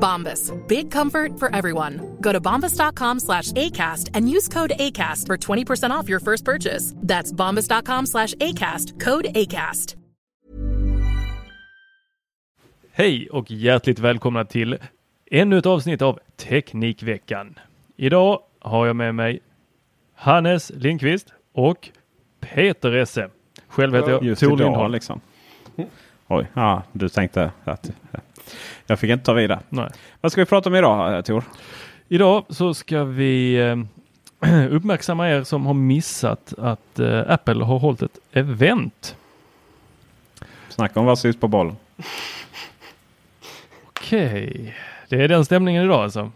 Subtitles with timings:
[0.00, 0.52] Bombas.
[0.66, 2.00] Big comfort for everyone.
[2.20, 6.94] Go to bombas.com slash ACAST and use code ACAST for 20% off your first purchase.
[7.08, 9.00] That's bombas.com slash ACAST.
[9.00, 9.96] Code ACAST.
[12.92, 14.78] Hej och hjärtligt välkomna till
[15.30, 17.58] ännu ett avsnitt av Teknikveckan.
[17.96, 19.40] Idag har jag med mig
[20.14, 21.88] Hannes Lindqvist och
[22.40, 23.30] Peter Esse.
[23.68, 24.92] Själv heter jag Just Tor idag Lindholm.
[24.92, 25.20] liksom.
[26.28, 27.90] Oj, ja, du tänkte att
[28.86, 29.60] jag fick inte ta vid där.
[29.68, 29.88] Nej.
[30.20, 31.44] Vad ska vi prata om idag eh, Tor?
[32.08, 33.76] Idag så ska vi eh,
[34.70, 39.16] uppmärksamma er som har missat att eh, Apple har hållit ett event.
[40.68, 41.76] Snacka om vad syns på bollen.
[43.84, 44.76] Okej,
[45.08, 46.30] det är den stämningen idag alltså.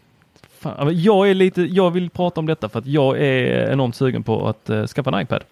[0.58, 4.22] Fan, jag, är lite, jag vill prata om detta för att jag är enormt sugen
[4.22, 5.44] på att skaffa en iPad.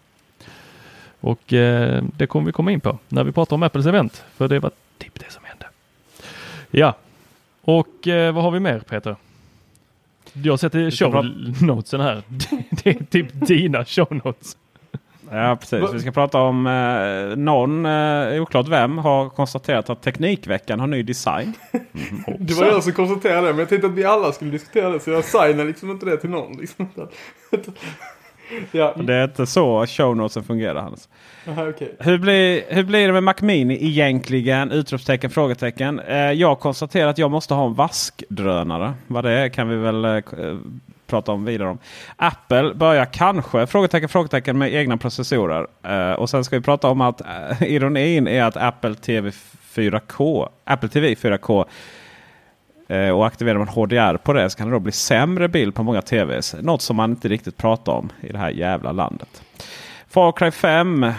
[1.20, 1.42] Och
[2.16, 4.24] det kommer vi komma in på när vi pratar om Apples event.
[4.36, 5.51] För det var typ det som hände.
[6.74, 6.96] Ja,
[7.62, 9.16] och eh, vad har vi mer Peter?
[10.32, 11.24] Jag sätter show
[11.62, 12.22] notesen här.
[12.82, 14.56] det är typ dina show notes.
[15.30, 15.92] Ja, precis.
[15.92, 21.02] Vi ska prata om eh, någon, eh, oklart vem, har konstaterat att Teknikveckan har ny
[21.02, 21.52] design.
[22.38, 25.00] Det var jag som konstaterade det, men jag tänkte att vi alla skulle diskutera det
[25.00, 26.56] så jag signar liksom inte det till någon.
[26.56, 26.88] Liksom.
[28.72, 31.08] ja, Det är inte så show notesen fungerar Hans.
[31.48, 31.94] aha, okej.
[31.98, 34.72] Hur blir, hur blir det med Mac Mini egentligen?
[34.72, 36.00] Utropstecken, frågetecken.
[36.00, 38.92] Eh, jag konstaterar att jag måste ha en vaskdrönare.
[39.06, 40.22] Vad det är kan vi väl eh,
[41.06, 41.78] prata om vidare om.
[42.16, 45.66] Apple börjar kanske, frågetecken, frågetecken med egna processorer.
[45.82, 49.30] Eh, och sen ska vi prata om att eh, ironin är att Apple TV
[49.74, 51.66] 4K, Apple TV 4K eh,
[53.14, 56.02] och aktiverar man HDR på det så kan det då bli sämre bild på många
[56.02, 56.54] TVs.
[56.60, 59.42] Något som man inte riktigt pratar om i det här jävla landet.
[60.08, 61.12] Far Cry 5 eh,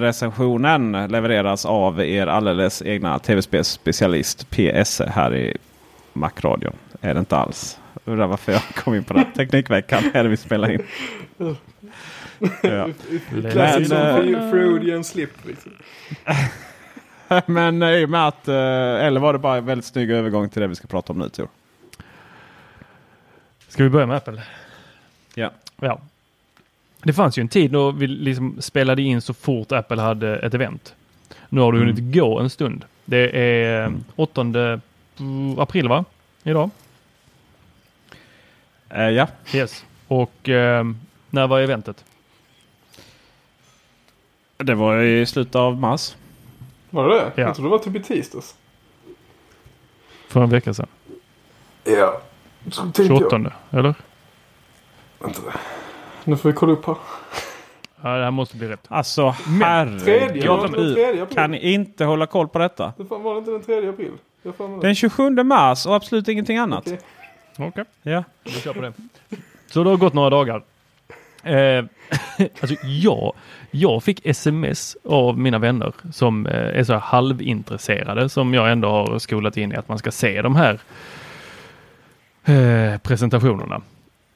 [0.00, 5.56] recensionen levereras av er alldeles egna tv-spelsspecialist PS här i
[6.12, 6.72] Macradion.
[7.00, 7.78] Är det inte alls.
[8.04, 9.24] Undrar varför jag kom in på det.
[9.36, 10.82] Teknikveckan är det vi spelar in.
[12.62, 12.88] Ja.
[13.30, 15.30] Men, Fre- Freudian slip.
[15.46, 15.72] Liksom.
[17.46, 18.54] Men eh, i och med att, eh,
[19.06, 21.28] eller var det bara en väldigt snygg övergång till det vi ska prata om nu
[21.28, 21.48] Tor?
[23.68, 24.42] Ska vi börja med Apple?
[25.34, 25.50] Ja.
[25.80, 26.00] Ja.
[27.02, 30.54] Det fanns ju en tid då vi liksom spelade in så fort Apple hade ett
[30.54, 30.94] event.
[31.48, 32.12] Nu har hunnit Mm.
[32.12, 32.84] gå en stund.
[33.04, 34.80] Det är eh, 8
[35.58, 36.04] april va?
[36.42, 36.70] Idag?
[38.88, 39.28] Eh, ja.
[39.54, 39.84] Yes.
[40.08, 40.84] Och eh,
[41.30, 42.04] när var eventet?
[44.56, 46.14] Det var i slutet av mars.
[46.90, 47.32] Var det det?
[47.34, 47.42] Ja.
[47.42, 48.54] Jag trodde det var typ i tisdags.
[50.28, 50.86] För en vecka sedan.
[51.84, 52.20] Ja.
[52.70, 53.18] Så tänkte jag.
[53.18, 53.94] 28 eller?
[55.18, 55.40] Vänta.
[56.24, 56.96] Nu får vi kolla upp här.
[58.02, 58.86] Ja, det här måste bli rätt.
[58.88, 60.04] Alltså herregud.
[60.04, 61.34] tredje april?
[61.34, 62.92] Kan inte hålla koll på detta?
[62.96, 64.12] Det fan var det inte den tredje april?
[64.42, 64.80] Jag.
[64.80, 66.86] Den 27 mars och absolut ingenting annat.
[66.86, 66.98] Okej.
[67.58, 67.84] Okej.
[68.02, 68.24] Ja.
[68.44, 68.92] Vi kör på det.
[69.66, 70.62] Så det har gått några dagar.
[71.42, 71.84] Eh,
[72.60, 73.32] alltså jag,
[73.70, 79.18] jag fick sms av mina vänner som eh, är så halvintresserade som jag ändå har
[79.18, 80.80] skolat in i att man ska se de här
[82.44, 83.80] eh, presentationerna.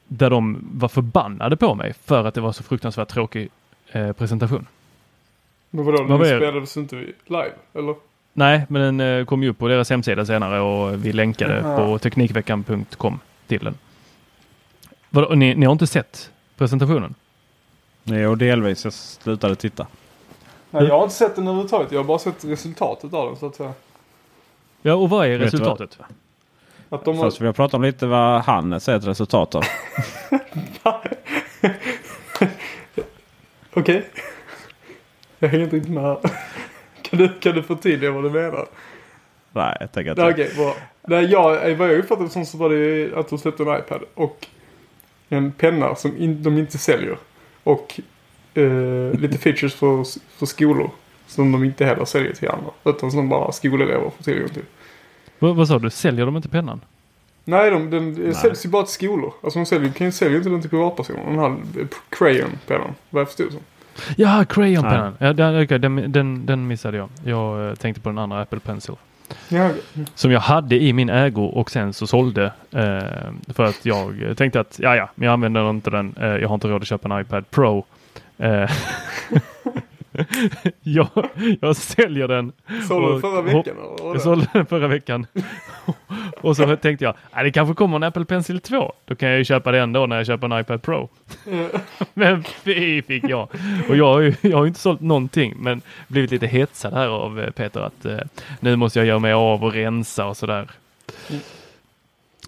[0.07, 3.49] Där de var förbannade på mig för att det var så fruktansvärt tråkig
[3.91, 4.67] eh, presentation.
[5.69, 7.51] Men vadå, Vad den spelades inte live?
[7.73, 7.95] Eller?
[8.33, 11.77] Nej, men den eh, kom ju upp på deras hemsida senare och vi länkade Jaha.
[11.77, 13.77] på teknikveckan.com till den.
[15.09, 17.15] Vadå, ni, ni har inte sett presentationen?
[18.03, 18.83] Nej, och delvis.
[18.83, 19.87] Jag slutade titta.
[20.69, 21.91] Nej, jag har inte sett den överhuvudtaget.
[21.91, 23.73] Jag har bara sett resultatet av den så att säga.
[24.81, 25.99] Ja, och vad är resultatet?
[26.89, 27.17] Att de.
[27.17, 29.63] Först vill jag prata om lite vad han ser ett resultat av.
[33.73, 34.09] Okej.
[35.39, 36.17] Jag hänger inte riktigt med här.
[37.01, 38.67] Kan du, kan du förtydliga vad du menar?
[39.51, 40.43] Nej, jag tänker Nej, inte.
[40.43, 40.75] Okej, bra.
[41.01, 44.47] Nej, jag, vad jag uppfattade som så var det att de släppte en iPad och
[45.29, 47.17] en penna som in, de inte säljer.
[47.63, 47.99] Och
[48.53, 50.03] eh, lite features för,
[50.37, 50.89] för skolor
[51.27, 52.71] som de inte heller säljer till andra.
[52.83, 54.63] Utan som bara skolelever får tillgång till.
[55.39, 55.89] Vad, vad sa du?
[55.89, 56.81] Säljer de inte pennan?
[57.43, 59.33] Nej, de, den säljs ju bara till skolor.
[59.43, 61.23] Alltså de säljer, kan ju sälja inte den till privatpersoner.
[61.25, 63.61] Den här eh, Crayon-pennan, vad jag förstod som.
[64.17, 65.17] Ja, Crayon-pennan.
[65.19, 67.09] Ja, den, den, den, den missade jag.
[67.25, 68.95] Jag eh, tänkte på den andra Apple Pencil.
[69.49, 69.69] Ja,
[70.15, 72.45] Som jag hade i min ägo och sen så sålde.
[72.71, 76.15] Eh, för att jag tänkte att ja, ja, men jag använder inte den.
[76.21, 77.85] Eh, jag har inte råd att köpa en iPad Pro.
[78.37, 78.71] Eh,
[80.81, 81.07] jag,
[81.61, 82.51] jag säljer den.
[82.87, 85.27] sålde Och- förra veckan Jag sålde den förra veckan.
[86.41, 88.93] och så tänkte jag, det kanske kommer en Apple Pencil 2.
[89.05, 91.09] Då kan jag ju köpa den då när jag köper en iPad Pro.
[92.13, 93.47] men fy fick jag.
[93.89, 97.39] Och jag har ju jag har inte sålt någonting men blivit lite hetsad här av
[97.39, 98.17] eh, Peter att eh,
[98.59, 100.67] nu måste jag göra mig av och rensa och sådär.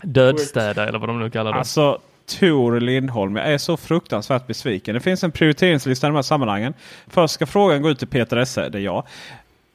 [0.02, 1.58] Dödstäda eller vad de nu kallar det.
[1.60, 4.94] Alltså Tor Lindholm, jag är så fruktansvärt besviken.
[4.94, 6.74] Det finns en prioriteringslista i de här sammanhangen.
[7.08, 9.04] Först ska frågan gå ut till Peter Esse, det är jag.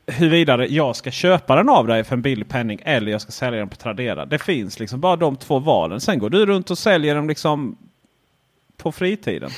[0.06, 3.58] Huruvida jag ska köpa den av dig för en billig penning eller jag ska sälja
[3.58, 4.26] den på Tradera.
[4.26, 6.00] Det finns liksom bara de två valen.
[6.00, 7.76] Sen går du runt och säljer dem liksom
[8.76, 9.50] på fritiden.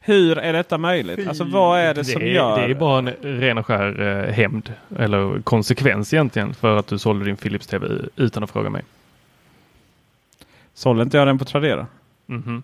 [0.00, 1.28] Hur är detta möjligt?
[1.28, 2.60] Alltså vad är det, som är, gör...
[2.60, 6.98] det är bara en ren och skär eh, hämnd eller konsekvens egentligen för att du
[6.98, 7.86] sålde din Philips TV
[8.16, 8.82] utan att fråga mig.
[10.74, 11.86] Sålde inte jag den på Tradera?
[12.26, 12.62] Mhm.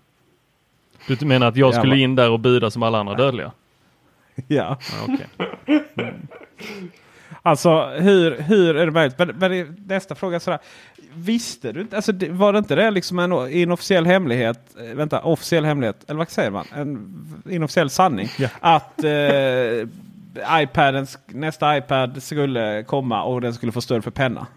[1.07, 3.51] Du menar att jag skulle in där och buda som alla andra dödliga?
[4.47, 4.77] Ja.
[5.07, 5.27] Ja, okej.
[7.41, 9.17] Alltså hur, hur är det möjligt?
[9.19, 10.59] Men, men nästa fråga är sådär.
[11.13, 11.95] Visste du inte?
[11.95, 14.59] Alltså, var det inte det liksom en inofficiell hemlighet?
[14.79, 16.03] eh, Vänta, officiell hemlighet?
[16.07, 16.65] Eller vad säger man?
[16.75, 17.13] En
[17.49, 18.27] inofficiell sanning?
[18.37, 18.49] Ja.
[18.59, 24.47] Att eh, iPaden, nästa iPad skulle komma och den skulle få stöd för penna.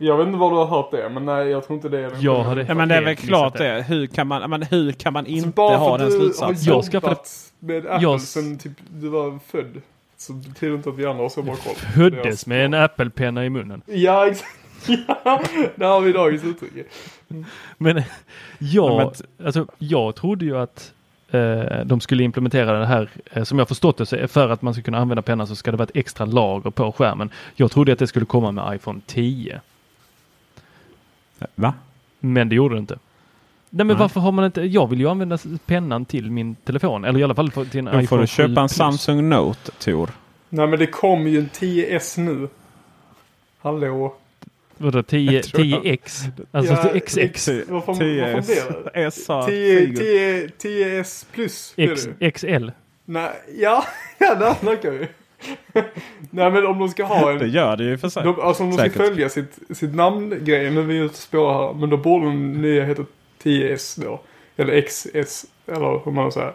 [0.00, 2.10] Jag vet inte var du har hört det, men nej jag tror inte det är
[2.10, 2.20] den.
[2.20, 3.84] Jag hade Ja, men det är väl klart det.
[3.88, 6.72] Hur kan man, men hur kan man inte bara för ha den slutsatsen?
[6.74, 7.16] Jag skaffade-
[7.60, 9.80] med Apple Jag- sen typ du var född.
[10.16, 11.74] Så betyder inte att vi andra har så bra koll.
[11.74, 13.82] Föddes med en Apple-penna i munnen.
[13.86, 14.50] Ja, exakt.
[15.24, 15.40] Ja,
[15.76, 16.72] där har vi dagens uttryck.
[17.78, 18.04] Men jag,
[18.58, 19.12] Ja,
[19.44, 20.92] alltså, jag trodde ju att
[21.30, 24.74] eh, de skulle implementera det här, eh, som jag förstått det, så för att man
[24.74, 27.30] ska kunna använda pennan så ska det vara ett extra lager på skärmen.
[27.56, 29.60] Jag trodde att det skulle komma med iPhone 10,
[31.54, 31.74] Va?
[32.20, 32.94] men det gjorde det inte.
[33.70, 33.96] Nej men Nej.
[33.96, 37.34] varför har man inte, jag vill ju använda pennan till min telefon, eller i alla
[37.34, 38.72] fall till en Då iPhone får du 7 köpa en Plus.
[38.72, 40.10] Samsung Note, Tor.
[40.48, 42.48] Nej men det kommer ju en 10S nu.
[43.58, 44.14] Hallå.
[44.76, 46.24] Vadå 10, Jag tror jag- 10X?
[46.50, 47.16] Alltså Ja, XX?
[47.18, 47.98] X- Vad fan- vad fan
[48.46, 49.04] blir det?
[49.06, 50.48] S sa 10, Figur.
[50.58, 52.08] 10, 10S plus X.
[52.34, 52.70] XL?
[53.04, 53.84] Nej, ja,
[54.18, 55.08] ja där snackar vi.
[56.30, 57.50] Nej men om de ska ha Det en...
[57.50, 58.22] gör det ju för sig.
[58.24, 58.96] De, alltså om de ska Säkert.
[59.06, 62.52] följa sitt, sitt namngrej, nu är vi ute och spårar här, men då borde den
[62.52, 63.02] nya heta
[63.42, 64.20] 10S då.
[64.56, 66.52] Eller XS, eller hur man säger.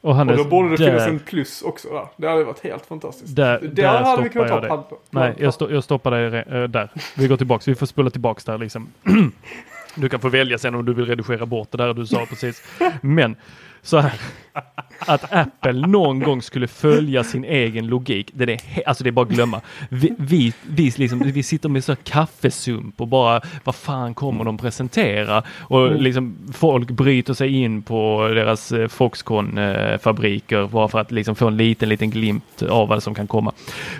[0.00, 2.06] Och Och då borde det finnas där, en plus också där.
[2.16, 3.36] Det hade varit helt fantastiskt.
[3.36, 4.98] Där- det där hade vi kunnat ta jag padd på.
[5.10, 6.90] Nej, jag, sto jag stoppar dig eh, där.
[7.16, 7.68] Vi går tillbaks.
[7.68, 8.88] Vi får spola tillbaks där liksom.
[9.96, 12.62] Du kan få välja sen om du vill redigera bort det där du sa precis.
[13.00, 13.36] Men
[13.82, 14.12] så här.
[14.98, 18.30] Att Apple någon gång skulle följa sin egen logik.
[18.32, 19.60] Det är, alltså det är bara att glömma.
[19.88, 24.58] Vi, vi, vi, liksom, vi sitter med så kaffesump och bara vad fan kommer de
[24.58, 25.42] presentera?
[25.60, 31.46] Och liksom folk bryter sig in på deras eh, Foxconn-fabriker bara för att liksom få
[31.46, 33.52] en liten, liten glimt av vad som kan komma.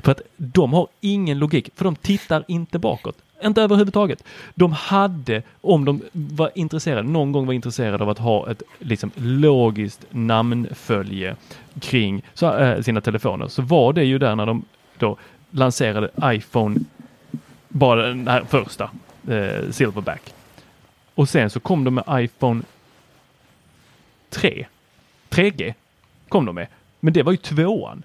[0.02, 3.16] För att de har ingen logik, för de tittar inte bakåt.
[3.44, 4.24] Inte överhuvudtaget.
[4.54, 9.10] De hade, om de var intresserade, någon gång var intresserade av att ha ett liksom,
[9.14, 10.06] logiskt
[10.88, 11.37] namnfölje
[11.81, 14.64] kring så, äh, sina telefoner, så var det ju där när de
[14.99, 15.17] då
[15.50, 16.81] lanserade iPhone,
[17.69, 18.91] bara den här första,
[19.29, 20.35] eh, Silverback.
[21.14, 22.62] Och sen så kom de med iPhone
[24.31, 24.67] 3.
[25.31, 25.75] 3G
[26.29, 26.67] kom de med.
[27.00, 28.03] Men det var ju tvåan.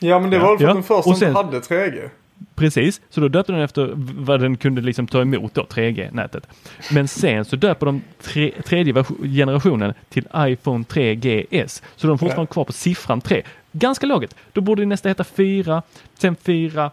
[0.00, 0.70] Ja men det var väl för Ja.
[0.70, 2.08] att den första Och sen- inte hade 3G.
[2.54, 6.46] Precis, så då döpte den efter vad den kunde liksom ta emot då, 3G-nätet.
[6.90, 11.82] Men sen så döper de tre, tredje generationen till iPhone 3GS.
[11.96, 13.42] Så de är fortfarande kvar på siffran 3.
[13.72, 14.36] Ganska lågt.
[14.52, 15.82] Då borde nästa heta 4,
[16.18, 16.90] sen 4,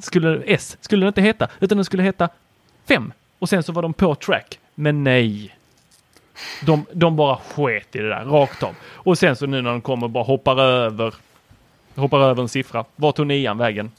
[0.00, 2.28] skulle S, skulle den inte heta, utan den skulle heta
[2.88, 3.12] 5.
[3.38, 4.58] Och sen så var de på track.
[4.74, 5.54] Men nej.
[6.66, 8.74] De, de bara sket i det där rakt av.
[8.84, 11.14] Och sen så nu när de kommer bara hoppar över
[11.94, 12.84] hoppar över en siffra.
[12.96, 13.90] Var tog nian vägen?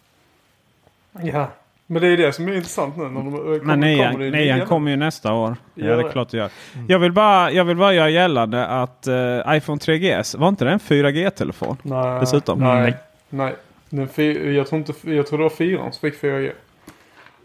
[1.12, 1.48] Ja.
[1.92, 3.04] Men det är det som är intressant nu.
[3.04, 5.56] När de, kommer, Men nian, kommer nian kommer ju nästa år.
[5.76, 6.50] Ja, det är klart det gör.
[6.88, 10.72] Jag vill bara, jag vill bara göra gällande att eh, iPhone 3GS, var inte det
[10.72, 11.78] en 4G-telefon?
[11.82, 12.20] Nej.
[12.20, 12.60] Dessutom.
[12.60, 12.82] Nej.
[12.82, 12.94] Nej.
[13.30, 13.56] Nej.
[13.90, 16.52] Den jag, tror inte, jag tror det var fyran som fick 4G.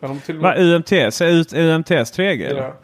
[0.01, 1.21] Ja, de till och Va, med, UMTS?
[1.21, 2.47] Är UMTS 3G?
[2.47, 2.63] eller?
[2.63, 2.75] ja.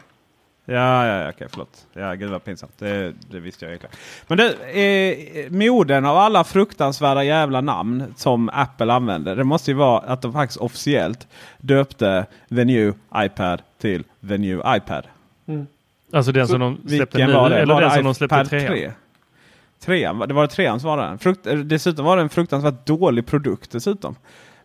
[0.65, 1.87] Ja, ja, ja okej, förlåt.
[1.93, 2.73] Ja, gud vad pinsamt.
[2.77, 3.95] Det, det visste jag egentligen.
[4.27, 9.35] Men det, eh, moden av alla fruktansvärda jävla namn som Apple använder.
[9.35, 11.27] Det måste ju vara att de faktiskt officiellt
[11.57, 15.03] döpte the new iPad till the new iPad.
[16.13, 18.67] Alltså den Så som de släppte nu eller den som de släppte trean?
[18.67, 18.91] 3?
[19.85, 21.19] Trean, det var det trean som var den.
[21.19, 24.15] Frukt, eh, dessutom var det en fruktansvärt dålig produkt dessutom.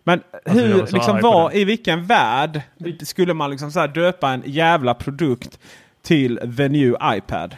[0.05, 2.61] Men Alltså, hur, liksom var, i vilken värld
[3.03, 5.59] skulle man liksom så här döpa en jävla produkt
[6.07, 7.57] till the new iPad?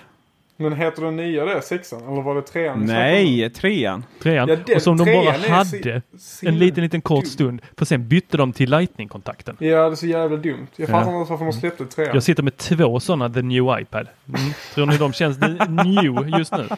[0.60, 1.62] Men heter den nya det?
[1.62, 2.12] Sexan?
[2.12, 2.84] Eller var det trean?
[2.84, 4.04] Nej, trean.
[4.22, 4.48] Trean.
[4.48, 6.02] Ja, den och som de bara hade
[6.42, 7.30] en liten, liten kort dum.
[7.30, 7.62] stund.
[7.76, 9.56] För sen bytte de till Lightning-kontakten.
[9.58, 10.66] Ja, det är så jävla dumt.
[10.76, 12.10] Jag fattar inte varför de släppte trean.
[12.14, 14.06] Jag sitter med två sådana The New iPad.
[14.28, 14.40] Mm.
[14.74, 15.38] Tror ni de känns
[15.68, 16.68] new just nu?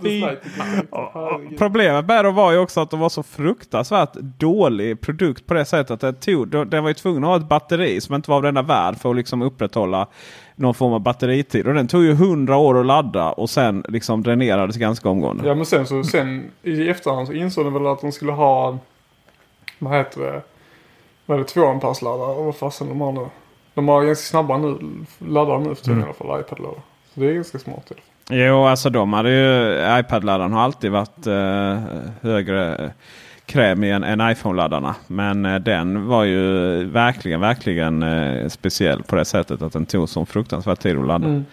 [0.00, 0.38] Nej.
[1.58, 5.64] Problemet med dem var ju också att de var så fruktansvärt dålig produkt på det
[5.64, 8.36] sättet att den, tog, den var ju tvungen att ha ett batteri som inte var
[8.36, 10.06] av denna värld för att liksom upprätthålla
[10.58, 11.66] någon form av batteritid.
[11.66, 15.48] Och den tog ju hundra år att ladda och sen liksom dränerades ganska omgående.
[15.48, 18.78] Ja, men sen så sen i efterhand så insåg de väl att de skulle ha,
[19.78, 20.42] vad heter det,
[21.26, 22.44] vad är det, tvåanpassladdare?
[22.44, 23.26] Vad fasen de har nu?
[23.74, 24.78] De har ganska snabba nu,
[25.18, 26.80] laddare nu för tiden i alla fall, iPad-laddare.
[27.14, 27.90] Så det är ganska smart.
[27.90, 28.38] i alla fall.
[28.38, 31.78] Jo, alltså de hade ju, iPad-laddaren har alltid varit eh,
[32.20, 32.90] högre
[33.48, 34.94] kräm än, än iPhone-laddarna.
[35.06, 40.08] Men eh, den var ju verkligen, verkligen eh, speciell på det sättet att den tog
[40.08, 41.26] så fruktansvärt tid att ladda.
[41.26, 41.44] Mm.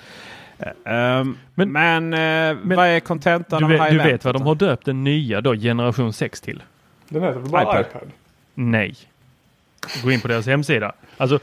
[0.85, 4.55] Ehm, men Men- eh, vad är kontentan Du av vet, du vet vad de har
[4.55, 6.63] döpt den nya då, generation 6 till?
[7.09, 7.79] Den heter väl bara iPad.
[7.89, 8.07] iPad?
[8.53, 8.95] Nej.
[10.03, 10.91] Gå in på deras hemsida.
[11.17, 11.39] Alltså,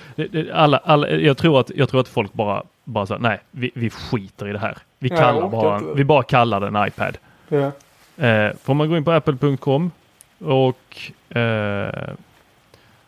[0.52, 3.90] alla, alla, jag, tror att, jag tror att folk bara, bara så, nej, vi, vi
[3.90, 4.78] skiter i det här.
[4.98, 5.92] Vi, Ja, kallar orkar bara, inte.
[5.94, 7.18] vi bara kallar den iPad.
[7.48, 7.72] Ja.
[8.26, 9.90] Eh, får man gå in på apple.com
[10.44, 12.14] och eh,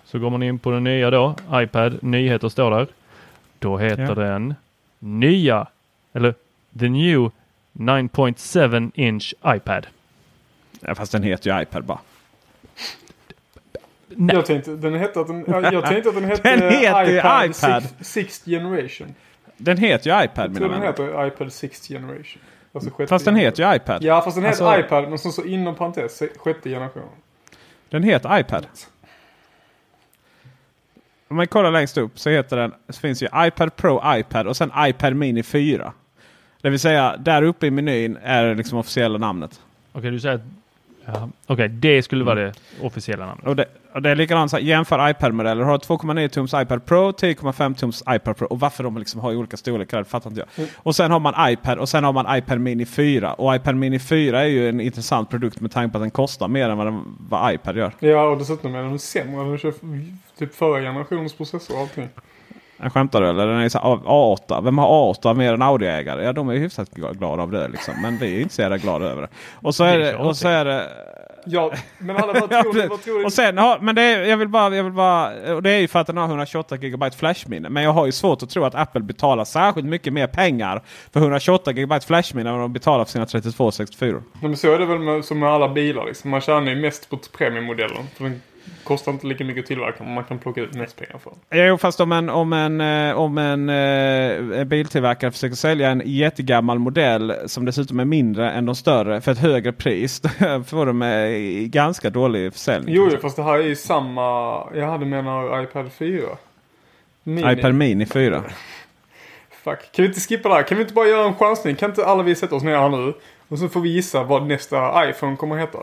[0.05, 2.87] så går man in på den nya då, iPad, nyheter står där.
[3.59, 4.15] Då heter Ja.
[4.15, 4.55] den
[4.99, 5.67] nya,
[6.13, 6.35] eller
[6.79, 7.31] the new
[7.73, 9.87] 9.7 inch iPad.
[10.81, 11.99] Ja, fast den heter ju iPad bara.
[14.09, 14.37] Nej.
[14.37, 17.85] Jag tänkte, den hette att den, jag tänkte att den hette Den heter iPad, iPad.
[17.85, 19.15] Six, Sixth Generation.
[19.57, 20.87] Den heter ju iPad Jag mina tror den vänner.
[20.87, 22.43] heter iPad Sixth Generation.
[22.73, 24.03] Alltså Fast den heter ju iPad.
[24.05, 27.03] Ja, fast den heter Alltså- iPad, men så, så inom parentes, sjätte generation.
[27.95, 28.67] Den heter iPad.
[31.29, 34.57] Om man kollar längst upp så heter den, så finns ju iPad Pro, iPad och
[34.57, 35.93] sen iPad Mini 4.
[36.61, 39.61] Det vill säga där uppe i menyn är det liksom officiella namnet.
[39.93, 40.43] Okej, du säger att
[41.05, 43.47] ja, Okej, det skulle vara det officiella namnet.
[43.47, 45.65] Och det, och det är likadant, så här, jämför iPad-modeller.
[45.65, 48.47] Har du 2,9 tums iPad Pro, 10,5 tums iPad Pro.
[48.47, 50.49] Och varför de liksom har olika storlekar det fattar inte jag.
[50.65, 50.71] Mm.
[50.77, 53.33] Och sen har man iPad och sen har man iPad Mini 4.
[53.33, 56.49] Och iPad Mini 4 är ju en intressant produkt med tanke på att den kostar
[56.49, 57.93] mer än vad, den, vad iPad gör.
[57.99, 59.45] Ja, och dessutom är den sämre.
[59.45, 59.73] Den kör
[60.39, 62.09] typ förra generationens processor och allting.
[62.77, 63.47] Jag skämtar du eller?
[63.47, 64.65] Den är så här, A8.
[64.65, 66.23] Vem har A8 mer än Audi-ägare?
[66.23, 67.95] Ja, de är ju hyfsat glada av det liksom.
[68.03, 69.29] Men vi är inte så jävla glada över det.
[69.55, 70.89] Och så är Det Och så är det
[71.47, 72.89] Ja, men alla vad tror du?
[72.89, 73.25] Vad tror du?
[73.25, 75.79] och sen, ja, men det är, jag vill bara, jag vill bara, och det är
[75.79, 77.69] ju för att den har 128 GB flashminne.
[77.69, 80.83] Men jag har ju svårt att tro att Apple betalar särskilt mycket mer pengar
[81.13, 84.13] för 128 GB flashminne än vad de betalar för sina 32 och 64.
[84.13, 86.31] Nej, men så är det väl med, som med alla bilar liksom.
[86.31, 88.07] Man tjänar ju mest på premiummodellen.
[88.85, 91.67] Kostar inte lika mycket att tillverka, men man kan plocka ut mest pengar för den.
[91.67, 96.79] Jo, fast om en, om en, eh, om en eh, biltillverkare försöker sälja en jättegammal
[96.79, 100.21] modell som dessutom är mindre än de större för ett högre pris.
[100.39, 102.95] Då får de eh, ganska dålig försäljning.
[102.95, 104.23] Jo, jo, fast det här är ju samma...
[104.75, 106.27] Jag hade menar iPad 4.
[107.23, 107.53] Mini.
[107.53, 108.45] iPad Mini 4.
[109.65, 109.79] Fuck.
[109.93, 110.63] Kan vi inte skippa det här?
[110.63, 111.77] Kan vi inte bara göra en chansning?
[111.77, 113.15] Kan inte alla vi sätta oss ner här nu?
[113.49, 115.79] Och så får vi gissa vad nästa iPhone kommer att heta.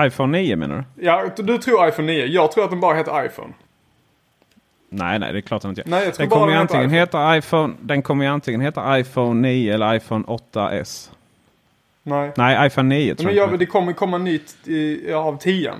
[0.00, 1.04] iPhone 9 menar du?
[1.06, 2.26] Ja, du tror iPhone 9.
[2.26, 3.52] Jag tror att den bara heter iPhone.
[4.88, 5.88] Nej, nej, det är klart den inte gör.
[5.90, 6.98] Nej, jag tror Den bara kommer, den antingen iPhone.
[7.00, 11.10] heta iPhone, den kommer ju antingen heta iPhone 9 eller iPhone 8S.
[12.02, 12.32] Nej.
[12.36, 13.52] Nej, iPhone 9 tror Men jag.
[13.52, 15.72] ja, det kommer komma nytt i, av 10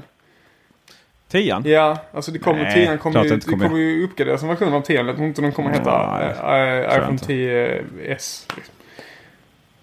[1.28, 3.66] 10 Ja, alltså det kommer, Nej, 10 kommer ju, det kommer.
[3.68, 6.68] kommer ju uppgraderas en version av 10 Jag tror inte den kommer heta Nej, äh,
[6.76, 7.26] jag iPhone inte.
[7.26, 8.46] 10s.
[8.56, 8.74] Liksom.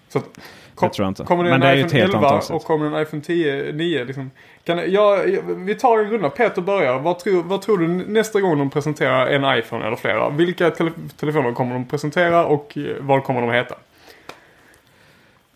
[0.08, 0.40] Så att,
[0.80, 1.24] Kom, tror jag inte.
[1.24, 2.56] Kommer det Men en det är ju iPhone ett helt 11 annat avsnitt.
[2.56, 4.30] och kommer det en iPhone 10, 9 liksom.
[4.64, 5.24] Kan, jag-
[5.56, 6.30] vi tar en runda.
[6.30, 6.98] Peter börjar.
[6.98, 10.28] Vad tror, vad tror du nästa gång de presenterar en iPhone eller flera?
[10.30, 13.74] Vilka tele, telefoner kommer de presentera och eh, vad kommer de heta?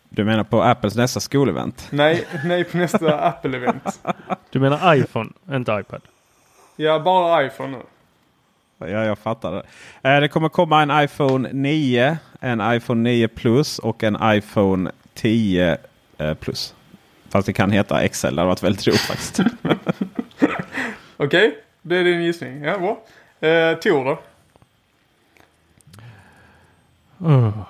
[0.08, 1.88] Du menar på Apples nästa skolevent?
[1.90, 3.98] Nej, nej på nästa Apple-event.
[4.50, 6.00] Du menar iPhone, inte iPad?
[6.76, 7.82] Ja, bara iPhone nu.
[8.78, 9.62] Ja, jag fattar det.
[10.14, 15.76] Eh, Det kommer komma en iPhone 9, en iPhone 9 Plus och en iPhone 10
[16.18, 16.74] eh, Plus.
[17.28, 18.26] Fast det kan heta XL.
[18.26, 19.40] Det hade varit väldigt roligt faktiskt.
[21.16, 22.62] Okej, det är din gissning.
[22.62, 23.04] Ja, bra.
[23.48, 24.20] Eh, Tor då?
[27.18, 27.62] Oh.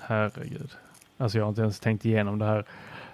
[0.00, 0.70] Herregud.
[1.18, 2.64] Alltså jag har inte ens tänkt igenom det här.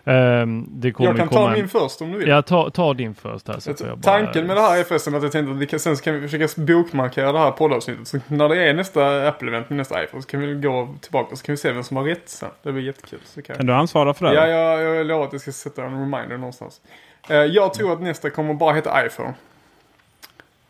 [0.07, 2.29] Det kommer Jag kan komma ta en- min först om du vill.
[2.29, 3.59] Ja, ta, ta din först här.
[3.61, 4.19] Så får jag bara...
[4.19, 6.15] Tanken med det här är förresten att jag tänkte att vi kan, sen så kan
[6.15, 8.09] vi försöka bokmarkera det här poddavsnittet.
[8.09, 11.45] Så när det är nästa Apple-event med nästa iPhone så kan vi gå tillbaka så
[11.45, 12.49] kan vi se vem som har rätt sen.
[12.63, 13.19] Det blir jättekul.
[13.25, 14.35] Så kan Kan du ansvara för det?
[14.35, 16.81] Ja, jag, jag lovar att jag ska sätta en reminder någonstans.
[17.29, 19.35] Eh, jag tror att nästa kommer bara heta iPhone.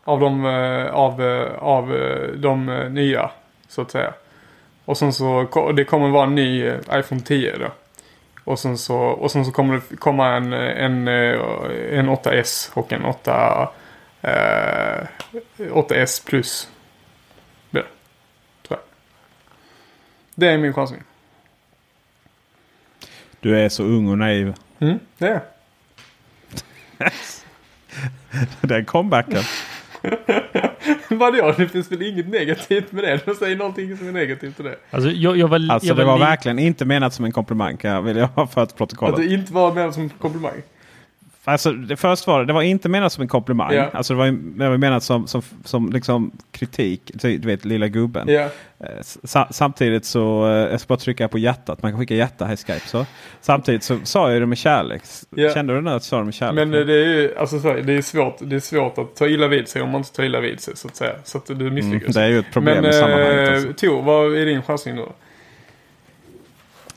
[0.03, 1.87] Av de, eh, av, eh, av
[2.35, 3.31] de nya,
[3.67, 4.13] så att säga.
[4.85, 7.67] Och sen så, det kommer vara en ny iPhone 10 då.
[8.47, 12.93] Och sen så, och sen så kommer det komma en, en, eh, en 8S och
[12.93, 13.69] en 8,
[14.21, 15.07] eh,
[15.57, 16.69] 8S plus.
[17.69, 17.83] Det,
[18.67, 18.79] tror jag.
[20.35, 21.03] Det är min chansning.
[23.39, 24.53] Du är så ung och naiv.
[24.79, 25.41] Mm, det är
[28.61, 29.43] Den comebacken.
[31.17, 31.53] Vadå?
[31.57, 33.19] Det finns väl inget negativt med det?
[33.25, 34.75] De säger någonting som är negativt till det.
[34.91, 37.77] Alltså jag, jag var, Alltså jag det var li- verkligen inte menat som en komplimang.
[37.77, 39.17] Kan jag, vill jag ha för att Att protokollet.
[39.17, 40.61] det inte var menat som komplimang.
[41.47, 43.73] Alltså, det först var det, det var inte menat som en komplimang.
[43.73, 43.89] Ja.
[43.93, 44.25] Alltså, det var,
[44.59, 47.11] det var menat som, som, som liksom kritik.
[47.13, 48.29] Du vet, lilla gubben.
[48.29, 48.45] Eh,
[49.01, 51.81] sa, samtidigt så, eh, jag ska bara trycka på hjärtat.
[51.81, 52.87] Man kan skicka hjärta här i Skype.
[52.87, 53.05] Så.
[53.41, 55.01] Samtidigt så sa jag det med kärlek.
[55.29, 55.53] Ja.
[55.53, 56.67] Kände du nu att jag sa det med kärlek?
[56.67, 59.47] Men eh, det är ju alltså, det är, svårt, det är svårt att ta illa
[59.47, 61.13] vid sig om man inte tar illa vid sig så att säga.
[61.23, 62.15] Så att du mm, misslyckas.
[62.15, 63.49] det är ju ett problem Men i sammanhanget.
[63.49, 63.73] eh, Alltså.
[63.73, 65.11] Tor, vad är din chansning nu då?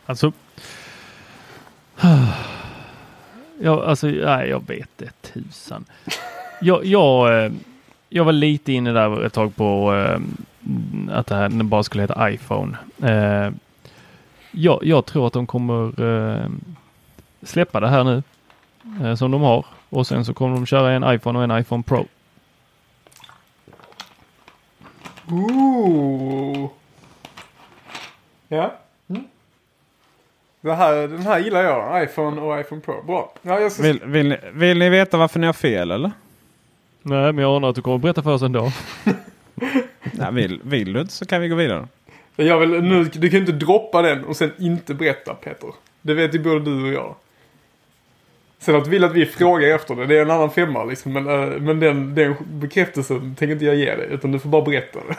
[0.07, 0.33] Alltså...
[3.62, 5.85] Jag alltså, nej, jag vet det tusan.
[6.61, 7.53] Jag, jag, eh,
[8.09, 10.20] jag var lite inne där ett tag på eh,
[11.18, 12.77] att det här den bara skulle heta iPhone.
[13.03, 13.53] Eh,
[14.51, 15.92] jag, jag tror att de kommer
[17.42, 18.23] släppa det här nu
[19.16, 22.07] som de har och sen så kommer de köra en iPhone och en iPhone Pro.
[25.31, 26.70] Ooh.
[28.49, 28.75] Ja.
[30.61, 32.05] Det här, den här gillar jag.
[32.05, 33.03] iPhone och iPhone Pro.
[33.03, 33.33] Bra.
[33.42, 33.83] Ja, jag ska...
[33.83, 36.11] Vill, vill, ni, vill ni veta varför ni har fel eller?
[37.03, 38.73] Nej, men jag anar att du kommer berätta för oss ändå.
[40.12, 41.88] Nej, vill, vill du inte så kan vi gå vidare.
[42.37, 45.70] Jag vill, nu, du kan ju inte droppa den och sen inte berätta Peter.
[46.03, 47.14] Det vet ju både du och jag.
[48.59, 51.12] Sen att du vill att vi frågar efter det, det är en annan femma liksom.
[51.12, 54.09] Men, eh, men den, den bekräftelsen tänker inte jag ge dig.
[54.11, 55.16] Utan du får bara berätta det.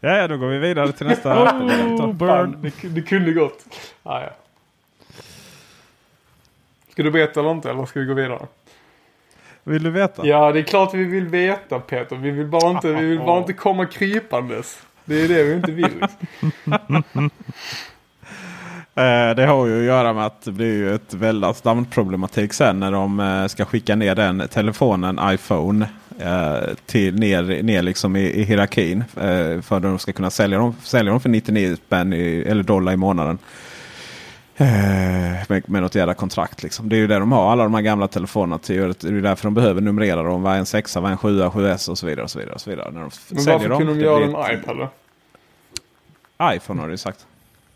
[0.00, 1.44] Ja, ja, då går vi vidare till nästa.
[1.44, 2.56] Oh, burn.
[2.62, 3.64] Det, det kunde gått.
[4.02, 4.30] Ah, ja.
[6.88, 8.46] Ska du berätta eller inte eller ska vi gå vidare?
[9.64, 10.26] Vill du veta?
[10.26, 12.16] Ja, det är klart vi vill veta Peter.
[12.16, 14.82] Vi vill bara inte, vi vill bara inte komma krypandes.
[15.04, 16.00] Det är det vi inte vill.
[16.00, 17.02] Liksom.
[18.94, 22.80] Eh, det har ju att göra med att det blir ju ett väldigt namnproblematik sen
[22.80, 28.20] när de eh, ska skicka ner den telefonen iPhone eh, till, ner, ner liksom i,
[28.20, 29.04] i hierarkin.
[29.62, 32.92] För att de ska kunna sälja dem, sälja dem för 99 spänn i, eller dollar
[32.92, 33.38] i månaden.
[35.48, 36.88] Med, med något jävla kontrakt liksom.
[36.88, 38.94] Det är ju det de har alla de här gamla telefonerna till.
[39.00, 40.42] Det är därför de behöver numrera dem.
[40.42, 42.24] Vad är en 6, vad är en 7, 7S och så vidare.
[42.24, 42.90] Och så vidare, och så vidare.
[42.92, 44.88] När de Men varför kunde de göra ett- iPad
[46.54, 47.26] iPhone har du ju sagt.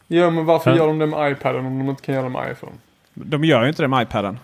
[0.06, 0.76] Ja, men varför Ja.
[0.76, 2.72] gör de det med iPaden om de inte kan göra det med iPhone?
[3.14, 4.38] De gör ju inte det med iPaden.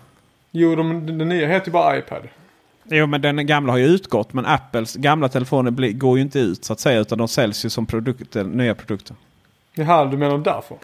[0.51, 2.21] Jo, de, den nya heter ju bara iPad.
[2.83, 6.39] Jo men den gamla har ju utgått men Apples gamla telefoner bli, går ju inte
[6.39, 9.15] ut så att säga utan de säljs ju som produkter, nya produkter.
[9.73, 10.77] Jaha, du menar därför?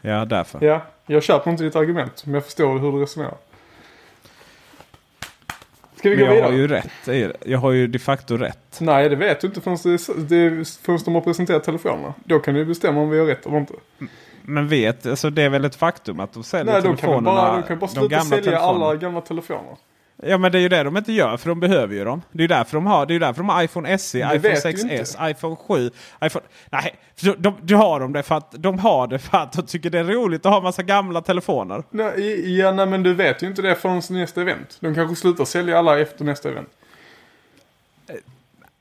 [0.00, 0.64] Ja därför.
[0.66, 2.22] Ja, jag köper inte ditt argument.
[2.26, 3.34] Men jag förstår hur du resonerar.
[5.98, 6.46] Ska vi gå jag vidare?
[6.46, 7.38] har ju rätt.
[7.44, 8.78] Jag har ju de facto rätt.
[8.80, 12.14] Nej, det vet du inte förrän, det, det, förrän de har presenterat telefonerna.
[12.24, 13.74] Då kan du bestämma om vi har rätt eller inte.
[14.42, 17.00] Men vet, alltså det är väl ett faktum att de säljer Nej, då kan vi
[17.00, 17.36] telefonerna.
[17.36, 18.86] bara, då kan bara de sluta sälja telefonerna.
[18.86, 19.76] alla gamla telefoner.
[20.22, 22.22] Ja men det är ju det de inte gör för de behöver ju dem.
[22.32, 24.54] Det är ju därför de har, det är därför de har iPhone SE, Det iPhone
[24.54, 25.90] vet du 6S, iPhone 7,
[26.24, 26.44] iPhone...
[26.70, 29.62] Nej, för de, de har de det för att de har det för att de
[29.66, 31.82] tycker det är roligt att ha massa gamla telefoner.
[31.90, 34.76] Nej, ja, nej, men du vet ju inte det förrän nästa event.
[34.80, 36.68] De kanske slutar sälja alla efter nästa event.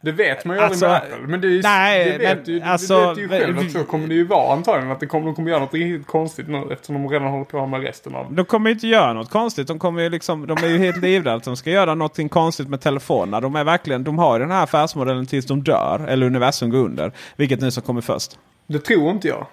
[0.02, 1.28] Det vet man ju Alltså, aldrig med Apple.
[1.28, 3.72] Men det, är nej, det vet men du, alltså, det vet du ju själv att
[3.72, 4.92] så kommer det ju vara antagligen.
[4.92, 7.66] Att det kommer, de kommer göra något riktigt konstigt nu eftersom de redan håller på
[7.66, 9.68] med resten av De kommer ju inte göra något konstigt.
[9.68, 12.70] De, kommer ju liksom, de är ju helt livrädda att de ska göra något konstigt
[12.70, 13.40] med telefonerna.
[13.40, 16.06] De, är verkligen, de har ju den här affärsmodellen tills de dör.
[16.08, 17.12] Eller universum går under.
[17.36, 18.40] Vilket nu som kommer först.
[18.68, 19.46] Det tror inte jag.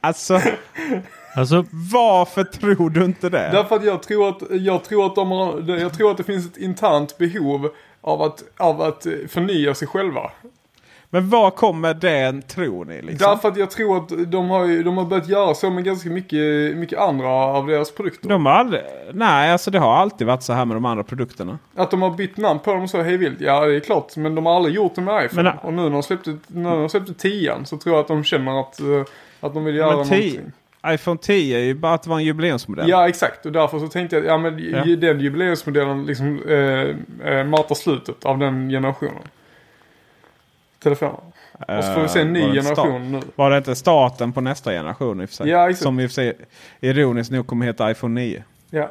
[0.00, 0.40] Alltså,
[1.34, 3.48] Alltså, varför tror du inte det?
[3.52, 6.46] Därför att jag tror att, jag tror att, de har, jag tror att det finns
[6.46, 7.68] ett internt behov
[8.00, 10.30] av att, av att förnya sig själva.
[11.14, 13.02] Men var kommer den tror ni?
[13.02, 13.30] Liksom?
[13.30, 16.76] Därför att jag tror att de har, de har börjat göra så med ganska mycket,
[16.76, 18.28] mycket andra av deras produkter.
[18.28, 21.58] De har aldrig, nej, alltså det har alltid varit så här med de andra produkterna.
[21.74, 24.16] Att de har bytt namn på dem så hejvilt, ja det är klart.
[24.16, 25.42] Men de har aldrig gjort det med iPhone.
[25.42, 28.24] Men, och nu när de släppte, när de släppte 10 så tror jag att de
[28.24, 28.86] känner att, eh,
[29.40, 30.52] att de vill göra Men 10 någonting.
[30.86, 32.88] iPhone 10 är ju bara att det var en jubileumsmodell.
[32.88, 34.96] Ja exakt och därför så tänkte jag att ja, men Ja.
[34.96, 39.22] den jubileumsmodellen liksom eh, eh, matar slutet av den generationen.
[40.82, 41.20] Telefoner.
[41.68, 43.20] Och så får vi se en ny Eh, var det generation nu.
[43.34, 45.48] Var det inte starten på nästa generation i och för sig?
[45.48, 45.82] Ja, exakt.
[45.82, 46.38] Som i och för sig
[46.80, 48.42] ironiskt nog kommer heta iPhone 9.
[48.70, 48.90] Ja.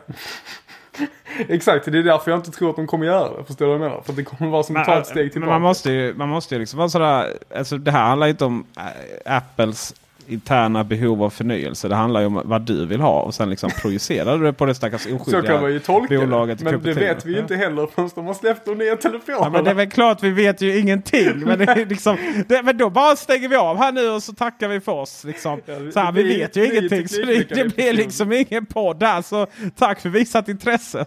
[1.49, 3.43] exakt, det är därför jag inte tror att de kommer göra det.
[3.43, 4.01] Förstår du vad jag menar?
[4.01, 5.51] För det kommer vara som att ta ett steg tillbaka.
[5.51, 7.33] man måste ju, man måste ju liksom vara sådär.
[7.55, 9.95] Alltså det här handlar inte om äh, Apples
[10.31, 11.87] interna behov av förnyelse.
[11.87, 14.65] Det handlar ju om vad du vill ha och sen liksom projicerar du det på
[14.65, 16.65] det stackars så kan man oskyldiga ju tolka bolaget det.
[16.65, 19.45] Men det vet vi ju inte heller förrän de har släppt de nya telefonerna.
[19.45, 21.39] Ja, men det är väl klart vi vet ju ingenting.
[21.39, 22.17] Men, det är liksom,
[22.47, 25.23] det, men då bara stänger vi av här nu och så tackar vi för oss.
[25.23, 25.61] Liksom.
[25.65, 27.07] Ja, det- så här, vi blir- vet ju blir ingenting.
[27.07, 29.21] Så det, det blir liksom ingen podd här.
[29.21, 31.05] Så tack för visat intresse.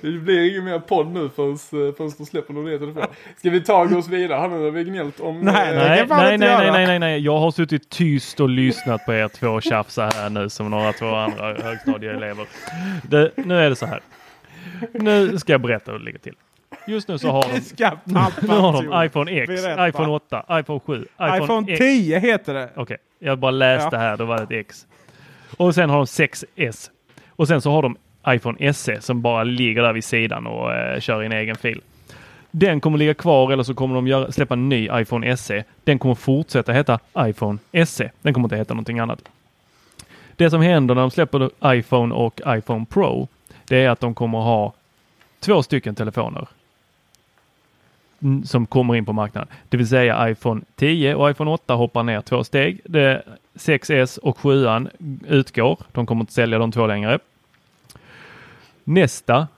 [0.00, 3.12] Det blir ingen mer podd nu förrän, förrän de släpper de nya telefonerna.
[3.38, 5.40] Ska vi ta oss vidare nu när vi gnällt om...
[5.40, 6.06] Nej, eh, nej.
[6.08, 7.20] nej, nej, nej, nej, nej, nej.
[7.20, 8.63] Jag har suttit tyst och lyssnat
[9.06, 12.46] på er två tjafsa här nu som några två andra högstadieelever.
[13.02, 14.00] Det, nu är det så här.
[14.92, 16.34] Nu ska jag berätta hur det ligger till.
[16.86, 17.60] Just nu så har de,
[18.46, 19.88] nu har de iPhone X, Berätta.
[19.88, 21.78] iPhone 8, iPhone 7, iPhone, iPhone X.
[21.78, 22.68] 10 heter det.
[22.76, 23.98] Okej, jag bara läste Ja.
[23.98, 24.86] här, då var det ett X.
[25.56, 26.90] Och sen har de 6S.
[27.28, 27.96] Och sen så har de
[28.28, 31.80] iPhone SE som bara ligger där vid sidan och eh, kör i en egen fil.
[32.56, 35.64] Den kommer ligga kvar eller så kommer de göra, släppa en ny iPhone SE.
[35.84, 38.10] Den kommer fortsätta heta iPhone SE.
[38.22, 39.28] Den kommer inte heta någonting annat.
[40.36, 43.28] Det som händer när de släpper iPhone och iPhone Pro,
[43.64, 44.72] det är att de kommer ha
[45.40, 46.46] två stycken telefoner
[48.44, 49.48] som kommer in på marknaden.
[49.68, 52.80] Det vill säga iPhone 10 och iPhone 8 hoppar ner två steg.
[52.84, 53.22] Det
[53.54, 54.66] 6S och 7
[55.28, 55.78] utgår.
[55.92, 57.18] De kommer inte sälja de två längre.
[58.84, 59.48] Nästa,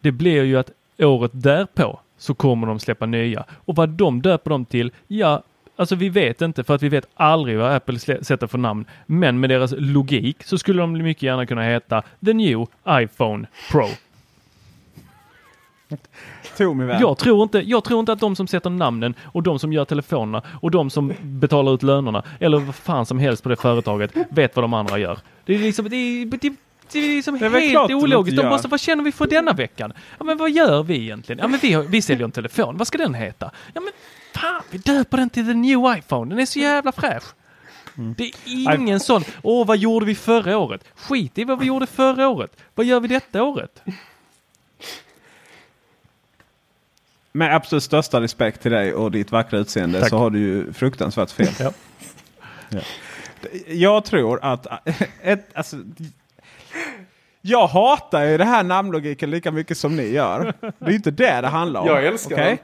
[0.00, 3.44] det blir ju att året därpå så kommer de släppa nya.
[3.50, 5.42] Och vad de döper dem till, ja,
[5.76, 8.84] alltså vi vet inte för att vi vet aldrig vad Apple sätter för namn.
[9.06, 13.88] Men med deras logik så skulle de mycket gärna kunna heta The New iPhone Pro.
[17.00, 19.84] Jag tror, inte, jag tror inte att de som sätter namnen och de som gör
[19.84, 24.12] telefonerna och de som betalar ut lönerna eller vad fan som helst på det företaget
[24.30, 25.18] vet vad de andra gör.
[25.44, 26.56] Det är liksom, det är, det,
[26.92, 28.36] det är liksom Det är helt ologiskt.
[28.36, 29.92] De måste, vad känner vi för denna veckan?
[30.18, 31.38] Ja men vad gör vi egentligen?
[31.38, 33.50] Ja men vi, har, vi säljer en telefon, vad ska den heta?
[33.74, 33.92] Ja men
[34.34, 37.24] fan, vi döper den till the new iPhone, den är så jävla fräsch.
[37.98, 38.14] Mm.
[38.18, 40.84] Det är ingen sån, åh vad gjorde vi förra året?
[40.94, 42.56] Skit i vad vi gjorde förra året.
[42.74, 43.82] Vad gör vi detta året?
[47.32, 50.10] Med absolut största respekt till dig och ditt vackra utseende Tack.
[50.10, 51.48] så har du ju fruktansvärt fel.
[51.60, 51.72] Ja.
[52.68, 52.80] Ja.
[53.66, 54.66] Jag tror att...
[55.22, 55.76] Ett, alltså,
[57.46, 60.52] jag hatar ju det här namnlogiken lika mycket som ni gör.
[60.78, 61.86] Det är inte det det handlar om.
[61.86, 62.58] Jag älskar okej?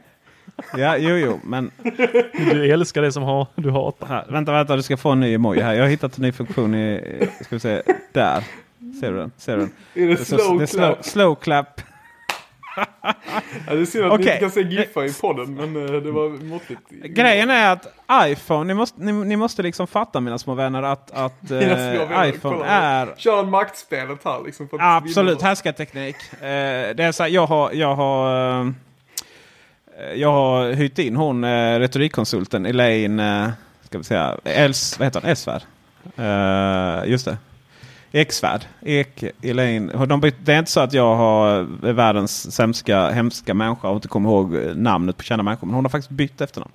[0.76, 1.70] Ja, jo, jo, men
[2.52, 4.06] Du älskar det som har, du hatar.
[4.06, 5.74] här, vänta, vänta, du ska få en ny emoji här.
[5.74, 7.00] Jag har hittat en ny funktion i,
[7.40, 8.44] ska vi se, där.
[9.00, 9.30] Ser du den?
[9.38, 9.70] Ser du den?
[9.94, 11.04] Är det Det är så- slow det är slow, clap?
[11.04, 11.80] slow clap.
[13.66, 14.26] Ja, det är synd att vi Okej.
[14.32, 16.80] inte kan se giffar i podden, men eh, det var måttligt.
[16.90, 17.86] Grejen är att
[18.26, 22.26] iPhone, ni måste, ni, ni måste liksom fatta mina små vänner att, att eh, vänner,
[22.28, 22.66] iPhone kolla.
[22.66, 24.68] är Kör maktspelet här liksom.
[24.68, 26.16] För att Absolut, härskarteknik.
[26.32, 26.38] Eh,
[26.94, 28.72] det är så här, jag har, jag har, eh,
[30.14, 33.48] jag har hyrt in hon eh, retorikkonsulten Elaine, eh,
[33.82, 35.30] ska vi säga, Els, vad heter hon?
[35.30, 35.62] Esvärd.
[36.16, 37.36] Eh, just det.
[38.12, 38.64] Eksvärd.
[38.82, 40.06] Ek, Elaine.
[40.08, 41.48] De, det är inte så att jag har
[41.86, 45.66] är världens sämska, hemska människa och inte kommer ihåg eh, namnet på kända människor.
[45.66, 46.72] Men hon har faktiskt bytt efternamn.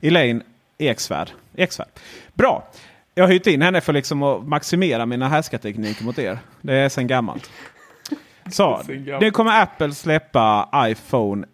[0.00, 0.42] Elaine
[0.78, 1.30] Eksvärd.
[1.56, 1.88] Eksvärd.
[2.34, 2.68] Bra.
[3.14, 6.38] Jag har hyrt in henne för liksom att maximera mina härskartekniker mot er.
[6.60, 7.50] Det är sen gammalt.
[8.50, 8.82] Så,
[9.20, 11.46] nu kommer Apple släppa iPhone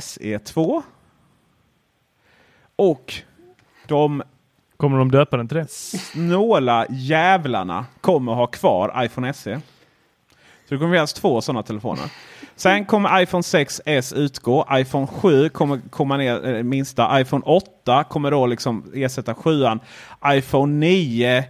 [0.00, 0.82] SE 2.
[2.76, 3.14] Och
[3.86, 4.22] de
[4.76, 5.70] Kommer de döpa den till det?
[5.70, 9.60] snåla jävlarna kommer ha kvar iPhone SE.
[10.68, 12.04] Så det kommer finnas två sådana telefoner.
[12.56, 14.66] Sen kommer iPhone 6s utgå.
[14.72, 17.20] iPhone 7 kommer komma ner eh, minsta.
[17.20, 19.64] iPhone 8 kommer då liksom ersätta 7
[20.26, 21.44] iPhone 9,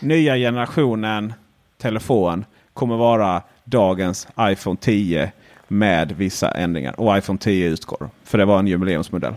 [0.00, 1.32] nya generationen
[1.78, 2.44] telefon,
[2.74, 5.32] kommer vara dagens iPhone 10
[5.68, 7.00] med vissa ändringar.
[7.00, 8.10] Och iPhone 10 utgår.
[8.24, 9.34] För det var en jubileumsmodell.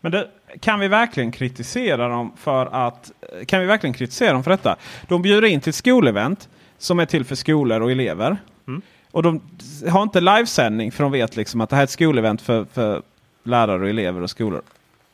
[0.02, 0.28] Men det,
[0.60, 3.12] kan vi verkligen kritisera dem för att
[3.48, 4.76] kan vi verkligen kritisera dem för detta?
[5.08, 6.50] De bjuder in till ett skolevent
[6.82, 8.38] som är till för skolor och elever.
[8.68, 8.82] Mm.
[9.12, 9.42] Och de
[9.90, 13.02] har inte livesändning för de vet liksom att det här är ett skolevent för, för
[13.44, 14.62] lärare och elever och skolor.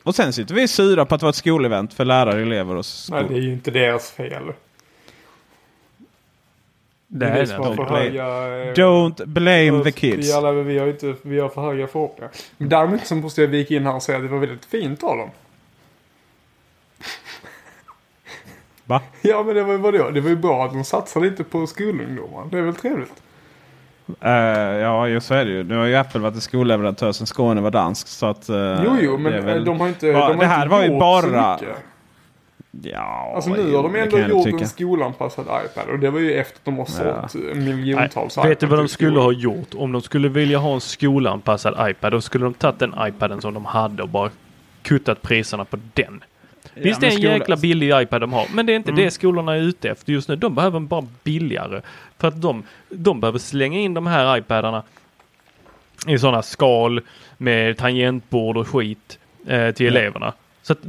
[0.03, 2.75] Och sen sitter vi sura på att det var ett skolevent för lärare, elever och
[2.75, 3.23] Nej, skolor.
[3.29, 4.43] det är ju inte deras fel.
[7.07, 7.45] Det är det.
[7.47, 8.67] för Don't blame- höga...
[8.69, 10.35] eh, Don't blame the Vi, kids.
[10.35, 12.31] alla, vi har inte, vi har för höga förhoppningar.
[12.57, 15.03] Men däremot så måste jag vika in här och säga att det var väldigt fint
[15.03, 15.29] av dem.
[18.87, 19.01] Va?
[19.21, 20.09] Ja men det var ju vadå?
[20.09, 22.47] Det var ju bra att de satsar lite på skolungdomar.
[22.51, 23.13] Det är väl trevligt?
[24.21, 25.63] Eh, ja, just så är det ju.
[25.63, 28.07] Nu har ju Apple varit en skolleverantör sen Skåne var dansk.
[28.07, 30.63] Så att, eh, jo jo men väl- de har inte, Va, de har det här
[30.63, 31.59] inte var ju bara-.
[32.81, 34.57] Ja, Alltså nu har de ändå gjort tycka.
[34.57, 35.89] en skolanpassad iPad.
[35.89, 38.87] Och det var ju efter att de har sålt miljontals Nej, vet du vad de
[38.87, 39.73] skulle ha gjort?
[39.75, 43.53] Om de skulle vilja ha en skolanpassad iPad, då skulle de tagit den iPaden som
[43.53, 44.29] de hade och bara
[44.81, 46.23] kuttat priserna på den.
[46.83, 49.03] Visst, det är en skola- jäkla billig iPad de har, men det är inte Mm.
[49.03, 50.35] det skolorna är ute efter just nu.
[50.35, 51.81] De behöver bara billigare.
[52.17, 54.83] För att de, de behöver slänga in de här iPadarna
[56.07, 57.01] i sådana skal
[57.37, 59.91] med tangentbord och skit eh, till Ja.
[59.91, 60.33] eleverna.
[60.61, 60.79] Så att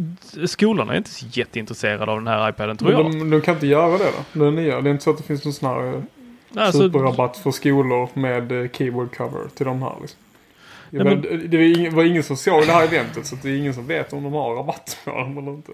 [0.51, 3.13] skolorna är inte så jätteintresserade av den här iPaden tror Men jag.
[3.13, 4.45] de, de kan inte göra det då?
[4.45, 4.81] Den nya.
[4.81, 6.03] Det är inte så att det finns någon sån här eh,
[6.57, 10.19] Alltså, superrabatt för skolor med eh, keyboard cover till de här liksom.
[10.91, 13.87] Nej, men, det var ingen, som såg det här eventet så det är ingen som
[13.87, 15.73] vet om de har rabatt på dem eller inte.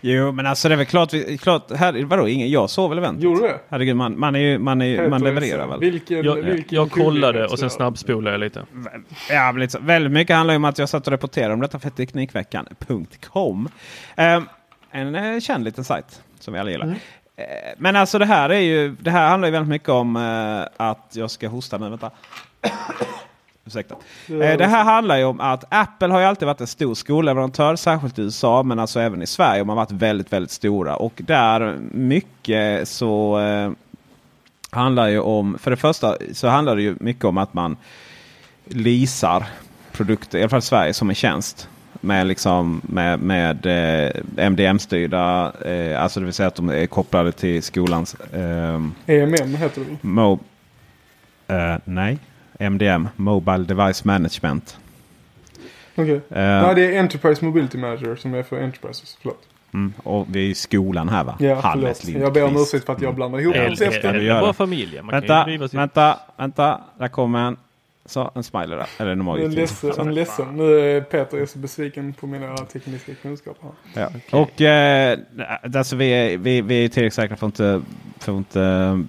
[0.00, 1.14] Jo, men alltså det är väl klart.
[1.14, 3.24] Vi, klart här, vadå, ingen, jag såg väl eventet?
[3.24, 3.60] Gjorde det?
[3.68, 5.80] Herregud, man, man, är ju, man, är, ju- man levererar väl?
[5.80, 8.66] Vilken, jag, vilken jag kollade och sen snabbspolade jag lite.
[9.30, 9.78] Ja, men så.
[9.80, 13.68] Väldigt mycket handlar ju om att jag satt och reporterade om detta för Teknikveckan.com.
[14.16, 14.48] Um,
[14.90, 16.84] en eh, känd liten sajt som vi alla gillar.
[16.84, 16.98] Mm.
[17.36, 17.44] Eh,
[17.78, 21.08] men alltså det här är ju, det här handlar ju väldigt mycket om eh, att
[21.12, 21.88] jag ska hosta nu.
[21.88, 22.10] Vänta.
[23.66, 23.94] Ursäkta.
[24.28, 27.76] Eh, det här handlar ju om att Apple har ju alltid varit en stor skolleverantör,
[27.76, 29.58] särskilt i USA men alltså även i Sverige.
[29.58, 30.96] De har varit väldigt, väldigt stora.
[30.96, 33.70] Och där mycket så eh,
[34.70, 37.76] handlar ju om, för det första så handlar det ju mycket om att man
[38.64, 39.46] leasar
[39.92, 41.68] produkter, i alla fall i Sverige, som en tjänst.
[42.00, 44.10] Med, liksom, med, med eh,
[44.50, 48.16] MDM-styrda, eh, alltså det vill säga att de är kopplade till skolans
[49.06, 50.08] EMM heter det?
[50.08, 50.38] Mo
[51.84, 52.18] nej,
[52.58, 54.78] MDM, Mobile Device Management.
[55.96, 56.14] Okej.
[56.14, 59.18] Eh, Nej, det är Enterprise Mobility Manager som är för Enterprises.
[59.22, 59.42] Förlåt.
[59.74, 61.36] mm, och vi är i skolan här va?
[61.38, 62.08] Ja, Hannes.
[62.08, 64.00] Jag ber om ursäkt för att jag blandar ihop Eller, koncepten.
[64.02, 64.40] du eller göra.
[64.40, 65.06] bara familjen.
[65.06, 66.80] Vänta, vänta, vänta.
[66.98, 67.56] Där kommer en.
[68.06, 68.86] Så, en smiley där.
[68.98, 69.48] Eller en är emoji.
[69.48, 70.56] ledsen, jag är ledsen.
[70.56, 73.70] Nu är Peter är så besviken på mina tekniska kunskaper.
[73.94, 74.08] Ja.
[74.30, 75.18] Och eh,
[75.74, 77.82] alltså vi, är, vi, vi är tillräckligt säkra för att inte,
[78.18, 79.04] för att inte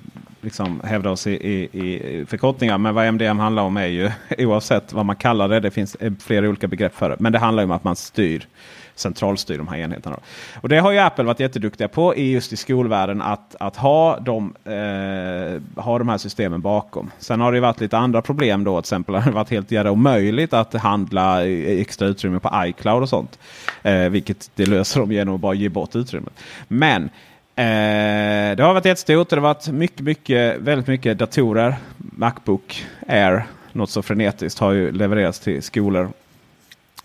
[0.45, 2.77] liksom hävda oss i, i, i förkortningar.
[2.77, 5.59] Men vad MDM handlar om är ju oavsett vad man kallar det.
[5.59, 7.15] Det finns eh, flera olika begrepp för det.
[7.19, 8.47] Men det handlar om att man styr
[8.95, 10.19] centralstyr de här enheterna.
[10.61, 14.19] Och det har ju Apple varit jätteduktiga på i just i skolvärlden att, att ha,
[14.19, 17.11] de, eh, ha de här systemen bakom.
[17.19, 18.81] Sen har det varit lite andra problem då.
[18.81, 23.09] Till exempel har det varit helt jävla omöjligt att handla extra utrymme på iCloud och
[23.09, 23.39] sånt.
[23.83, 26.33] Eh, vilket det löser de genom att bara ge bort utrymmet.
[26.67, 27.09] Men
[27.55, 29.29] eh, det har varit jättestort.
[29.29, 31.75] Det har varit mycket, mycket, väldigt mycket datorer.
[31.97, 36.11] Macbook Air, något så frenetiskt, har ju levererats till skolor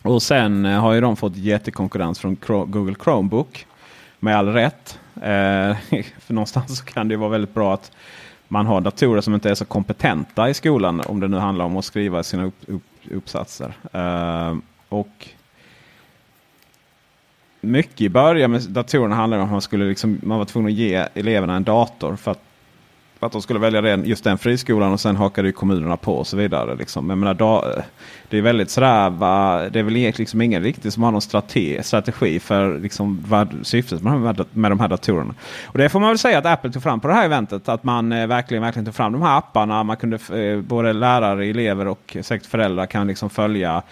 [0.03, 3.67] och sen eh, har ju de fått jättekonkurrens från Google Chromebook.
[4.19, 4.99] Med all rätt.
[5.15, 5.21] Eh,
[6.19, 7.93] för någonstans så kan det vara väldigt bra att
[8.49, 11.01] man har datorer som inte är så kompetenta i skolan.
[11.01, 13.73] Om det nu handlar om att skriva sina upp, upp, uppsatser.
[13.93, 14.57] Eh,
[14.89, 15.29] och
[17.61, 20.79] mycket i början med datorerna handlade om att man, skulle liksom, man var tvungen att
[20.79, 22.17] ge eleverna en dator.
[22.17, 22.43] för att
[23.21, 26.15] för att de skulle välja den, just den friskolan och sen hakade ju kommunerna på
[26.15, 26.75] och så vidare.
[26.75, 27.07] Liksom.
[27.07, 27.75] Men menar, då,
[28.29, 31.21] det är väldigt sådär, va, det är väl e-, liksom ingen riktigt som har någon
[31.21, 35.35] strategi, strategi för liksom, vad syftet med, med, med de här datorerna.
[35.67, 37.69] Och det får man väl säga att Apple tog fram på det här eventet.
[37.69, 39.83] Att man eh, verkligen, verkligen tog fram de här apparna.
[39.83, 43.83] Man kunde, eh, både lärare, elever och säkert föräldrar kan liksom följa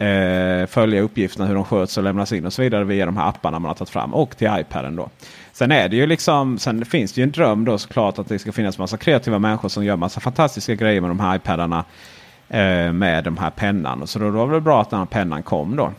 [0.00, 3.28] eh, följa uppgifterna hur de sköts och lämnas in och så vidare via de här
[3.28, 4.14] apparna man har tagit fram.
[4.14, 5.08] Och till iPaden då.
[5.52, 8.38] Sen är det ju liksom, sen finns det ju en dröm då såklart att det
[8.38, 11.84] ska finnas massa kreativa människor som gör massa fantastiska grejer med de här iPadarna.
[12.48, 14.06] Eh, med de här pennan.
[14.06, 15.92] Så då, då var det bra att den här pennan kom då.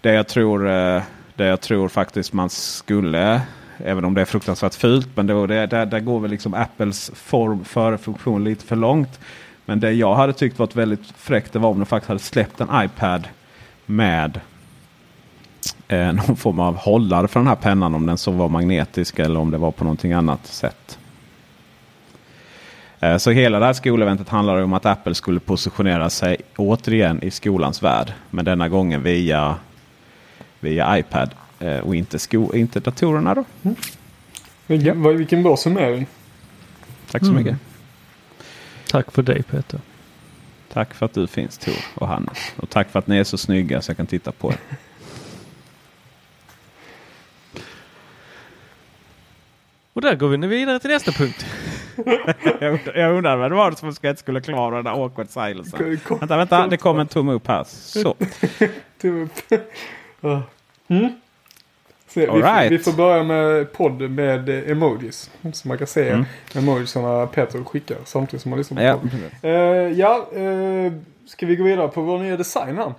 [0.00, 1.02] Det jag tror, eh,
[1.34, 3.40] det jag tror faktiskt man skulle
[3.84, 5.08] Även om det är fruktansvärt fult.
[5.14, 9.20] Men det, det, där, där går väl liksom Apples form före funktion lite för långt.
[9.70, 12.60] Men det jag hade tyckt varit väldigt fräckt det var om de faktiskt hade släppt
[12.60, 13.28] en iPad
[13.86, 14.40] med
[15.88, 17.94] eh, någon form av hållare för den här pennan.
[17.94, 20.98] Om den så var magnetisk eller om det var på någonting annat sätt.
[23.00, 27.30] Eh, så hela det här skoleventet handlar om att Apple skulle positionera sig återigen i
[27.30, 28.12] skolans värld.
[28.30, 29.56] Men denna gången via,
[30.60, 33.34] via iPad eh, och inte, sko inte datorerna.
[33.34, 33.44] Då.
[33.62, 33.76] Mm.
[35.16, 36.06] Vilken, bra summering.
[37.10, 37.44] Tack så mm.
[37.44, 37.69] mycket.
[38.90, 39.80] Tack för dig Peter.
[40.72, 42.52] Tack för att du finns Tor och Hannes.
[42.56, 44.58] Och tack för att ni är så snygga så jag kan titta på er.
[49.92, 51.46] Och där går vi nu vidare till nästa punkt.
[52.94, 55.98] jag, undrar vad det var som inte skulle klara den där awkward silensen.
[56.08, 57.64] Vänta, vänta, det kom en tumme upp här.
[57.64, 58.16] Så.
[59.00, 59.62] tumme upp.
[60.88, 61.19] Mm.
[62.10, 62.72] Se, vi, right.
[62.72, 65.30] vi, får börja med podd med emojis.
[65.52, 66.24] Så man kan se mm.
[66.54, 69.08] emojisarna Peter skickar samtidigt som man lyssnar på
[69.42, 69.50] ja.
[69.50, 70.92] Uh, ja, uh,
[71.26, 72.94] ska vi gå vidare på vår nya design här?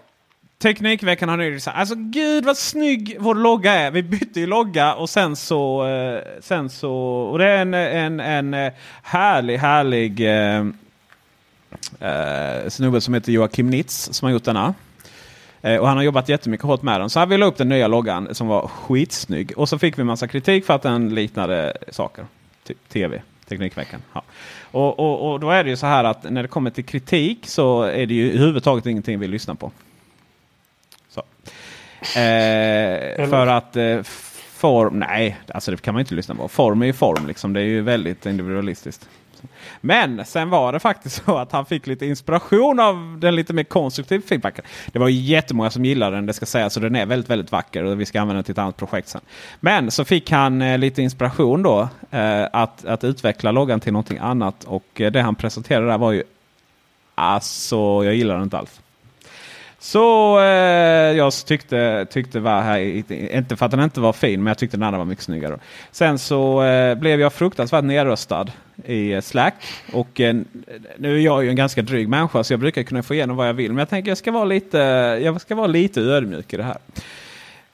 [0.61, 1.75] Teknikveckan har ny design.
[1.77, 3.91] Alltså gud vad snygg vår logga är.
[3.91, 5.87] Vi bytte ju logga och sen så...
[5.87, 6.93] Uh, sen så
[7.31, 8.71] och det är en, en, en
[9.03, 10.65] härlig, härlig uh,
[12.69, 14.73] snubbe som heter Joakim Nitz som har gjort denna.
[15.61, 17.09] Eh, och han har jobbat jättemycket hårt med den.
[17.09, 19.53] Så han ville upp den nya loggan som var skitsnygg.
[19.57, 22.25] Och så fick vi massa kritik för att den liknade saker.
[22.63, 24.01] Typ TV, Teknikveckan.
[24.13, 24.23] Ja.
[24.71, 27.47] Och, och, och då är det ju så här att när det kommer till kritik
[27.47, 29.71] så är det ju överhuvudtaget ingenting vi lyssnar på.
[31.09, 31.19] Så.
[32.19, 34.01] Eh, för att eh,
[34.61, 36.47] form, nej, alltså det kan man inte lyssna på.
[36.47, 37.53] Form är ju form liksom.
[37.53, 39.09] Det är ju väldigt individualistiskt.
[39.41, 39.49] Liksom.
[39.81, 43.63] Men sen var det faktiskt så att han fick lite inspiration av den lite mer
[43.63, 44.65] konstruktiva feedbacken.
[44.87, 46.73] Det var jättemånga som gillade den, det ska sägas.
[46.73, 49.07] Så den är väldigt, väldigt vacker och vi ska använda den till ett annat projekt
[49.07, 49.21] sen.
[49.59, 54.17] Men så fick han eh, lite inspiration då eh, att, att utveckla loggan till någonting
[54.17, 54.63] annat.
[54.63, 56.23] Och eh, det han presenterade där var ju
[57.15, 58.80] Alltså, jag gillar den inte alls.
[59.83, 60.45] Så eh,
[61.17, 62.79] jag tyckte, tyckte var här,
[63.35, 65.59] inte för att den inte var fin, men jag tyckte den andra var mycket snyggare.
[65.91, 68.47] Sen så eh, blev jag fruktansvärt nedröstad
[68.85, 69.55] i eh, Slack.
[69.93, 70.35] Och eh,
[70.97, 73.47] nu är jag ju en ganska dryg människa så jag brukar kunna få igenom vad
[73.47, 73.71] jag vill.
[73.71, 74.77] Men jag tänker jag ska vara lite,
[75.23, 76.77] jag ska vara lite ödmjuk i det här.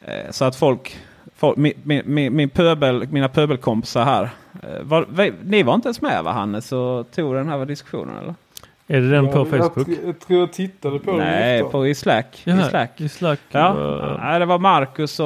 [0.02, 0.98] Eh, så att folk,
[1.36, 1.74] folk min,
[2.06, 4.30] min, min pöbel, mina pöbelkompisar här.
[4.63, 8.36] Eh, var, ni var inte ens med va Hannes och tog den här diskussionen eller?
[8.88, 9.88] Är det den ja, på Facebook?
[9.88, 11.19] Jag, jag, tror jag tittade på den.
[11.19, 12.43] Nej, på i Slack.
[12.45, 13.02] I Slack.
[13.02, 13.73] I Slack ja.
[13.73, 14.19] Var...
[14.23, 15.26] Nej, det var Marcus och...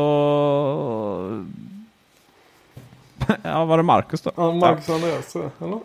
[3.44, 4.32] ja, var det Marcus då?
[4.36, 5.80] Ja, Marcus och Andreas, eller?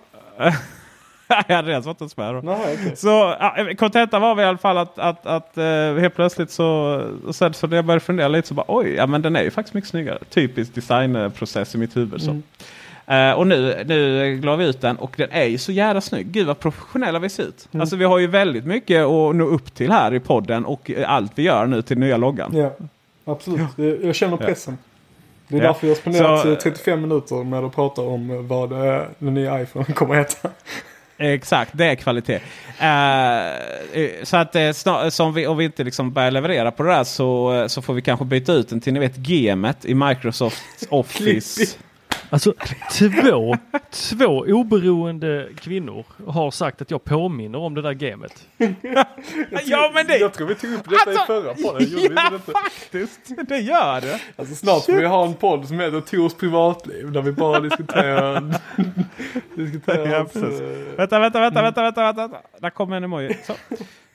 [1.59, 2.41] Andreas var inte ens med då.
[2.41, 2.97] Nej, okay.
[2.97, 3.09] Så
[3.41, 7.67] ja, kontentan var i alla fall att, att, att uh, helt plötsligt så, sen, så
[7.67, 9.91] när jag började fundera lite så bara oj, ja men den är ju faktiskt mycket
[9.91, 10.19] snyggare.
[10.31, 12.23] Typisk designprocess i mitt huvud.
[12.23, 12.31] Så.
[12.31, 12.43] Mm.
[13.11, 16.27] Uh, och nu, nu la vi ut den och den är ju så jävla snygg.
[16.27, 17.69] Gud vad professionella vi ser ut.
[17.73, 17.81] Mm.
[17.81, 21.33] Alltså vi har ju väldigt mycket att nå upp till här i podden och allt
[21.35, 22.51] vi gör nu till nya loggan.
[22.57, 22.77] Ja,
[23.25, 23.61] absolut.
[23.77, 23.85] Ja.
[23.85, 24.79] Jag känner pressen.
[25.49, 25.67] Det är Ja.
[25.67, 29.35] därför jag spenderat Så- eh, 35 minuter med att prata om eh, vad eh, den
[29.35, 30.49] nya iPhone kommer att heta.
[31.19, 32.41] Exakt, det är kvalitet.
[32.81, 33.47] Eh,
[34.03, 36.89] eh, så att eh, snar, som vi, om vi inte liksom börjar leverera på det
[36.91, 39.95] där så, eh, så får vi kanske byta ut den till ni vet gemet i
[39.95, 41.77] Microsoft Office.
[42.31, 42.53] Alltså
[42.93, 43.57] två,
[43.91, 48.47] två oberoende kvinnor har sagt att jag påminner om det där gamet.
[49.65, 50.17] ja men det...
[50.19, 51.89] Jag tror vi tog upp detta Alltså, i förra podden.
[51.89, 52.53] Gjorde vi inte ja detta?
[52.53, 54.21] faktiskt, det gör det.
[54.37, 57.13] Alltså snart får vi ha en podd som heter Tors privatliv.
[57.13, 58.55] Där vi bara diskuterar...
[59.57, 60.61] diskuterar Ja, precis.
[60.61, 62.39] eh, Vänta, vänta, vänta, vänta, vänta, vänta, vänta.
[62.59, 63.39] Där kommer en emoji.
[63.47, 63.53] Så.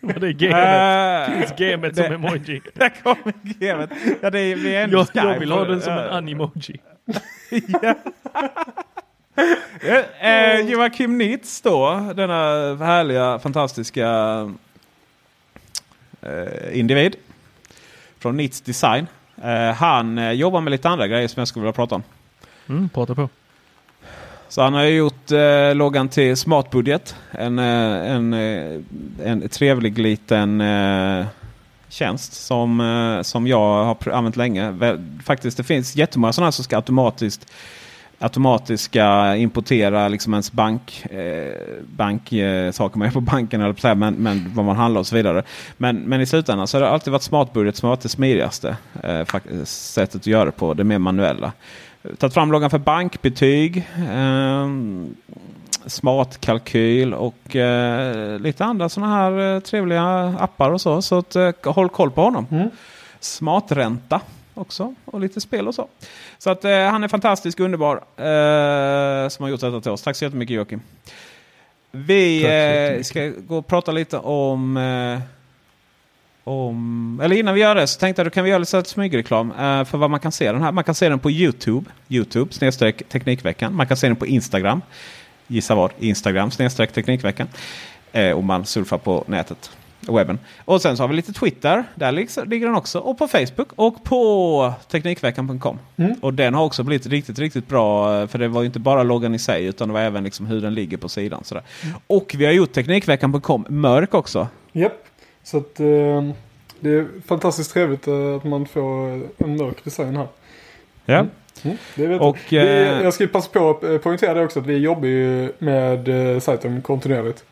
[0.02, 1.30] Vad det är gamet.
[1.30, 2.62] Eh, Finns gamet som det- emoji.
[2.74, 3.90] Där kommer gemet.
[4.22, 6.80] Ja, det är, vi är Jag, jag vill ha den som en animoji.
[10.20, 12.34] Eh, Joakim Nitz då, denna
[12.76, 14.08] härliga, fantastiska
[16.22, 17.16] eh, individ
[18.20, 19.08] från Nitz Design.
[19.44, 22.04] Eh, han eh, jobbar med lite andra grejer som jag skulle vilja prata om.
[22.70, 23.30] Mm, prata på.
[24.52, 27.16] Så han har ju gjort eh, loggan till Smartbudget.
[27.32, 28.34] En, en,
[29.24, 31.26] en trevlig liten eh,
[31.90, 34.98] tjänst som, eh, som jag har använt länge.
[35.26, 37.52] Faktiskt det finns jättemånga sådana som ska automatiskt
[38.20, 41.54] automatiska importera liksom ens bank, eh,
[41.96, 45.08] bank eh, saker man gör på banken eller så men, men vad man handlar och
[45.08, 45.44] så vidare.
[45.78, 48.78] Men, men i slutändan så har det alltid varit smartbudget som har varit det smidigaste
[49.04, 50.74] eh, sättet att göra det på.
[50.74, 51.52] Det mer manuella.
[52.18, 53.78] Tagit fram loggan för bankbetyg.
[53.98, 54.68] Eh,
[55.86, 61.02] smartkalkyl och eh, lite andra sådana här eh, trevliga appar och så.
[61.02, 62.48] Så att, eh, håll koll på honom.
[62.52, 62.70] Mm.
[63.20, 64.22] Smartränta
[64.54, 65.88] också och lite spel och så.
[66.38, 68.04] Så att han är fantastisk och underbar
[69.30, 70.02] som har gjort detta till oss.
[70.02, 70.82] Tack så jättemycket Joakim.
[71.92, 74.78] Vi ska gå och prata lite om
[76.44, 79.52] om, eller innan vi gör det så tänkte jag att kan vi göra lite smygreklam
[79.52, 80.72] eh, för vad man kan se den här.
[80.72, 83.76] Man kan se den på Youtube, Youtube snedstreck Teknikveckan.
[83.76, 84.82] Man kan se den på Instagram.
[85.48, 85.92] Gissa vad?
[86.00, 87.48] Instagram snedstreck Teknikveckan.
[88.12, 90.40] Eh, om man surfar på nätet, webben.
[90.66, 92.12] Och sen så har vi lite Twitter, där
[92.46, 93.00] ligger den också.
[93.00, 95.80] Och på Facebook och på Teknikveckan.com.
[95.98, 96.14] Mm.
[96.22, 98.22] Och den har också blivit riktigt, riktigt bra.
[98.22, 100.46] eh, För det var ju inte bara loggan i sig utan det var även liksom
[100.46, 101.44] hur den ligger på sidan.
[101.44, 101.64] Sådär.
[102.08, 104.48] Och vi har gjort Teknikveckan.com mörk också.
[104.72, 105.08] Japp.
[105.44, 106.30] Så att eh,
[106.80, 110.28] det är fantastiskt trevligt eh, att man får en mörk design här.
[111.06, 111.26] Ja.
[111.64, 112.66] Mm, det vet Och, jag.
[112.66, 115.52] Vi, eh, jag ska passa på att eh, poängtera det också att vi jobbar ju
[115.58, 116.10] med
[116.44, 117.44] sajten kontinuerligt.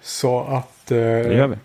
[0.00, 0.90] Så att...
[0.90, 1.56] Eh, Det gör vi.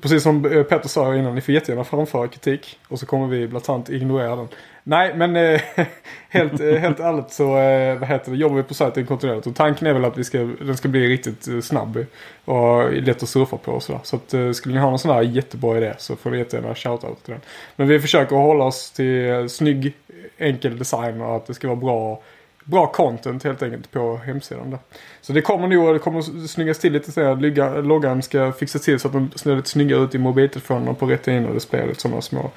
[0.00, 2.78] Precis som eh, Petter sa innan, ni får jättegärna framföra kritik.
[2.88, 4.48] Och så kommer vi blatant ignorera den.
[4.84, 5.60] Nej, men eh,
[6.28, 9.46] helt, eh, helt ärligt så eh, vad heter det, jobbar vi på sajten kontinuerligt.
[9.46, 12.06] Och tanken är väl att vi ska, den ska bli riktigt eh, snabb
[12.44, 14.00] och lätt att surfa på och sådär.
[14.04, 16.74] Så att, eh, skulle ni ha någon sån här jättebra idé så får ni jättegärna
[16.74, 17.40] shoutout till den.
[17.76, 19.92] Men vi försöker hålla oss till eh, snygg,
[20.38, 22.22] enkel design och att det ska vara bra,
[22.64, 24.70] bra content helt enkelt på hemsidan.
[24.70, 24.78] Där.
[25.20, 29.00] Så det kommer nog, det kommer snyggas till lite så logga- Loggan ska fixas till
[29.00, 31.86] så att den ser lite snyggare ut i mobiltelefonerna på rätt in och display.
[31.86, 32.50] Lite sådana små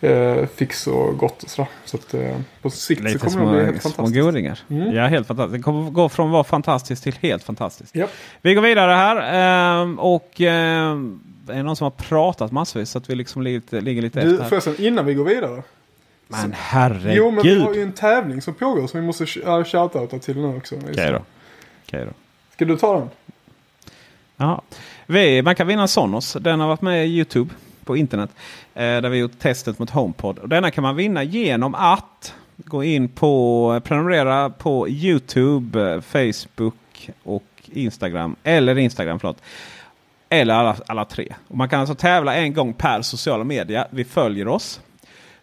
[0.00, 1.68] eh, fix och gott och sådär.
[1.84, 4.24] Så att eh, på sikt så Lite kommer det bli små, helt små fantastiskt.
[4.24, 4.58] godingar.
[4.70, 4.94] Mm.
[4.94, 5.52] Ja, helt fantastiskt.
[5.58, 7.96] Det kommer gå från att vara fantastiskt till helt fantastiskt.
[7.96, 8.10] Japp.
[8.42, 9.16] Vi går vidare här.
[9.82, 10.46] ehm, och det
[11.56, 14.32] är någon som har pratat massvis så att vi liksom ligger lite, ligger lite Du,
[14.34, 14.44] efter.
[14.44, 15.62] Förresten innan vi går vidare.
[16.30, 17.14] Men herregud.
[17.16, 20.36] Jo men vi har ju en tävling som pågår som vi måste sh- shoutouta till
[20.36, 20.74] nu också.
[20.76, 21.22] Okej då.
[21.86, 22.12] Okej då.
[22.54, 23.08] Ska du ta den?
[24.36, 24.62] Ja.
[25.06, 26.36] Vi, man kan vinna Sonos.
[26.40, 27.50] Den har varit med i Youtube
[27.84, 28.30] på internet.
[28.74, 30.38] Eh, där vi gjort testet mot HomePod.
[30.38, 37.10] Och denna kan man vinna genom att gå in på prenumerera på Youtube, eh, Facebook
[37.22, 38.36] och Instagram.
[38.42, 39.42] Eller Instagram, förlåt.
[40.28, 41.34] Eller alla, alla tre.
[41.48, 43.86] Och man kan alltså tävla en gång per sociala media.
[43.90, 44.80] Vi följer oss.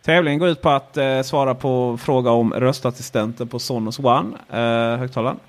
[0.08, 4.97] Tävlingen går ut på att eh, svara på fråga om röstassistenter på Sonos One, eh,
[4.99, 5.39] högtalaren.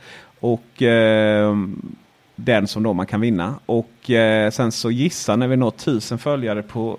[0.40, 1.56] Och eh,
[2.36, 3.54] den som då man kan vinna.
[3.66, 6.98] Och eh, sen så gissa när vi når 1000 följare på,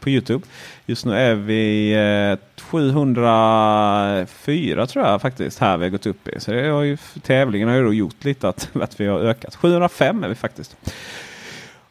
[0.00, 0.46] på Youtube.
[0.86, 6.40] Just nu är vi eh, 704 tror jag faktiskt här vi har gått upp i.
[6.40, 9.54] Så det har ju, tävlingen har ju då gjort lite att, att vi har ökat.
[9.54, 10.76] 705 är vi faktiskt.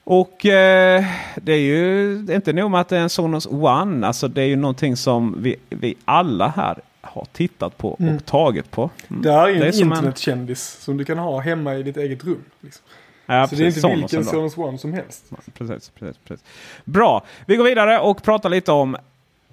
[0.03, 1.03] Och eh,
[1.35, 4.07] det är ju det är inte nog med att det är en Sonos One.
[4.07, 8.15] Alltså det är ju någonting som vi, vi alla här har tittat på Mm.
[8.15, 8.89] och tagit på.
[9.09, 9.21] Mm.
[9.21, 11.75] Det här är ju Det är en som en- internetkändis som du kan ha hemma
[11.75, 12.43] i ditt eget rum.
[12.61, 12.83] Liksom.
[13.25, 14.23] Ja, så det är inte Sonosen vilken.
[14.23, 15.25] Sonos One som helst.
[15.57, 16.45] Precis, precis, precis.
[16.85, 18.97] Bra, vi går vidare och pratar lite om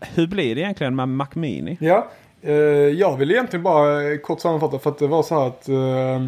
[0.01, 1.77] hur blir det egentligen med Mac Mini?
[1.81, 2.09] Ja,
[2.43, 6.27] eh, jag vill egentligen bara kort sammanfatta för att det var så här att eh,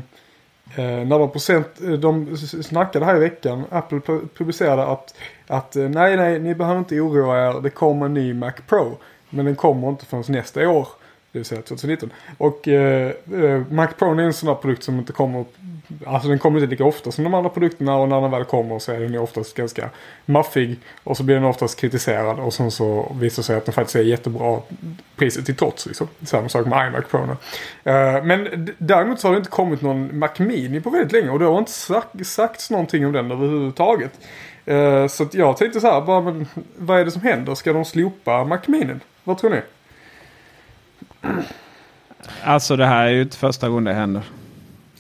[0.77, 1.67] Eh, när eh, de, procent,
[1.99, 4.01] de snackade här i veckan, Apple
[4.35, 5.15] publicerade att,
[5.47, 8.99] att eh, nej, nej, ni behöver inte oroa er, det kommer en ny Mac Pro.
[9.31, 10.89] Men den kommer inte förrän nästa år.
[11.33, 12.11] Det vill säga 2019.
[12.39, 15.45] Och eh, eh, Mac Pro är en sån här produkt som inte kommer
[16.07, 18.79] Alltså den kommer inte lika ofta som de andra produkterna och när den väl kommer
[18.79, 19.91] så är den ju oftast ganska
[20.27, 20.79] maffig.
[21.05, 23.97] Och så blir den oftast kritiserad och sen så visar det sig att den faktiskt
[23.97, 24.61] är jättebra
[25.17, 25.87] priset till trots.
[25.87, 26.09] Liksom.
[26.23, 27.37] Samma sak med iMac Pro nu.
[27.93, 31.39] Eh, men däremot så har det inte kommit någon Mac Mini på väldigt länge och
[31.39, 34.13] det har inte sagt, sagts någonting om den överhuvudtaget.
[34.65, 37.55] Eh, så att jag tänkte så här, bara, men, vad är det som händer?
[37.55, 38.95] Ska de slopa Mac Mini?
[39.25, 39.61] Vad tror ni?
[42.45, 44.23] Alltså det här är ju inte första gången det händer.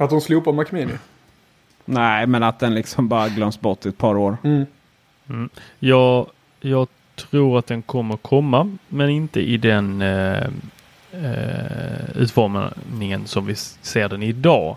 [0.00, 0.92] Att de slopar Mac Mini?
[1.84, 4.36] Nej, men att den liksom bara glöms bort i ett par år.
[4.42, 5.48] Mm.
[5.78, 6.26] Jag,
[6.60, 10.46] jag tror att den kommer komma, men inte i den eh,
[11.12, 14.76] eh, utformningen som vi ser den idag.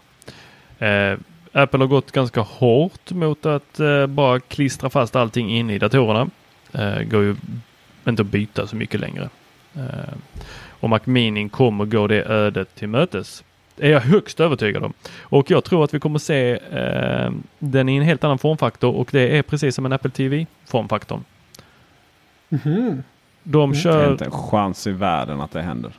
[0.79, 1.17] Eh,
[1.51, 6.29] Apple har gått ganska hårt mot att eh, bara klistra fast allting inne i datorerna.
[6.71, 7.35] Eh, går ju
[8.07, 9.29] inte att byta så mycket längre.
[9.75, 10.13] Eh,
[10.69, 13.43] och Mac Mini kommer gå det ödet till mötes.
[13.77, 14.93] Är jag högst övertygad om.
[15.21, 19.09] Och jag tror att vi kommer se eh, den i en helt annan formfaktor och
[19.11, 21.23] det är precis som en Apple TV formfaktorn.
[22.49, 23.03] Mhm.
[23.43, 25.91] De Det är kör, inte en chans i världen att det händer.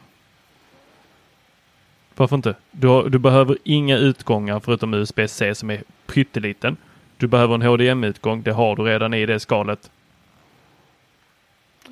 [2.17, 2.55] varför inte?
[2.71, 6.77] Du, har, du behöver inga utgångar förutom USB-C som är pytteliten.
[7.17, 9.91] Du behöver en HDMI-utgång, det har du redan i det skalet.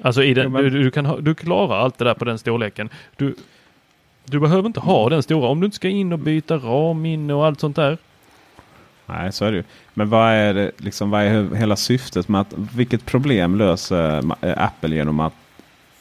[0.02, 2.24] Alltså i den, Jo, men- du, du, kan ha, du klarar allt det där på
[2.24, 2.88] den storleken.
[3.16, 3.34] Du,
[4.24, 7.34] du behöver inte ha den stora om du inte ska in och byta ram inne
[7.34, 7.98] och allt sånt där.
[9.06, 9.64] Nej, så är det ju.
[9.94, 12.54] Men vad är, det, liksom, vad är hela syftet med att...
[12.76, 15.34] Vilket problem löser eh, Apple genom att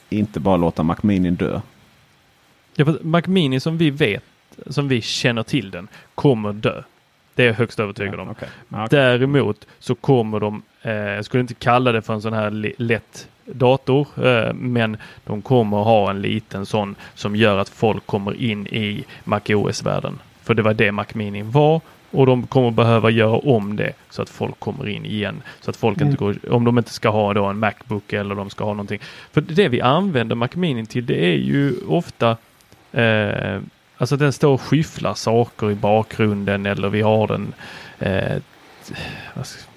[0.08, 1.60] inte bara låta Mac Mini dö?
[2.74, 4.24] Ja, för Mac Mini som vi vet,
[4.66, 6.82] som vi känner till den, kommer dö.
[7.34, 8.28] Det är jag högst övertygad om.
[8.30, 8.48] Okej.
[8.68, 8.98] Ja, okej.
[8.98, 14.06] Däremot så kommer de, jag skulle inte kalla det för en sån här lätt dator,
[14.26, 19.04] eh, men de kommer ha en liten sån som gör att folk kommer in i
[19.24, 20.18] MacOS-världen.
[20.42, 21.80] För det var det Mac Mini var
[22.10, 25.42] och de kommer behöva göra om det så att folk kommer in igen.
[25.60, 28.50] Så att folk inte går, om de inte ska ha då en Macbook eller de
[28.50, 29.00] ska ha någonting.
[29.32, 32.36] För det vi använder Mac Mini till det är ju ofta
[32.92, 33.60] eh,
[33.96, 37.52] Alltså den står och skyfflar saker i bakgrunden eller vi har den
[37.98, 38.42] eh,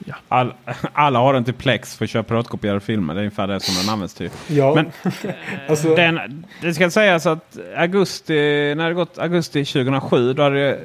[0.06, 0.16] ja.
[0.28, 0.54] All,
[0.94, 3.14] alla har den till Plex för att köra piratkopierade filmer.
[3.14, 4.30] Det är ungefär det som den används till.
[4.48, 4.92] Ja, Men-
[5.70, 8.34] alltså, Den, det ska sägas att augusti,
[8.78, 10.78] när det gått augusti 2007, då det, eh,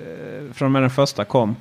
[0.54, 1.56] från och med den första kom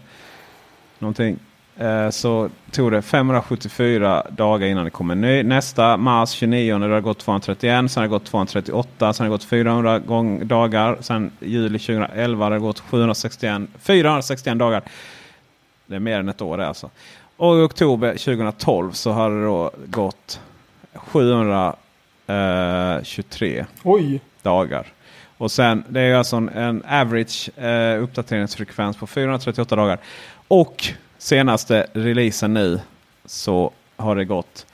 [0.99, 1.39] någonting.
[1.78, 5.43] eh, Så tog det 574 dagar innan det kom en ny.
[5.43, 9.30] Nästa mars 29 då har det gått 231, sen har det gått 238, sen har
[9.30, 10.97] det gått 400 gång, dagar.
[11.01, 14.82] Sen juli 2011 har det gått 761, 461 dagar.
[15.90, 16.90] Det är mer än ett år det alltså.
[17.38, 20.42] Och i oktober 2012 så har det då gått
[20.94, 24.22] 723 oj.
[24.42, 24.88] dagar.
[25.38, 30.00] Och sen det är alltså en, en average eh, uppdateringsfrekvens på 438 dagar.
[30.48, 30.88] Och
[31.18, 32.80] senaste releasen nu
[33.26, 34.66] så har det gått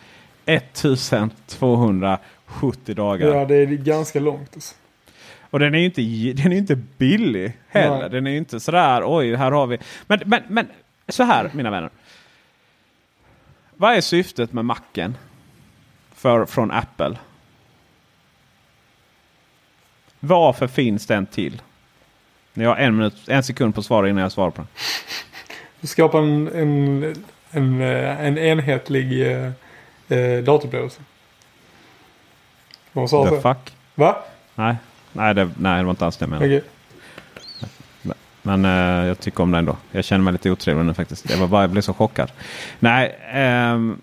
[0.45, 3.27] 1270 dagar.
[3.27, 4.49] Ja, det är ganska långt.
[4.53, 4.75] Alltså.
[5.49, 6.01] Och den är ju inte,
[6.43, 7.99] den är inte billig heller.
[7.99, 8.09] Nej.
[8.09, 9.77] Den är ju inte sådär oj här har vi.
[10.07, 10.67] Men, men, men
[11.07, 11.89] så här mina vänner.
[13.75, 15.17] Vad är syftet med macken?
[16.13, 17.17] För, från Apple?
[20.19, 21.61] Varför finns den till?
[22.53, 24.67] Ni har en, minut, en sekund på att svara innan jag svarar på den.
[25.87, 27.03] Skapa en, en,
[27.51, 29.51] en, eh, en enhetlig eh,
[30.07, 31.01] eh, datorupplevelse.
[32.91, 33.73] Vad sa The fuck?
[33.95, 34.23] Va?
[34.55, 34.75] Nej,
[35.13, 36.57] nej, det, nej, det var inte alls det jag menade.
[36.57, 36.69] Okej.
[38.45, 39.77] Men eh, jag tycker om den ändå.
[39.91, 41.29] Jag känner mig lite otrevlig nu faktiskt.
[41.29, 42.31] Jag, var bara, jag blev så chockad.
[42.79, 43.97] Nej, ehm,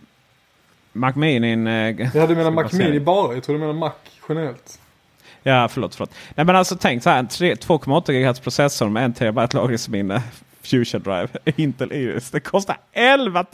[0.92, 1.52] Mac Mini...
[1.52, 3.34] Eh, Jag hade menat ska Mac Mini bara.
[3.34, 3.92] Jag tror du menar Mac
[4.28, 4.78] generellt.
[5.42, 5.94] Ja, förlåt.
[5.94, 6.14] förlåt.
[6.34, 7.18] Nej, men alltså tänk så här.
[7.18, 10.22] en tre- 2,8 GHz processor med 1 TB lagringsminne.
[10.62, 11.28] Fusion Drive.
[11.56, 12.30] Intel Iris.
[12.30, 13.44] Det kostar 11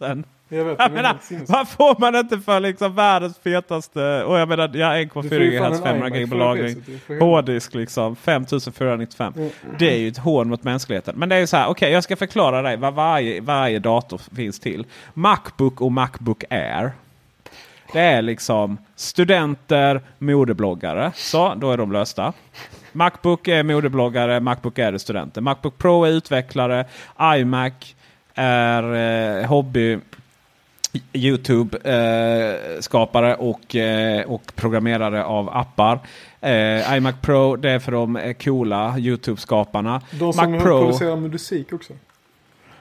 [0.00, 0.22] 000!
[0.48, 0.78] Jag vet.
[0.86, 1.16] Jag menar,
[1.46, 4.24] vad får man inte för liksom världens fetaste...
[4.24, 6.84] Och jag menar, ja, Du får 1,4 ju fan GHz, en 500 iMac GB lagring.
[7.20, 9.32] Hårddisk liksom, 5495.
[9.36, 9.50] Mm.
[9.78, 11.14] Det är ju ett hån mot mänskligheten.
[11.18, 14.20] Men det är ju så här, okej jag ska förklara dig vad varje, varje dator
[14.36, 14.86] finns till.
[15.14, 16.92] Macbook och Macbook Air.
[17.92, 21.12] Det är liksom studenter, modebloggare.
[21.14, 22.32] Så, då är de lösta.
[22.92, 25.40] Macbook är modebloggare, Macbook Air är studenter.
[25.40, 26.84] Macbook Pro är utvecklare,
[27.20, 27.72] iMac
[28.34, 28.94] är
[29.40, 29.98] eh, hobby.
[31.12, 35.98] Youtube-skapare och, eh, och programmerare av appar.
[36.40, 40.02] Eh, iMac Pro det är för de eh, coola Youtube-skaparna.
[40.10, 41.92] De som Mac Pro, producerar musik också.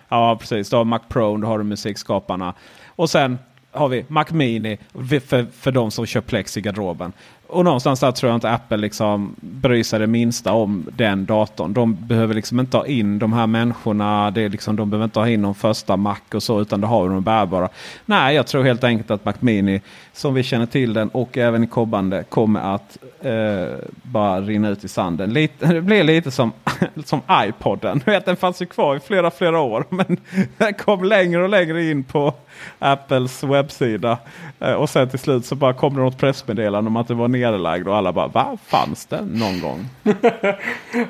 [0.09, 0.70] ja precis.
[0.70, 2.53] Då har Mac Pro, då har du musikskaparna.
[2.86, 3.39] Och sen
[3.72, 7.13] har vi Mac Mini för, för de som kör Plex i garderoben.
[7.56, 11.74] Och någonstans där tror jag inte Apple liksom bryr sig det minsta om den datorn.
[11.74, 14.32] De behöver liksom inte ha in de här människorna.
[14.32, 16.88] Det är liksom, de behöver inte ha in någon första Mac och så utan det
[16.88, 17.70] har de bärbara.
[18.06, 19.82] Nej, jag tror helt enkelt att Mac Mini
[20.14, 24.84] som vi känner till den och även i kommande kommer att eh, bara rinna ut
[24.84, 25.34] i sanden.
[25.34, 26.51] Lite, det blir lite som,
[27.06, 28.02] som iPoden.
[28.06, 30.18] vet, den fanns ju kvar i flera, flera år men
[30.58, 32.34] den kom längre och längre in på
[32.80, 34.18] Apples webbsida.
[34.60, 37.28] Eh, och sen till slut så bara kom det något pressmeddelande om att det var
[37.28, 38.58] nerlagd och alla bara va?
[38.66, 39.90] Fanns det någon gång?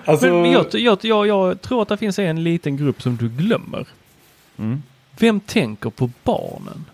[0.06, 3.30] Alltså, Men jag, jag, jag, jag tror att det finns en liten grupp som du
[3.30, 3.88] glömmer.
[4.58, 4.84] Mm.
[5.20, 6.86] Vem tänker på barnen?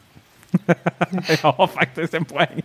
[1.44, 2.62] Jag har faktiskt en poäng.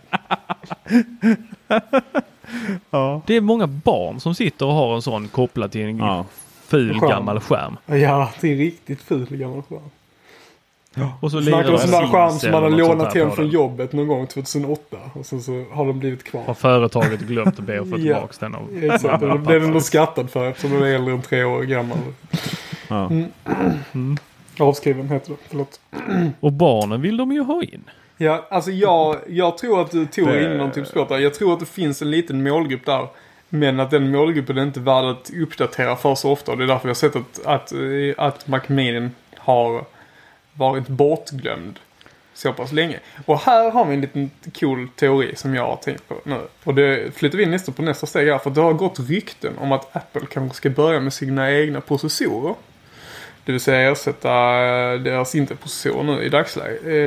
[2.89, 3.21] Ja.
[3.25, 6.25] Det är många barn som sitter och har en sån kopplad till en Ja.
[6.67, 7.09] ful Skärm.
[7.09, 7.77] gammal skärm.
[7.85, 9.89] ja, är en riktigt ful gammal skärm.
[11.21, 14.07] Och så Snackar om sån där skärm som man har lånat hem från jobbet någon
[14.07, 14.97] gång 2008.
[15.13, 16.53] Och sen så har de blivit Har kvar.
[16.53, 18.55] företaget glömt att be att få tillbaka den.
[18.55, 18.83] Av.
[18.83, 21.61] Exakt, och det är den då skattad för eftersom den är äldre än tre år
[21.63, 21.97] gammal.
[22.87, 23.09] Ja.
[24.59, 25.79] Avskriven heter det, förlåt.
[26.39, 27.83] Och barnen vill de ju ha in.
[28.17, 31.17] Ja, alltså jag, jag tror att du tog Det- in någonting på spåret där.
[31.19, 33.07] Jag tror att det finns en liten målgrupp där.
[33.49, 36.51] Men att den målgruppen är inte värd att uppdatera för så ofta.
[36.51, 37.79] Och det är därför vi har sett att, att, eh,
[38.25, 39.85] att Macmillan har
[40.53, 41.79] varit bortglömd
[42.33, 42.99] så pass länge.
[43.25, 46.37] Och här har vi en liten cool teori som jag har tänkt på nu.
[46.63, 48.37] Och det flyttar vi in nästan på nästa steg här.
[48.37, 52.55] För det har gått rykten om att Apple kanske ska börja med sina egna processorer.
[53.45, 57.06] Det vill säga ersätta eh, deras Intel-processorer nu i dagsläget.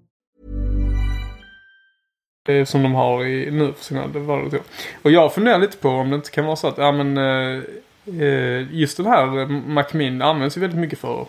[2.47, 4.61] Eh, som de har i, nu för sina datorer.
[5.01, 7.63] Och jag funderar lite på om det inte kan vara så att ja, men, eh,
[8.21, 11.25] eh just den här eh, Mac Mini används ju väldigt mycket för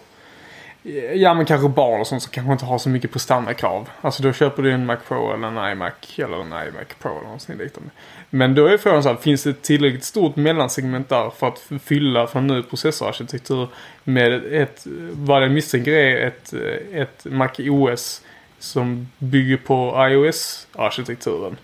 [0.84, 3.88] eh, Ja men kanske barn och sånt som kanske inte har så mycket prestandakrav.
[4.00, 7.22] Alltså då köper du en Mac Pro eller en iMac eller en iMac Pro eller
[7.22, 7.90] någonting liknande.
[8.30, 11.70] Men då är frågan så här, finns det ett tillräckligt stort mellansegment där för att
[11.84, 13.68] fylla från nu processorarkitektur
[14.04, 16.52] med ett, vad jag misstänker är ett,
[16.92, 18.22] ett Mac OS
[18.62, 21.56] som bygger på iOS-arkitekturen.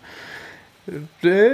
[1.20, 1.46] Det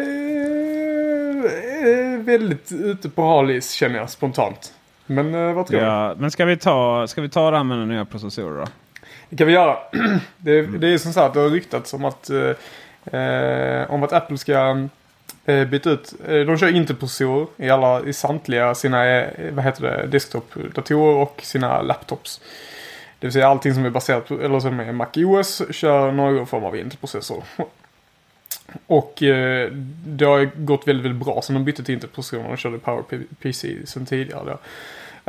[1.83, 4.73] är väldigt ute på halis känner jag spontant.
[5.07, 5.87] Men eh, vad tror du?
[5.87, 8.67] Ja, men ska vi, ta, ska vi ta det här med den nya processorer då?
[9.29, 9.77] Det kan vi göra.
[10.37, 14.39] Det, det är som sagt, det har ryktats om att, eh, eh, om att Apple
[14.39, 14.89] ska
[15.45, 16.15] eh, byta ut.
[16.27, 22.41] De kör Intel-processorer i, alla, i samtliga sina vad heter det, desktop-datorer och sina laptops.
[23.25, 26.65] Det vill säga allting som är baserat på, eller som är MacOS kör någon form
[26.65, 27.43] av Intel-processor.
[28.87, 29.71] Och eh,
[30.07, 34.07] det har gått väldigt, väldigt bra sen de bytte till Intel-processorerna och körde PowerPC sen
[34.07, 34.45] tidigare.
[34.45, 34.59] Då.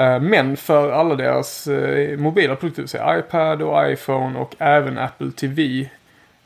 [0.03, 5.31] Eh, men för alla deras eh, mobila produkter, så iPad och iPhone och även Apple
[5.31, 5.89] TV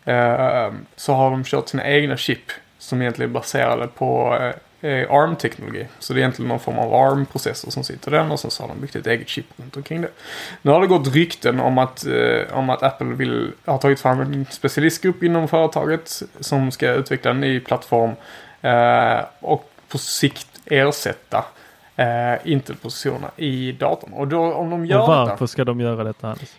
[0.05, 5.87] eh, så har de kört sina egna chip som egentligen är baserade på eh, ARM-teknologi.
[5.99, 8.67] Så det är egentligen någon form av ARM-processor som sitter där och sen så har
[8.67, 10.09] de byggt ett eget chip runt omkring det.
[10.61, 12.05] Nu har det gått rykten om att,
[12.51, 17.41] om att Apple vill, har tagit fram en specialistgrupp inom företaget som ska utveckla en
[17.41, 18.11] ny plattform
[19.39, 21.45] och på sikt ersätta
[21.95, 24.13] eh, Intel-processorerna i datorn.
[24.13, 26.49] Och då om de gör Och varför detta, ska de göra detta Anders?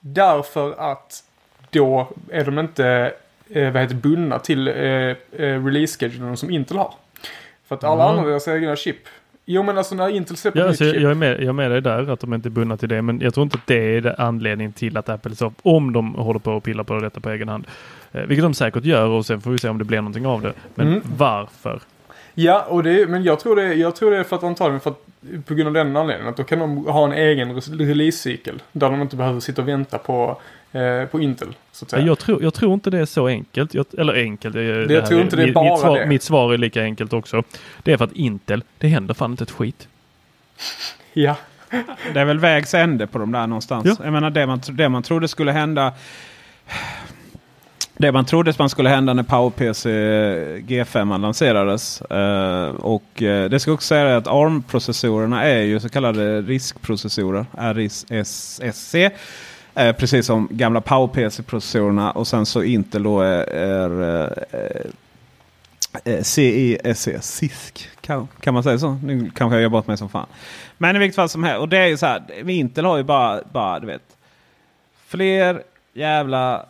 [0.00, 1.24] Därför att
[1.70, 3.12] då är de inte
[3.50, 5.16] eh, vad heter, bundna till eh, eh,
[5.64, 6.94] release-schedulen som Intel har.
[7.68, 8.18] För att alla Mm.
[8.18, 8.96] andra deras egna chip.
[9.46, 11.02] Jo men alltså när Intel släpper Ja, alltså, nytt jag, chip.
[11.02, 13.02] jag, är med, jag är med dig där, att de inte är bundna till det.
[13.02, 16.40] Men jag tror inte att det är anledningen till att Apple så, om de håller
[16.40, 17.66] på och pillar på detta på egen hand.
[18.12, 20.42] Eh, vilket de säkert gör och sen får vi se om det blir någonting av
[20.42, 20.52] det.
[20.74, 21.02] Men Mm.
[21.16, 21.80] varför?
[22.34, 24.90] Ja, och det, men jag tror, det, jag tror det är för att antagligen för
[24.90, 25.00] att,
[25.46, 26.30] på grund av den anledningen.
[26.30, 28.62] Att då kan de ha en egen release-cykel.
[28.72, 30.40] Där de inte behöver sitta och vänta på,
[30.74, 31.48] eh, på Intel.
[31.72, 32.06] Så att säga.
[32.06, 33.74] Jag tror, jag tror inte det är så enkelt.
[33.74, 34.54] Jag, eller enkelt.
[34.54, 36.06] Det, Det- jag tror inte det är mitt, bara mitt, svar, det.
[36.06, 37.42] mitt svar är lika enkelt också.
[37.82, 39.88] Det är för att Intel, det händer fan inte ett skit.
[41.12, 41.36] Ja.
[42.12, 43.84] Det är väl vägs ände på de där någonstans.
[43.86, 44.04] Ja.
[44.04, 45.92] Jag menar det man, det man trodde skulle hända.
[47.96, 49.88] Det man trodde man skulle hända när PowerPC
[50.60, 52.00] G5 lanserades.
[52.02, 57.46] Eh, och eh, det ska också säga att ARM-processorerna är ju så kallade riskprocessorer.
[57.74, 58.60] RISC.
[59.74, 62.10] Eh, precis som gamla PowerPC-processorerna.
[62.10, 64.80] Och sen så Intel då är, är eh,
[66.04, 67.08] eh CISC.
[67.20, 67.72] CISC.
[68.00, 68.98] Kan, kan man säga så?
[69.02, 70.26] Nu kanske jag gör bort mig som fan.
[70.78, 71.60] Men i vilket fall som helst.
[71.60, 72.50] Och det är ju så här.
[72.50, 74.16] Intel har ju bara, bara du vet.
[75.06, 75.62] Fler
[75.92, 76.66] jävla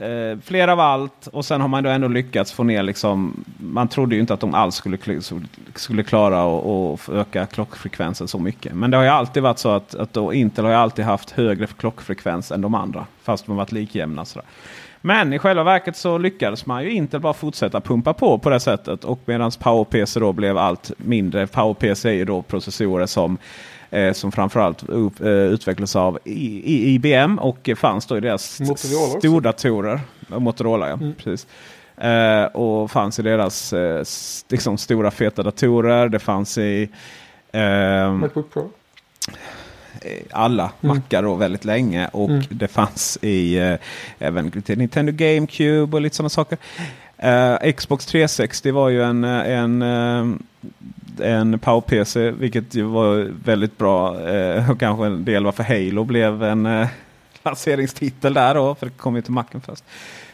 [0.00, 3.44] eh, fler av allt och sen har man då ändå lyckats få ner liksom.
[3.58, 4.98] Man trodde ju inte att de alls skulle,
[5.74, 8.74] skulle klara och, och öka klockfrekvensen så mycket.
[8.74, 11.30] Men det har ju alltid varit så att, att då Intel har ju alltid haft
[11.30, 13.06] högre klockfrekvens än de andra.
[13.22, 14.24] Fast de har varit likjämna.
[14.24, 14.46] Sådär.
[15.00, 18.60] Men i själva verket så lyckades man ju inte bara fortsätta pumpa på på det
[18.60, 19.04] sättet.
[19.04, 21.46] Och medan PowerPC då blev allt mindre.
[21.46, 23.38] PowerPC är ju då processorer som
[23.90, 28.60] eh, som framförallt upp, eh, utvecklas av I, I, IBM och fanns då i deras
[29.18, 30.00] stordatorer.
[30.28, 31.46] Motorola ja, precis.
[31.96, 34.04] Eh, och fanns i deras eh,
[34.48, 36.08] liksom, stora feta datorer.
[36.08, 36.88] Det fanns i
[37.52, 38.70] ehm, Macbook Pro.
[40.02, 42.08] eh, alla mackar då väldigt länge.
[42.12, 42.42] Och Mm.
[42.50, 43.74] det fanns i eh,
[44.18, 46.58] även Nintendo GameCube och lite sådana saker.
[47.24, 50.26] Uh, Xbox 360 var ju en, eh, en, eh,
[51.30, 54.14] en, Power-PC vilket ju var väldigt bra.
[54.14, 56.86] Uh, och kanske en del varför Halo blev en uh,
[57.42, 58.74] lanseringstitel där då.
[58.74, 59.84] För det kom ju till macken först.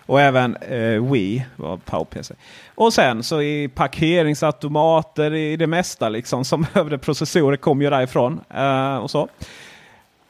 [0.06, 2.34] Och även eh, Wii var PowerPC.
[2.74, 8.40] Och sen så i parkeringsautomater i det mesta liksom som behövde processorer kom ju därifrån.
[8.54, 9.28] Eh, och så.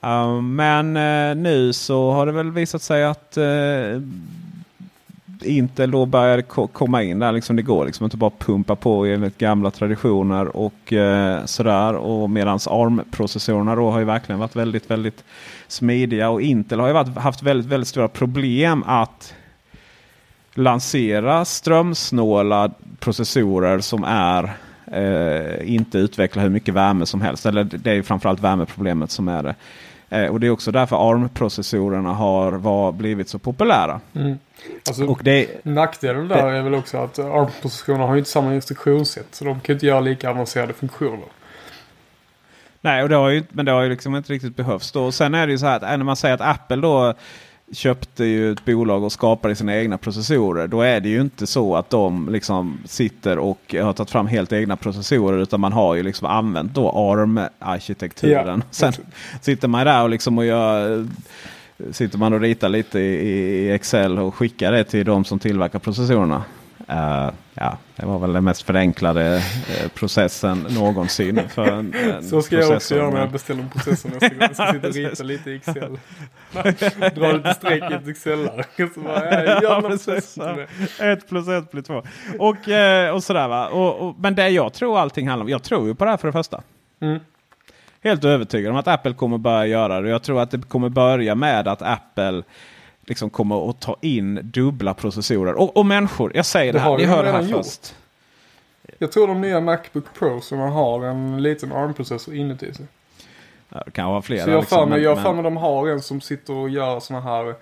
[0.05, 4.03] Uh, men eh, nu så har det väl visat sig att uh,
[5.47, 7.33] Intel då började ko- komma in där.
[7.33, 11.95] Liksom det går liksom inte bara pumpa på enligt gamla traditioner och eh, sådär.
[11.95, 15.25] Och medans ARM-processorerna då har ju verkligen varit väldigt, väldigt
[15.69, 16.31] smidiga.
[16.31, 19.35] Och Intel har ju varit, haft väldigt, väldigt stora problem att
[20.55, 24.57] lansera strömsnåla processorer som är
[24.93, 27.47] eh, inte utvecklar hur mycket värme som helst.
[27.47, 29.55] Eller det är ju framförallt värmeproblemet som är det.
[30.09, 34.01] Eh, och det är också därför ARM-processorerna har var, blivit så populära.
[34.15, 34.39] Mm.
[34.89, 39.35] Alltså, Och det, Nackdelen där är väl också att ARM-positionerna har ju inte samma instruktionssätt.
[39.35, 41.27] Så de kan inte göra lika avancerade funktioner.
[42.81, 45.05] Nej, och det har ju, men det har ju liksom inte riktigt behövts då.
[45.05, 47.15] Och sen är det ju så här att äh, när man säger att Apple då
[47.73, 50.67] köpte ju ett bolag och skapade sina egna processorer.
[50.67, 54.53] Då är det ju inte så att de liksom sitter och har tagit fram helt
[54.53, 55.39] egna processorer.
[55.39, 58.63] Utan man har ju liksom använt då ARM-arkitekturen.
[58.67, 58.71] Ja.
[58.71, 58.93] Sen
[59.41, 61.07] sitter man där och liksom och gör
[61.91, 66.45] Sitter man och ritar lite i, Excel och skickar det till de som tillverkar processorerna.
[66.89, 71.41] Eh, ja, det var väl den mest förenklade eh, processen någonsin.
[71.49, 74.39] För en, en Så ska jag också göra när jag beställer en processor nästa gång.
[74.41, 75.99] Jag ska sitta och rita lite i Excel.
[77.15, 78.81] Dra lite streck i ett Excel-ark.
[81.01, 82.03] Ett plus ett blir två.
[82.39, 83.69] Och, eh, och sådär va.
[83.69, 85.51] Och, och, men det jag tror allting handlar om.
[85.51, 86.63] Jag tror ju på det här för det första.
[87.01, 87.19] Mm.
[88.03, 90.09] Helt övertygad om att Apple kommer börja göra det.
[90.09, 92.43] Jag tror att det kommer börja med att Apple
[93.07, 95.55] liksom kommer att ta in dubbla processorer.
[95.55, 97.65] Och, och människor, jag säger det, Det här, ni hör det här gjort.
[97.67, 97.95] först.
[98.99, 102.87] Jag tror de nya Macbook Pro som har en liten ARM-processor inuti sig.
[103.69, 104.45] Ja, det kan vara flera.
[104.45, 107.21] Så jag har liksom, för mig, men- de har en som sitter och gör såna
[107.21, 107.55] här.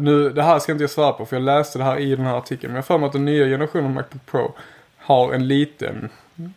[0.00, 2.26] Nu, det här ska inte jag svara på för jag läste det här i den
[2.26, 2.72] här artikeln.
[2.72, 4.52] Men jag har för mig att den nya generationen Macbook Pro
[4.98, 6.08] har en liten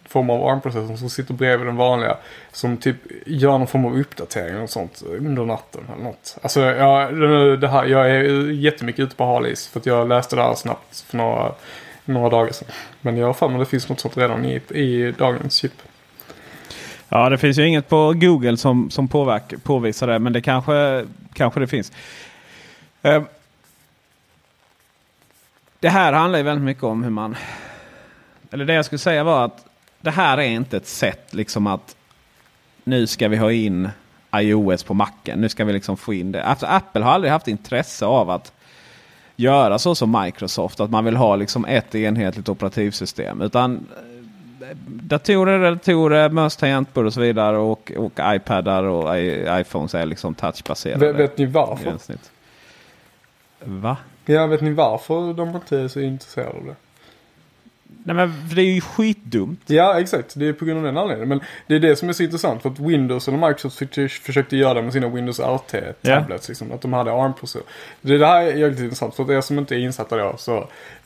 [0.05, 2.17] form av armprocessorn som sitter bredvid den vanliga.
[2.51, 6.38] Som typ gör någon form av uppdatering och sånt under natten eller något.
[6.41, 7.15] Alltså jag,
[7.61, 9.67] det här, jag är jättemycket ute på hal is.
[9.67, 11.51] För att jag läste det här snabbt för några,
[12.05, 12.67] några dagar sedan.
[13.01, 15.73] Men jag har för mig att det finns något sånt redan i, i dagens chip.
[17.09, 20.19] Ja, det finns ju inget på Google som, som påverk, påvisar det.
[20.19, 21.91] Men det kanske, kanske det finns.
[23.01, 23.23] Eh,
[25.80, 27.36] det här handlar ju väldigt mycket om hur man...
[28.51, 29.65] Eller det jag skulle säga var att
[30.02, 31.95] det här är inte ett sätt liksom att
[32.84, 33.89] nu ska vi ha in
[34.36, 35.41] iOS på macken.
[35.41, 36.43] Nu ska vi liksom få in det.
[36.43, 38.54] Alltså, Apple har aldrig haft intresse av att
[39.36, 40.80] göra så som Microsoft.
[40.80, 43.41] Att man vill ha liksom ett enhetligt operativsystem.
[43.41, 43.88] Utan
[44.62, 47.58] eh, datorer, relatorer, möss, tangentbord och så vidare.
[47.58, 51.08] Och, och iPadar och i, iPhones är liksom touchbaserade.
[51.08, 51.97] Vet, vet ni varför?
[53.60, 53.97] Va?
[54.26, 56.76] Ja, vet ni varför de inte är så intresserade av det?
[58.04, 59.62] Nej men det är ju skitdumt.
[59.66, 60.34] Ja, exakt.
[60.36, 61.30] Det är på grund av den anledningen.
[61.30, 62.62] Men det är det som är så intressant.
[62.62, 63.78] För att Windows eller Microsoft
[64.24, 66.47] försökte, göra det med sina Windows RT-tablets.
[66.47, 67.62] Liksom, att de hade ARM-processor.
[68.02, 69.16] Det, det här är jävligt intressant.
[69.16, 70.36] För att er som inte är insatta då.
[70.38, 70.58] Så,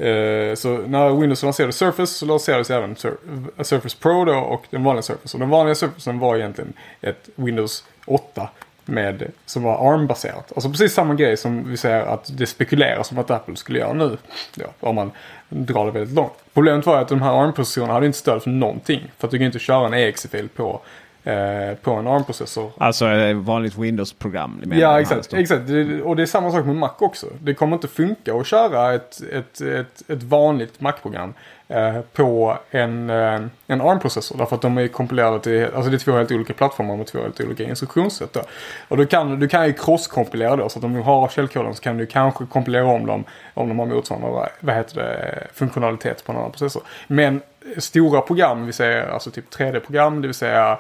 [0.04, 3.18] eh, så när Windows lanserade Surface så lanserades även Sur
[3.64, 5.38] Surface Pro då och den vanliga Surface.
[5.38, 8.50] Och den vanliga Surfacen var egentligen ett Windows 8.
[8.86, 10.52] Med, som var ARM-baserat.
[10.56, 13.94] Alltså precis samma grej som vi säger att det spekuleras om att Apple skulle göra
[13.94, 14.18] nu.
[14.56, 15.12] Ja, om man
[15.50, 16.34] drar det väldigt långt.
[16.54, 19.12] Problemet var att de här ARM-processorerna hade inte stöd för någonting.
[19.18, 20.82] För att du kan inte köra en exe-fil på,
[21.24, 22.72] eh, på en ARM-processor.
[22.78, 24.64] Alltså ett vanligt Windows-program.
[24.74, 25.34] Ja, exakt.
[25.34, 25.62] exakt.
[26.04, 27.28] Och det är samma sak med Mac också.
[27.40, 32.58] Det kommer inte funka att köra ett, ett, ett, ett vanligt Mac-program eh, Eh, på
[32.72, 34.38] en, eh, en ARM-processor.
[34.38, 37.22] Därför att de är kompilerade till, alltså det är två helt olika plattformar med två
[37.22, 38.34] helt olika instruktionssätt.
[38.34, 38.42] Då.
[38.88, 40.70] Och du kan, du kan ju cross-kompilera då.
[40.70, 43.80] Så att om du har källkoden så kan du kanske kompilera om dem om de
[43.80, 46.84] har motsvarande vad, vad heter det, funktionalitet på en annan processor.
[47.08, 47.42] Men
[47.78, 50.80] stora program, vi säger alltså typ 3D-program, det vill säga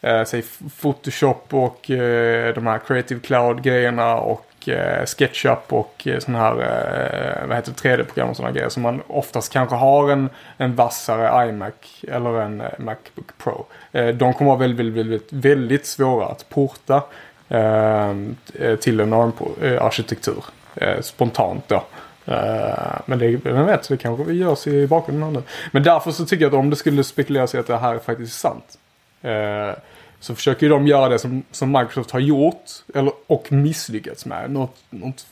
[0.00, 0.42] eh, säg
[0.80, 7.46] Photoshop och eh, de här Creative Cloud-grejerna och eh, SketchUp och eh, sådana här eh,
[7.48, 11.48] vad heter det, 3D-program och sådana grejer som man oftast kanske har en, en vassare
[11.48, 13.66] iMac eller en eh, Macbook Pro.
[13.92, 17.02] Eh, de kommer vara väldigt, väldigt, väldigt, väldigt svåra att porta
[17.48, 20.44] ehm, eh, till en ARM-arkitektur
[20.76, 21.84] eh, eh, spontant då.
[22.26, 25.42] Eh, men det, vem vet, det kanske vi görs i bakgrunden här nu.
[25.72, 28.44] Men därför så tycker jag att om det skulle spekuleras i att det här faktiskt
[28.44, 28.78] är sant.
[29.22, 29.74] Eh,
[30.22, 34.50] så försöker ju de göra det som, som Microsoft har gjort eller, och misslyckats med.
[34.50, 35.26] Något, något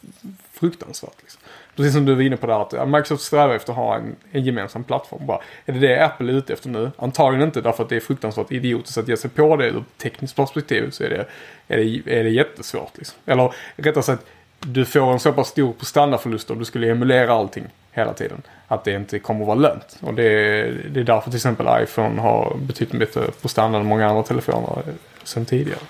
[0.53, 1.15] fruktansvärt.
[1.21, 1.41] Liksom.
[1.77, 4.17] Precis som du var inne på där att ja, Microsoft strävar efter att ha en,
[4.33, 5.27] en gemensam plattform.
[5.27, 6.91] Bara, är det det Apple är ute efter nu?
[6.97, 9.99] Antagligen inte därför att det är fruktansvärt idiotiskt att ge sig på det ur ett
[9.99, 10.91] tekniskt perspektiv.
[10.91, 11.27] Så är det,
[11.69, 12.99] är det, är det jättesvårt.
[12.99, 13.19] Liksom.
[13.27, 14.25] Eller rättare sagt,
[14.61, 18.43] du får en så pass stor prestandaförlust om du skulle emulera allting hela tiden.
[18.69, 19.99] Att det inte kommer att vara lönt.
[20.01, 24.09] Och det är, det är därför till exempel iPhone har betydligt bättre prestanda än många
[24.09, 24.83] andra telefoner
[25.25, 25.81] sen tidigare.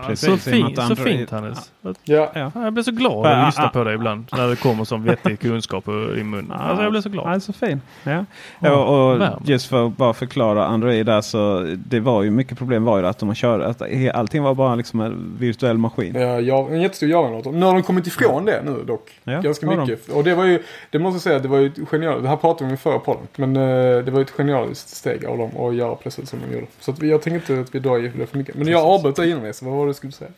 [0.00, 1.72] Precis, så, fin, så fint Hannes.
[2.04, 2.30] Ja.
[2.34, 2.50] Ja.
[2.54, 4.24] Jag blir så glad att lyssna på dig ibland.
[4.32, 6.52] När det kommer som vettig kunskap i munnen.
[6.52, 7.34] Alltså jag blir så glad.
[7.34, 7.80] Ja, så fin.
[8.04, 8.24] Ja.
[8.58, 12.58] Ja, och, och just för att bara förklara Android där så det var ju mycket
[12.58, 13.82] problem var ju att de körde att
[14.14, 16.14] allting var bara liksom en virtuell maskin.
[16.14, 17.52] Ja, ja, en jättestor Java-dator.
[17.52, 19.10] Nu har de kommit ifrån det nu dock.
[19.24, 19.80] Ja, Ganska har de.
[19.80, 20.08] mycket.
[20.08, 22.22] Och det var ju, det måste jag säga, det var ju ett genialiskt.
[22.22, 23.22] Det här pratade vi om i förra podden.
[23.36, 26.54] Men eh, det var ju ett genialiskt steg av dem att göra precis som de
[26.54, 26.66] gjorde.
[26.80, 28.54] Så jag tänker inte att vi drar i det för mycket.
[28.54, 30.30] Men jag avbröt dig innan det, så vad du skulle säga?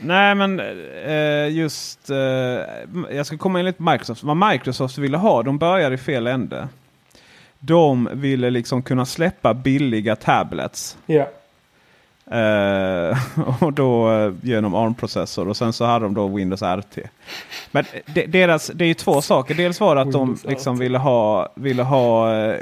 [0.00, 0.60] Nej men
[1.06, 2.16] eh, just eh,
[3.10, 4.22] jag ska komma in lite på Microsoft.
[4.22, 6.68] Vad Microsoft ville ha, de börjar i fel ände.
[7.58, 10.98] De ville liksom kunna släppa billiga tablets.
[11.06, 11.28] Ja.
[12.30, 13.18] Eh,
[13.62, 16.98] och då eh, genom ARM-processor och sen så hade de då Windows RT.
[17.70, 19.54] Men de, deras, det är ju två saker.
[19.54, 22.56] Dels var det att Windows de liksom ville ha, ville ha eh,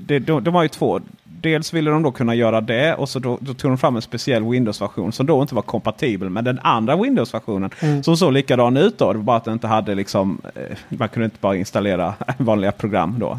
[0.00, 1.00] de, de, de har ju två.
[1.44, 4.02] Dels ville de då kunna göra det och så då, då tog de fram en
[4.02, 7.70] speciell Windows-version som då inte var kompatibel med den andra Windows-versionen.
[8.02, 9.12] Som såg likadan ut då.
[9.12, 12.72] Det var bara att den inte hade liksom, eh, man kunde inte bara installera vanliga
[12.72, 13.38] program då.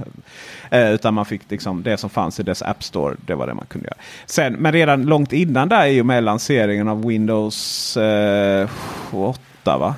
[0.69, 3.15] Eh, utan man fick liksom det som fanns i dess App Store.
[3.25, 3.97] Det var det man kunde göra.
[4.25, 8.69] Sen, men redan långt innan där i och med lanseringen av Windows eh,
[9.11, 9.95] 8 va?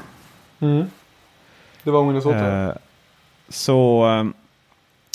[0.59, 0.85] Mm.
[1.83, 2.63] Det var Windows 8.
[2.63, 2.71] Eh,
[3.49, 4.25] så eh,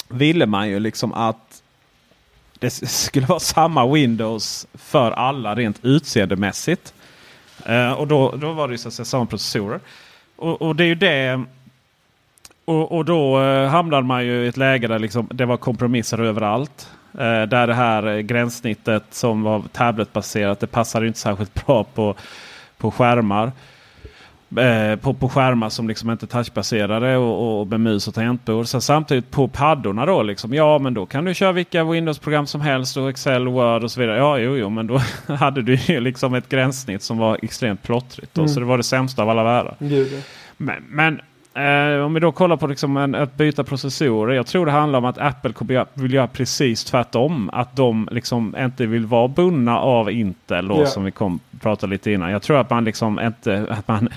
[0.08, 1.51] ville man ju liksom att
[2.62, 6.94] det skulle vara samma Windows för alla rent utseendemässigt.
[7.66, 9.80] Eh, och då, då var det ju så att säga samma processorer.
[10.36, 11.44] Och, och det är ju det.
[12.64, 16.20] Och, och då eh, hamnade man ju i ett läge där liksom, det var kompromisser
[16.20, 16.90] överallt.
[17.14, 22.14] Eh, där det här eh, gränssnittet som var tabletbaserat det passade inte särskilt bra på,
[22.78, 23.52] på skärmar.
[24.58, 28.66] Eh, på, på skärmar som liksom inte är touchbaserade och, och med mus och tangentbord.
[28.66, 30.54] Sen samtidigt på paddorna då liksom.
[30.54, 34.00] Ja men då kan du köra vilka Windows-program som helst och Excel, Word och så
[34.00, 34.16] vidare.
[34.16, 35.00] Ja jo, jo men då
[35.34, 38.34] hade du ju liksom ett gränssnitt som var extremt plottrigt.
[38.34, 38.54] Då, Mm.
[38.54, 39.76] Så det var det sämsta av alla världar.
[40.56, 41.20] Men, men
[41.54, 44.34] eh, om vi då kollar på liksom en, att byta processorer.
[44.34, 47.50] Jag tror det handlar om att Apple vill göra precis tvärtom.
[47.52, 50.86] Att de liksom inte vill vara bundna av Intel då, Ja.
[50.86, 52.30] som vi kom prata lite innan.
[52.30, 54.08] Jag tror att man liksom inte att man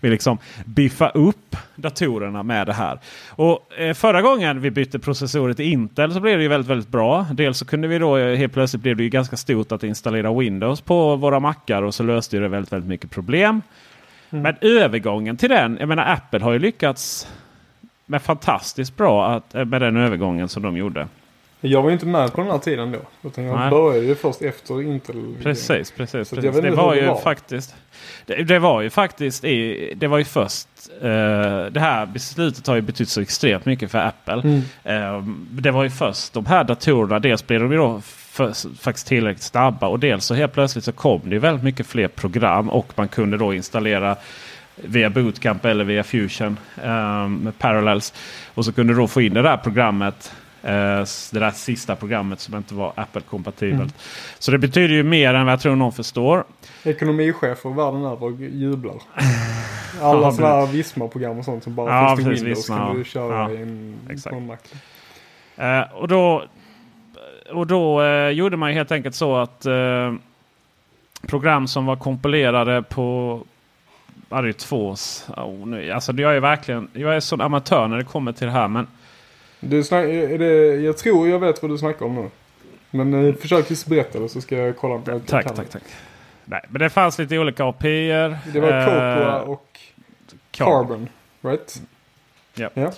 [0.00, 2.98] vill liksom biffa upp datorerna med det här.
[3.30, 6.88] Och eh, Förra gången vi bytte processorer till Intel så blev det ju väldigt, väldigt
[6.88, 7.26] bra.
[7.32, 10.32] Dels så kunde vi då eh, helt plötsligt blev det ju ganska stort att installera
[10.34, 13.62] Windows på våra mackar och så löste det väldigt, väldigt mycket problem.
[14.42, 17.28] Men övergången till den, jag menar Apple har ju lyckats
[18.06, 21.08] med fantastiskt bra att, eh, med den övergången som de gjorde.
[21.60, 23.28] Jag var ju inte med på den här tiden då.
[23.28, 23.70] Utan jag Nej.
[23.70, 25.34] började ju först efter Intel.
[25.42, 26.30] Precis, precis.
[26.30, 26.60] Precis.
[26.60, 27.20] Det var hur det ju var.
[27.20, 27.74] faktiskt.
[28.26, 30.68] Det, det var ju faktiskt i, det var ju först.
[31.00, 31.06] eh,
[31.70, 34.34] det här beslutet har ju betytt så extremt mycket för Apple.
[34.42, 34.60] Mm.
[34.84, 37.18] Eh, det var ju först de här datorerna.
[37.18, 38.00] Dels blev de ju då
[38.34, 41.86] för, faktiskt tillräckligt snabba och dels så helt plötsligt så kom det ju väldigt mycket
[41.86, 44.16] fler program och man kunde då installera
[44.76, 48.14] via Bootcamp eller via Fusion eh, med Parallels.
[48.54, 50.32] Och så kunde du då få in det där programmet.
[50.62, 50.70] eh,
[51.32, 53.80] det där sista programmet som inte var Apple-kompatibelt.
[53.80, 53.92] Mm.
[54.38, 56.44] Så det betyder ju mer än vad jag tror någon förstår.
[56.84, 58.94] Ekonomichefer världen över jublar.
[60.02, 62.76] Alla Ja, sådana här Visma-program och sånt som bara Ja, finns till precis, Windows Visma,
[62.86, 64.30] kan du köra Ja, i en, exakt.
[64.34, 64.56] på en Mac.
[65.56, 66.44] Eh, och då,
[67.54, 70.14] och då eh, gjorde man helt enkelt så att eh,
[71.26, 73.40] program som var kompilerade på
[74.28, 74.96] Ja, det är två.
[75.36, 78.52] Oh, nu, alltså jag är verkligen jag är sån amatör när det kommer till det
[78.52, 78.68] här.
[78.68, 78.86] Men
[79.60, 82.30] Du snack, är det, jag tror jag vet vad du snackar om nu.
[82.90, 85.82] Men eh, försök just berätta det så ska jag kolla om tack, tack, tack.
[86.44, 88.38] Nej, men det fanns lite olika API-er.
[88.52, 89.80] Det var eh, och
[90.50, 91.08] Carbon.
[91.40, 91.82] Right?
[92.54, 92.70] Ja.
[92.74, 92.92] ja.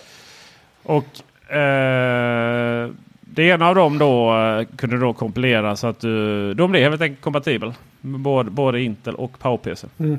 [0.82, 2.90] Och eh,
[3.36, 7.02] det ena av dem då eh, kunde då kompilera så att du, de blev helt
[7.02, 7.72] enkelt kompatibel.
[8.00, 9.86] Både, både Intel och PowerPC.
[9.98, 10.18] Mm.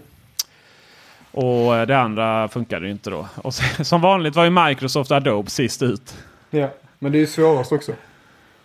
[1.31, 3.27] Och eh, det andra funkade ju inte då.
[3.35, 6.17] Och så, som vanligt var ju Microsoft Adobe sist ut.
[6.49, 6.69] ja.
[6.99, 7.91] Men det är ju svårast också.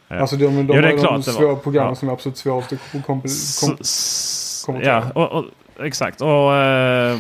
[0.08, 0.16] Ja.
[0.18, 1.94] Alltså de, de, de, Jo, det är de, de svåra programmen Ja.
[1.94, 5.10] som är absolut svårast att kom, kom, S- kom, s- kommentera.
[5.14, 5.44] ja, och, och,
[5.86, 6.20] exakt.
[6.20, 7.18] Och, eh,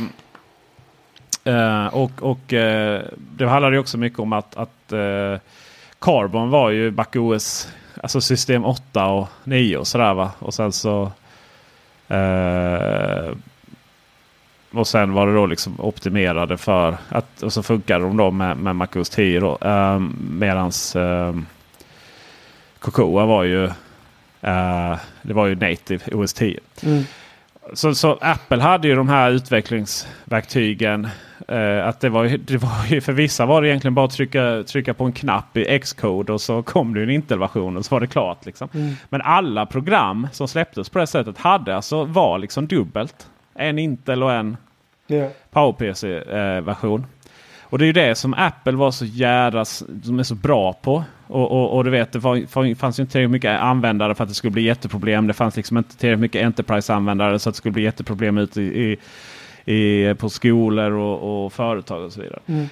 [1.92, 3.02] och, och eh,
[3.36, 5.38] det handlade ju också mycket om att, att eh,
[6.02, 7.68] Carbon var ju MacOS,
[8.02, 10.30] alltså system 8 och 9 och sådär va.
[10.38, 11.12] Och sen så
[12.08, 13.32] eh,
[14.72, 18.56] och sen var det då liksom optimerade för att och så funkade de då med,
[18.56, 19.58] med MacOS 10 då.
[19.60, 19.98] Eh,
[20.30, 21.34] medans eh,
[22.78, 23.64] Cocoa var ju
[24.40, 26.60] eh, det var ju native OS 10.
[26.82, 27.04] Mm.
[27.72, 31.08] Så, så Apple hade ju de här utvecklingsverktygen.
[31.48, 34.94] Eh, att det var, det var för vissa var det egentligen bara att trycka, trycka
[34.94, 38.06] på en knapp i Xcode och så kom det en Intel-version och så var det
[38.06, 38.46] klart.
[38.46, 38.68] Liksom.
[38.74, 38.94] Mm.
[39.08, 43.26] Men alla program som släpptes på det sättet hade alltså var liksom dubbelt.
[43.54, 44.56] En Intel och en
[45.06, 45.28] Ja.
[45.50, 47.06] PowerPC-version.
[47.62, 51.04] Och det är ju det som Apple var så jävla som är så bra på.
[51.32, 54.28] Och, och, och du vet, det var, fanns ju inte tillräckligt mycket användare för att
[54.28, 55.26] det skulle bli jätteproblem.
[55.26, 58.98] Det fanns liksom inte tillräckligt mycket Enterprise-användare så att det skulle bli jätteproblem ute i,
[59.64, 62.40] i, på skolor och, och företag och så vidare.
[62.46, 62.66] Mm.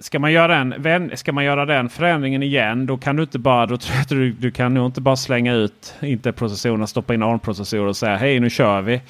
[0.00, 3.38] Ska man, göra en, vän- ska man göra den förändringen igen då kan du inte
[3.38, 7.22] bara, då tror jag du, du kan nog inte bara slänga ut Intel-processorerna, stoppa in
[7.22, 9.00] ARM-processorer och säga hej nu kör vi.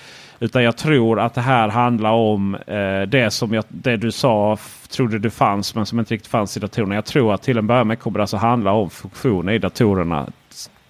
[0.40, 4.58] Utan jag tror att det här handlar om eh, det som jag, det du sa
[4.90, 6.94] trodde det fanns men som inte riktigt fanns i datorerna.
[6.94, 10.26] Jag tror att till en början kommer det alltså handla om funktioner i datorerna.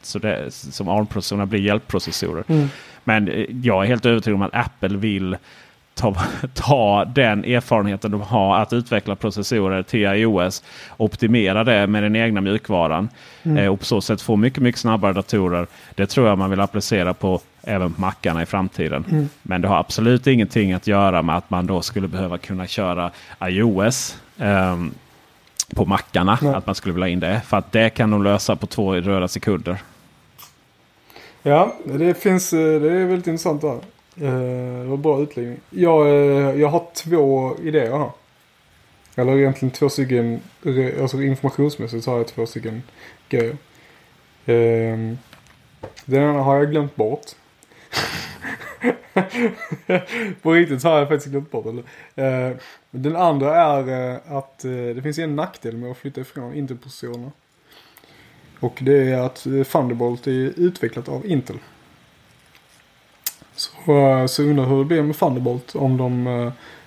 [0.02, 2.44] Så det, som ARM-processorerna blir hjälpprocessorer.
[2.48, 2.68] Mm.
[3.04, 5.36] Men eh, jag är helt övertygad om att Apple vill
[5.94, 6.16] ta,
[6.54, 10.62] ta den erfarenheten de har att utveckla processorer till iOS.
[10.96, 13.08] Optimera det med den egna mjukvaran.
[13.42, 13.58] Mm.
[13.58, 15.66] Eh, och på så sätt få mycket, mycket snabbare datorer.
[15.94, 19.04] Det tror jag man vill applicera på även på mackarna i framtiden.
[19.10, 19.28] Mm.
[19.42, 23.10] Men det har absolut ingenting att göra med att man då skulle behöva kunna köra
[23.42, 24.18] iOS.
[24.38, 24.94] ehm,
[25.74, 26.38] på mackarna.
[26.42, 26.54] Nej.
[26.54, 27.40] Att man skulle vilja in det.
[27.46, 29.76] För att det kan de lösa på två röda sekunder.
[31.42, 33.74] Ja, det finns, eh, det är väldigt intressant där.
[34.20, 35.56] Eh, Det var bra utläggning.
[35.70, 38.10] Jag, eh, jag har två idéer här.
[39.16, 40.40] Eller egentligen två stycken,
[41.00, 42.82] alltså informationsmässigt så har jag två stycken
[43.28, 43.56] grejer.
[44.46, 45.18] Ehm,
[46.04, 47.24] Den ena har jag glömt bort.
[50.42, 51.82] På riktigt så har jag faktiskt glömt bort eller?
[52.50, 52.56] Eh,
[52.90, 57.30] Den andra är eh, att eh, det finns en nackdel med att flytta ifrån Intel-processorerna.
[58.60, 61.58] Och det är att Thunderbolt är utvecklat av Intel.
[63.54, 66.26] Så, så undrar hur det blir med Thunderbolt om de,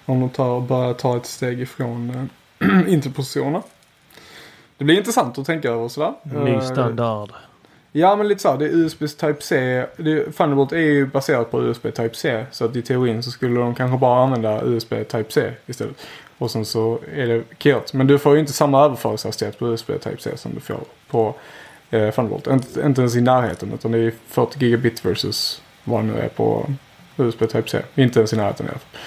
[0.06, 2.30] om de tar, börjar ta ett steg ifrån
[2.88, 3.64] Intel-processorerna.
[4.78, 6.14] Det blir intressant att tänka över sådär.
[6.24, 7.32] Ny standard.
[8.00, 9.86] Ja men lite så här, det är USB Type-C.
[10.38, 12.46] Thunderbolt är ju baserat på USB Type-C.
[12.52, 15.96] Så att i teorin så skulle de kanske bara använda USB Type-C istället.
[16.38, 17.94] Och sen så är det kerat.
[17.94, 21.36] Men du får ju inte samma överföringshastighet på USB Type-C som du får på
[21.92, 22.48] eh, Thunderbolt.
[22.48, 26.28] Inte, inte ens i närheten utan det är 40 gigabit versus vad det nu är
[26.28, 26.70] på
[27.18, 27.82] USB Type-C.
[27.96, 29.02] Inte ens i närheten i alla fall.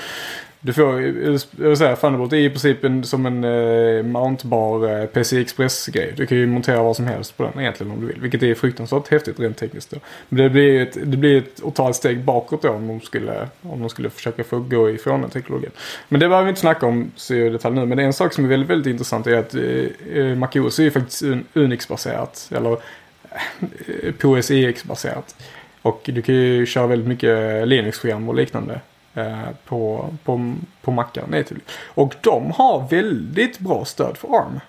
[0.63, 5.07] Du får jag vill säga, Thunderbolt är i princip en, som en eh, mountbar eh,
[5.07, 6.13] PC Express-grej.
[6.17, 8.21] Du kan ju montera vad som helst på den egentligen om du vill.
[8.21, 9.91] Vilket är fruktansvärt häftigt rent tekniskt.
[9.91, 9.97] Då.
[10.29, 13.01] Men det blir ett, det blir ett, att ta ett steg bakåt då om de
[13.01, 15.71] skulle, om de skulle försöka få gå ifrån den teknologin.
[16.09, 17.87] Men det behöver vi inte snacka om så i detalj nu.
[17.87, 20.79] Men det är en sak som är väldigt, väldigt intressant är att eh, eh MacOS
[20.79, 22.51] är ju faktiskt un, Unix-baserat.
[22.57, 25.37] Eller eh, POSIX-baserat.
[25.83, 28.81] Och du kan ju köra väldigt mycket Linux-program och liknande
[29.15, 31.45] Eh, på, på, på Macar.
[31.87, 34.61] Och de har väldigt bra stöd för ARM.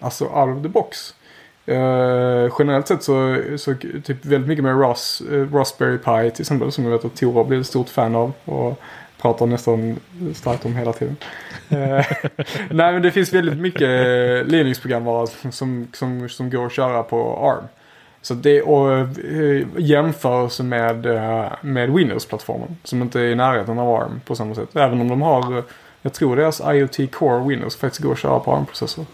[0.00, 1.14] Alltså out of the box.
[1.68, 6.42] Uh, generellt sett så, så typ väldigt mycket med Ras, uh, eh, Raspberry Pi till
[6.42, 8.32] exempel som jag vet att Tora blir ett stort fan av.
[8.44, 8.80] Och
[9.20, 10.00] pratar nästan
[10.34, 11.16] starkt om hela tiden.
[11.72, 11.78] Uh,
[12.70, 17.38] Nej men det finns väldigt mycket ledningsprogramvara Linux-programvara som, som, som går att köra på
[17.40, 17.64] ARM.
[18.22, 22.76] Så det och eh, jämförelse med, eh, med Windows-plattformen.
[22.84, 24.76] Som inte är i närheten av ARM på samma sätt.
[24.76, 25.64] Även om de har, eh,
[26.02, 29.04] jag tror deras IoT Core Windows faktiskt går att köra på ARM-processor.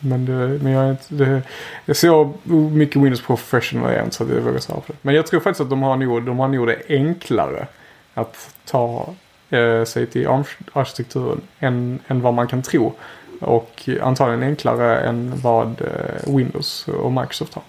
[0.00, 1.42] Men, det, men jag är inte, det,
[1.84, 2.28] jag ser
[2.74, 4.98] mycket Windows Professional igen så att jag vågar svara på det.
[5.02, 7.66] Men jag tror faktiskt att de har nog, de har nog det enklare
[8.14, 9.14] att ta
[9.50, 12.94] eh, sig till ARM-arkitekturen än, än vad man kan tro.
[13.40, 17.62] Och antagligen enklare än vad eh, Windows och Microsoft har.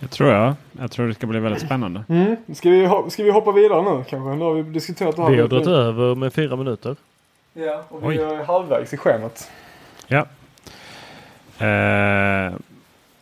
[0.00, 0.54] Det tror jag.
[0.80, 2.04] Jag tror det ska bli väldigt spännande.
[2.08, 2.36] Mm.
[2.54, 4.28] Ska, vi, ho- ska vi hoppa vidare nu kanske?
[4.36, 5.30] Nu har vi diskuterat det här.
[5.30, 6.96] Vi har dragit över med fyra minuter.
[7.54, 8.16] Ja, och Oj.
[8.16, 9.50] vi är halvvägs i schemat.
[10.06, 10.18] Ja.
[11.58, 12.52] Eh,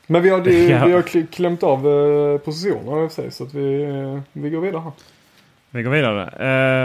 [0.06, 0.84] Men vi har, det, Ja.
[0.86, 3.30] vi har kl- klämt av eh, positionerna i och för sig.
[3.32, 3.86] Så att vi,
[4.32, 4.92] vi går vidare här.
[5.70, 6.22] vi går vidare.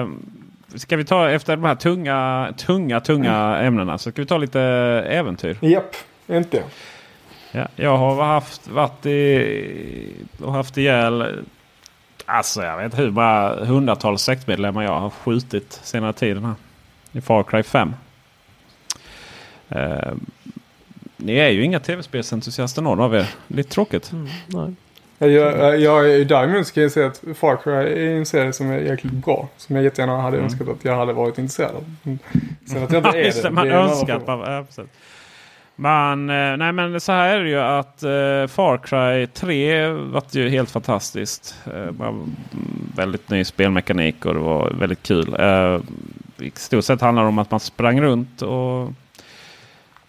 [0.01, 0.07] Eh,
[0.75, 4.61] ska vi ta efter de här tunga, tunga, tunga ämnena så ska vi ta lite
[5.09, 5.57] äventyr.
[5.61, 5.95] Japp,
[6.27, 6.67] äntligen.
[7.51, 11.43] Ja, jag har haft varit i och haft ihjäl
[12.25, 16.55] alltså jag vet inte hur många hundratals sektmedlemmar jag har skjutit senare tiden här.
[17.11, 17.93] I Far Cry 5.
[19.69, 20.13] Eh,
[21.17, 23.29] ni är ju inga tv-spelsentusiaster någon av er.
[23.47, 24.11] Lite tråkigt.
[24.11, 24.73] Mm, nej.
[25.29, 27.71] Jag, jag, däremot ska jag säga att Far Cry
[28.07, 29.47] är en serie som är jäkligt bra.
[29.57, 30.43] Som jag jättegärna hade Mm.
[30.45, 31.85] önskat att jag hade varit intresserad av.
[32.03, 32.19] Mm.
[32.65, 33.51] Sen att jag inte är det.
[33.51, 34.19] man det är fråga.
[34.27, 34.39] man...
[34.77, 34.83] Ja.
[35.75, 40.23] Man, eh, nej men så här är det ju att eh, Far Cry 3 var
[40.31, 41.55] ju helt fantastiskt.
[41.65, 42.35] Eh, mm,
[42.95, 45.35] väldigt ny spelmekanik och det var väldigt kul.
[45.39, 45.79] Eh,
[46.45, 48.89] I stort sett handlar det om att man sprang runt och eh,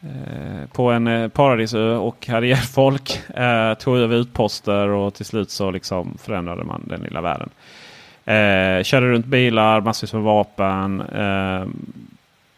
[0.03, 3.20] Eh, på en eh, paradisö och hade ihjäl folk.
[3.36, 7.50] Eh, tog över utposter och till slut så liksom förändrade man den lilla världen.
[8.24, 11.01] Eh, körde runt bilar, massvis med vapen.
[11.01, 11.66] Eh,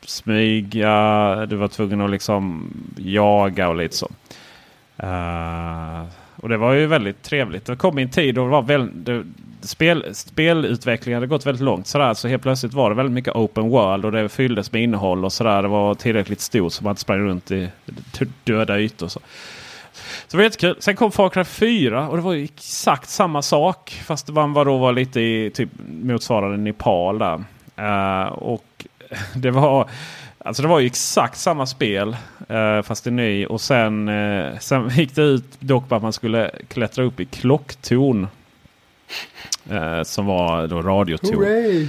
[0.01, 1.47] smyga.
[1.47, 4.09] Du var tvungen att liksom jaga och lite så.
[4.97, 6.05] Eh,
[6.37, 7.65] och det var ju väldigt trevligt.
[7.65, 9.25] Det kom i en tid då det var väldigt, det,
[9.69, 11.87] spel, spelutvecklingen hade gått väldigt långt.
[11.87, 15.25] Sådär, så helt plötsligt var det väldigt mycket open world och det fylldes med innehåll
[15.25, 15.63] och sådär.
[15.63, 17.69] Det var tillräckligt stort så man inte sprang runt i
[18.45, 19.09] döda ytor.
[19.09, 19.21] Så.
[19.93, 20.77] Så det var jättekul.
[20.79, 24.01] Sen kom Far Cry 4 och det var ju exakt samma sak.
[24.05, 27.45] Fast man var då var lite i typ motsvarande Nepal där.
[27.79, 28.87] Uh, och
[29.35, 29.89] det var
[30.45, 32.17] Alltså det var ju exakt samma spel
[32.49, 33.47] eh, fast i ny.
[33.47, 37.25] Och sen, eh, sen gick det ut dock på att man skulle klättra upp i
[37.25, 38.27] klocktorn.
[39.71, 41.35] Eh, som var då radiotorn.
[41.35, 41.89] Hooray!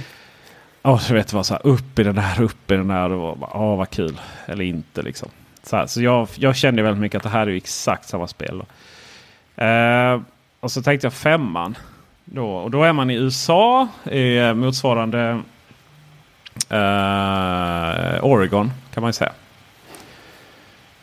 [0.82, 3.12] Ja, du vet, det var så här upp i den där, upp i den där.
[3.12, 4.20] Och var bara, Åh, vad kul.
[4.46, 5.28] Eller inte liksom.
[5.62, 8.58] Så, här, så jag, jag kände väldigt mycket att det här är exakt samma spel.
[8.58, 9.64] Då.
[9.64, 10.20] Eh,
[10.60, 11.76] och så tänkte jag femman.
[12.24, 13.88] Då, och då är man i USA.
[14.10, 15.42] I motsvarande
[16.70, 19.32] eh, Oregon kan man ju säga.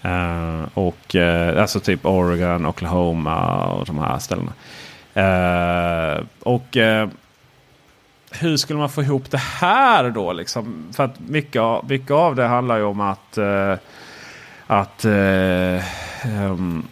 [0.02, 4.54] Eh, och eh, alltså typ Oregon, Oklahoma och de här ställena.
[5.14, 7.08] Eh, och uh,
[8.32, 10.34] hur skulle man få ihop det här då?
[10.34, 10.88] Liksom?
[10.94, 13.76] För att mycket av, mycket av det handlar ju om att, uh,
[14.68, 15.84] att eh,
[16.26, 16.88] ehm,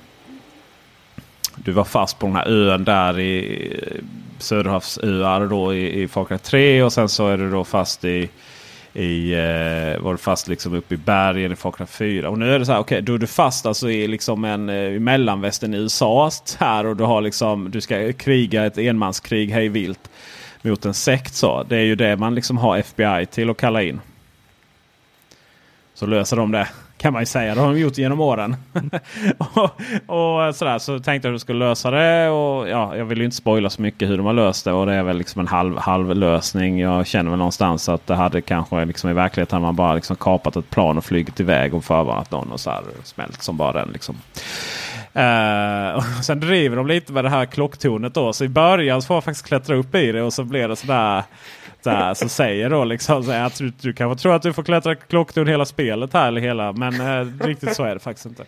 [1.56, 4.02] du var fast på den här ön där i
[4.38, 8.30] Söderhavsöar då i, i Far 3 och sen så är du då fast i
[8.94, 12.30] i, eh, var du fast liksom uppe i bergen i Falkland 4.
[12.30, 14.46] Och nu är det så här, okej, okay, då är du fast alltså i liksom
[14.46, 18.78] en eh, i mellanvästern i USA här och du har liksom, du ska kriga ett
[18.78, 20.10] enmanskrig hej vilt
[20.62, 21.34] mot en sekt.
[21.34, 21.64] Så.
[21.64, 24.02] Det är ju det man liksom har FBI till att kalla in.
[25.94, 26.68] Så löser de det
[27.02, 27.56] kan man ju säga.
[27.56, 28.56] Det har de gjort genom åren.
[29.38, 29.64] och,
[30.06, 32.30] och, sådär, så tänkte jag att de skulle lösa det.
[32.30, 34.72] Och, ja, jag vill ju inte spoila så mycket hur de har löst det.
[34.72, 36.80] Och det är väl liksom en halv, halv lösning.
[36.80, 40.56] Jag känner väl någonstans att det hade kanske liksom i verkligheten man bara liksom kapat
[40.56, 43.90] ett plan och flugit iväg och förvarnat någon och så här smält som bara den.
[43.94, 44.16] Liksom.
[45.16, 48.34] Uh, och sen driver de lite med det här klocktornet då.
[48.34, 50.76] Så i början så får jag faktiskt klättra upp i det och så blir det
[50.76, 51.24] sådär.
[51.84, 54.96] Där, så säger då liksom så att du, du kanske tror att du får klättra
[54.96, 56.28] klocktorn hela spelet här.
[56.28, 58.44] Eller hela, men eh, riktigt så är det faktiskt inte.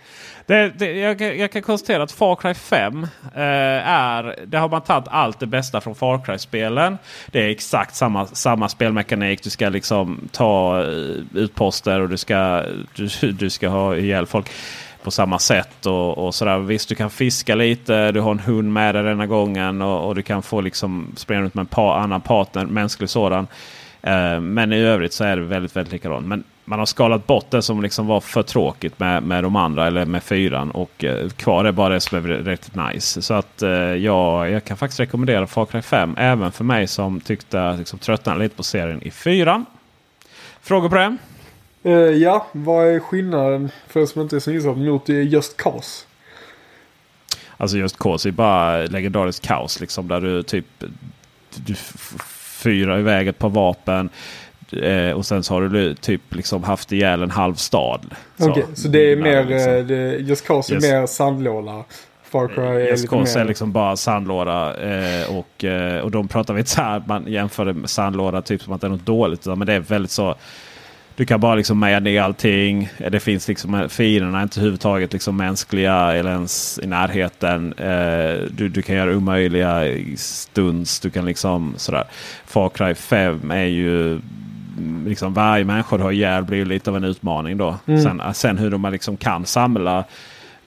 [0.46, 3.42] Det, det, jag, jag, kan konstatera att Far Cry 5 eh,
[3.90, 4.40] är...
[4.46, 6.98] Det har man tagit allt det bästa från Far Cry-spelen.
[7.28, 9.44] Det är exakt samma, samma spelmekanik.
[9.44, 10.88] Du ska liksom ta eh,
[11.34, 12.64] utposter och du ska,
[12.96, 14.50] du, du ska ha ihjäl folk
[15.04, 15.86] på samma sätt.
[15.86, 16.60] Och, och sådär.
[16.60, 18.12] Visst, du kan fiska lite.
[18.12, 19.82] Du har en hund med dig denna gången.
[19.82, 23.48] Och, och du kan få liksom springa runt med en par, annan partner, mänsklig sådan.
[24.02, 26.28] Eh, men i övrigt så är det väldigt, väldigt likadant.
[26.28, 29.88] Men man har skalat bort det som liksom var för tråkigt med, med de andra
[29.88, 30.72] eller med fyran.
[30.72, 33.22] Och eh, kvar är bara det som är riktigt nice.
[33.22, 36.16] Så att eh, ja, jag kan faktiskt rekommendera Far Cry 5.
[36.18, 39.66] Även för mig som tyckte liksom, tröttnade lite på serien i fyran.
[40.62, 41.18] Frågor på det?
[41.86, 46.06] Uh, ja, vad är skillnaden för er som inte är så insatt mot Just Cause?
[47.58, 50.08] Alltså Just Cause är bara legendariskt kaos liksom.
[50.08, 50.66] Där du typ
[51.56, 51.76] du
[52.64, 54.10] fyrar iväg ett par vapen.
[54.82, 58.06] Eh, och sen så har du typ liksom haft ihjäl en halv stad.
[58.40, 59.88] Okej, okay, så, så det är mer, liksom.
[59.88, 61.84] det, Just Cause är mer sandlåda?
[62.24, 63.44] Far Cry är Just Cause mer...
[63.44, 64.78] är liksom bara sandlåda.
[64.78, 68.62] Eh, och, eh, och de pratar vi inte så här, man jämför med sandlåda typ
[68.62, 69.46] som att det är något dåligt.
[69.46, 70.36] Men det är väldigt så
[71.16, 72.90] du kan bara liksom meja ner allting.
[73.12, 77.74] Det finns liksom fienderna inte överhuvudtaget liksom mänskliga eller ens i närheten.
[77.74, 79.82] Eh, du, du kan göra omöjliga
[80.18, 81.00] stunds.
[81.00, 82.04] Du kan liksom sådär.
[82.46, 86.98] Far Cry 5 är ju mm, liksom varje människa du har ihjäl blir lite av
[86.98, 87.76] en utmaning då.
[87.86, 88.02] Mm.
[88.02, 90.04] Sen, sen hur de liksom kan samla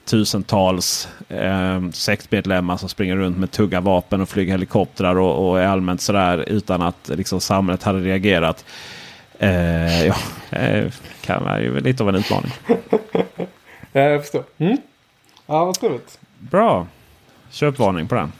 [0.05, 5.67] tusentals eh, sektmedlemmar som springer runt med tugga vapen och flyger helikoptrar och, och är
[5.67, 8.65] allmänt sådär utan att liksom, samhället hade reagerat.
[9.39, 10.15] Eh, ja,
[10.51, 10.91] eh,
[11.21, 12.51] kan vara ju lite av en utmaning.
[13.91, 14.43] ja, jag förstår.
[14.57, 14.77] Mm.
[15.45, 16.19] Ja, vad trevligt.
[16.39, 16.87] Bra.
[17.49, 18.31] Köpvarning på den.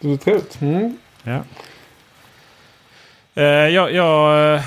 [0.00, 0.60] Det är trevligt.
[0.60, 0.96] Mm.
[1.22, 1.40] Ja.
[3.34, 4.60] Eh, jag, jag,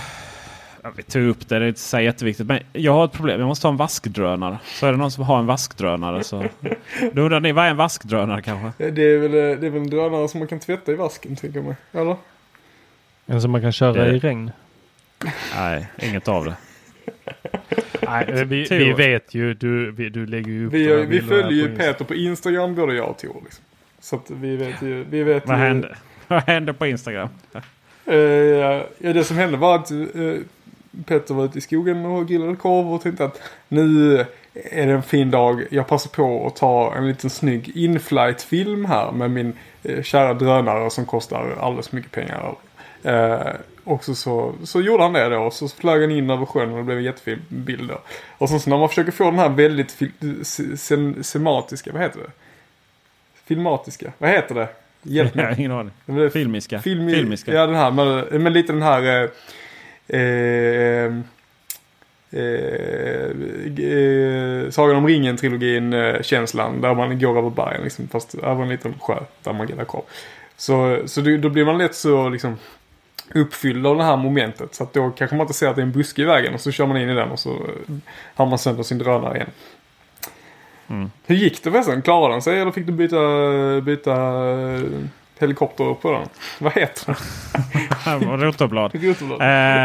[0.84, 2.48] jag tog upp det, det är inte så jätteviktigt.
[2.48, 3.40] Men jag har ett problem.
[3.40, 4.58] Jag måste ha en vaskdrönare.
[4.66, 6.44] Så är det någon som har en vaskdrönare så...
[7.14, 8.90] Då undrar ni, vad är en vaskdrönare kanske?
[8.92, 11.62] Det är väl, det är väl en drönare som man kan tvätta i vasken, tänker
[11.62, 11.76] man.
[11.92, 12.16] Eller?
[13.26, 14.16] En som man kan köra det...
[14.16, 14.52] i regn?
[15.56, 16.56] Nej, inget av det.
[18.02, 21.76] Nej, vi, vi, vet ju, du, vi, du lägger ju upp Vi, vi följer ju
[21.76, 23.42] Peter på Instagram både jag och Tor.
[23.44, 23.64] Liksom.
[24.00, 25.06] Så att vi vet ju.
[25.10, 25.96] Vi vet Vad ju, hände?
[26.28, 27.30] Vad hände på Instagram?
[28.08, 30.36] Uh, ja, det som hände var att uh,
[31.06, 34.20] Peter var ute i skogen och grillade korv och tänkte att nu
[34.54, 35.64] är det en fin dag.
[35.72, 39.54] Jag passar på att ta en liten snygg inflight film här med min
[39.90, 42.56] uh, kära drönare som kostar alldeles mycket pengar.
[43.06, 43.56] Uh,
[43.86, 45.38] och så, så, så gjorde han det då.
[45.38, 48.02] Och så flög han in över sjön och det blev en jättefin bild då.
[48.38, 49.98] Och sen så när man försöker få den här väldigt
[50.80, 52.32] sem sematiska, vad heter det?
[53.46, 54.68] Filmatiska, vad heter det?
[55.04, 55.56] Hjälp mig.
[55.58, 55.92] ingen aning.
[56.32, 56.80] Filmiska.
[56.80, 57.54] Filmi Filmiska.
[57.54, 61.14] Ja den här, men, men lite den här eh, eh,
[62.32, 63.32] eh,
[63.86, 66.82] eh Sagan om ringen-trilogin eh, känslan.
[66.82, 70.04] Där man går över bergen liksom, fast över en liten sjö där man gillar korv.
[70.58, 72.58] Så, så då blir man lätt så liksom
[73.34, 74.76] uppfylld av det här momentet.
[74.76, 76.62] Så att då kanske man inte ser att det är en buske i vägen och
[76.62, 77.96] så kör man in i den och så eh,
[78.36, 79.50] har man sönder sin drönare igen.
[80.88, 81.12] Mm.
[81.26, 82.02] Hur gick det förresten?
[82.02, 83.18] Klarade den sig eller fick du byta,
[83.82, 84.82] byta eh,
[85.40, 86.28] helikopter på den?
[86.60, 87.06] Vad heter
[88.06, 88.40] den?
[88.40, 88.96] Rotorblad.
[88.96, 89.42] Rotorblad.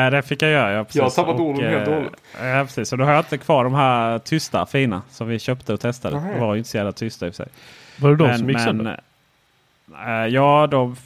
[0.06, 0.84] Eh, det fick jag göra, ja.
[0.84, 0.96] Precis.
[0.96, 2.20] Jag har tappat orden helt och eh, hållet.
[2.40, 2.92] Ja, precis.
[2.92, 6.20] Och då har jag inte kvar de här tysta, fina som vi köpte och testade.
[6.20, 6.34] Nej.
[6.34, 7.52] De var ju inte så jävla tysta i och för sig.
[7.96, 9.00] Var det de som gick sönder?
[10.06, 10.96] eh, ja, de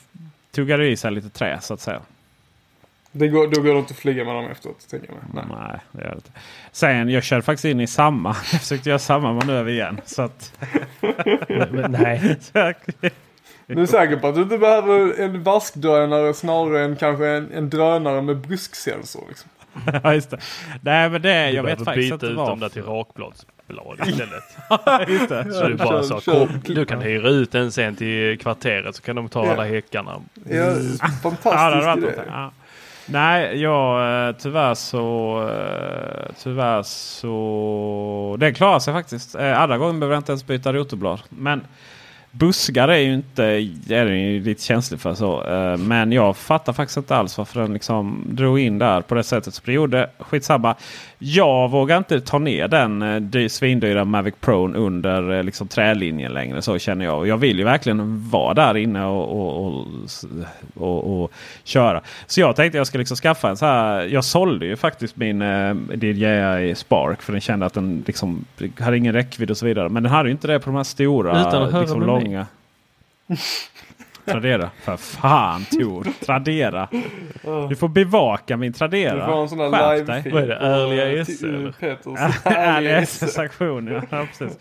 [0.51, 2.01] tuggade i sig lite trä så att säga.
[3.16, 5.16] Det går, då går det inte att flyga med dem efteråt, tänker jag.
[5.35, 5.45] Nej.
[5.69, 6.31] Nej, det gör det inte.
[6.73, 8.28] Sen, jag körde faktiskt in i samma.
[8.53, 10.01] Jag försökte göra samma manöver igen.
[10.05, 10.53] Så att,
[11.70, 12.36] Men, nej.
[13.66, 17.70] Du är säker på att du inte behöver en vaskdrönare snarare än kanske en, en
[17.70, 19.24] drönare med brusksensor?
[19.28, 19.51] Liksom.
[20.03, 20.39] ja, just det.
[20.82, 22.69] Nej, men det, Du jag vet behöver faktiskt byta inte ut dem där varför.
[22.69, 25.09] till rakbladsblad istället.
[25.09, 25.53] just det.
[25.53, 29.16] Så du bara så, kom, du kan hyra ut den sen till kvarteret så kan
[29.16, 29.53] de ta Ja.
[29.53, 30.20] alla häckarna.
[30.35, 31.45] Ja, Ja, det hade fantastisk
[31.86, 32.07] varit idé.
[32.07, 32.24] någonting.
[32.28, 32.51] Ja.
[33.06, 35.39] Nej, jag eh, tyvärr så...
[35.48, 38.36] Eh, tyvärr så...
[38.39, 39.35] Den klarar sig faktiskt.
[39.35, 41.20] Eh, andra gången behöver jag inte ens byta rotorblad.
[41.28, 41.60] Men
[42.31, 43.44] buskar är ju inte...
[43.89, 45.14] Är den ju lite känslig för.
[45.14, 45.43] så.
[45.78, 49.55] Men jag fattar faktiskt inte alls varför den liksom drog in där på det sättet
[49.55, 50.10] som det gjorde.
[50.18, 50.74] Skitsamma.
[51.26, 56.32] Jag vågar inte ta ner den eh, dy- svindyra Mavic Pro under eh, liksom trälinjen
[56.32, 56.62] längre.
[56.62, 57.26] Så känner jag.
[57.26, 59.86] Jag vill ju verkligen vara där inne och, och,
[60.74, 61.32] och, och,
[61.64, 62.01] köra.
[62.26, 64.02] Så jag tänkte jag ska liksom skaffa en så här.
[64.02, 67.22] Jag sålde ju faktiskt min eh, DJI Spark.
[67.22, 68.44] För den kände att den liksom
[68.78, 69.88] hade ingen räckvidd och så vidare.
[69.88, 71.32] Men den hade ju inte det på de här stora.
[71.80, 72.46] Liksom långa.
[74.26, 74.70] Tradera.
[74.82, 76.06] För fan Tor.
[76.26, 76.88] Tradera.
[77.68, 79.26] Du får bevaka min Du Tradera.
[79.26, 80.32] får en sån där live-feed.
[80.32, 81.72] Vad är det, ärliga eh, S, till- eller?
[81.72, 83.38] Peters Ärliga ärliga S.
[83.38, 84.02] aktion ja.
[84.10, 84.59] ja precis.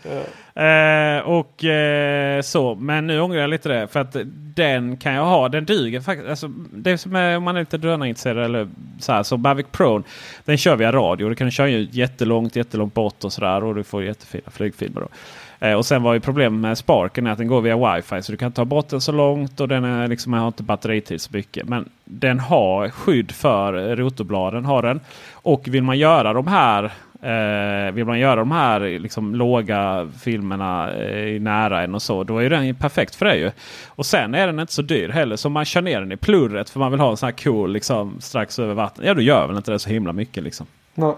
[0.54, 0.62] Ja.
[0.62, 2.74] Eh, och eh, så.
[2.74, 3.86] Men nu ångrar jag lite det.
[3.88, 4.16] För att
[4.54, 5.48] den kan jag ha.
[5.48, 6.30] Den duger faktiskt.
[6.30, 8.68] Alltså, det som är, om man är lite drönarintresserad eller
[9.00, 9.22] så här.
[9.22, 10.02] Så Mavic Pro.
[10.44, 11.28] Den kör via radio.
[11.28, 13.64] Du kan köra jättelångt, jättelångt bort och sådär.
[13.64, 15.00] Och du får jättefina flygfilmer.
[15.00, 15.08] Då.
[15.60, 18.22] Eh, och sen var ju problemet med Sparken är att den går via wifi.
[18.22, 21.20] Så du kan ta bort den så långt och den är liksom, har inte batteritid
[21.20, 21.68] så mycket.
[21.68, 24.64] Men den har skydd för rotorbladen.
[24.64, 25.00] Har den.
[25.32, 26.92] Och vill man göra de här
[27.24, 32.24] Eh, vill man göra de här liksom, låga filmerna eh, nära en och så.
[32.24, 33.50] Då är den ju perfekt för det ju.
[33.88, 35.36] Och sen är den inte så dyr heller.
[35.36, 37.32] Så om man kör ner den i plurret för man vill ha en sån här
[37.32, 39.04] cool liksom, strax över vatten.
[39.06, 40.66] Ja då gör väl inte det så himla mycket liksom.
[40.94, 41.14] Nej.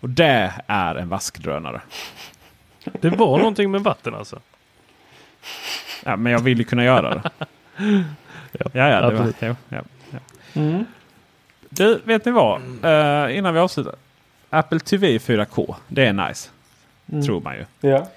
[0.00, 1.80] Och det är en vaskdrönare.
[3.00, 4.38] Det var någonting med vatten alltså.
[6.04, 7.22] Ja, men jag vill ju kunna göra det.
[8.52, 9.36] Ja, Ja, ja, det var, absolut.
[9.38, 10.18] ja, ja, ja.
[10.60, 10.84] Mm.
[11.70, 12.60] Du, vet ni vad?
[12.82, 13.94] Eh, innan vi avslutar.
[14.50, 15.74] Apple TV 4K.
[15.88, 16.50] Det är nice.
[17.12, 17.24] Mm.
[17.24, 17.64] Tror man ju.
[17.88, 18.08] Ja.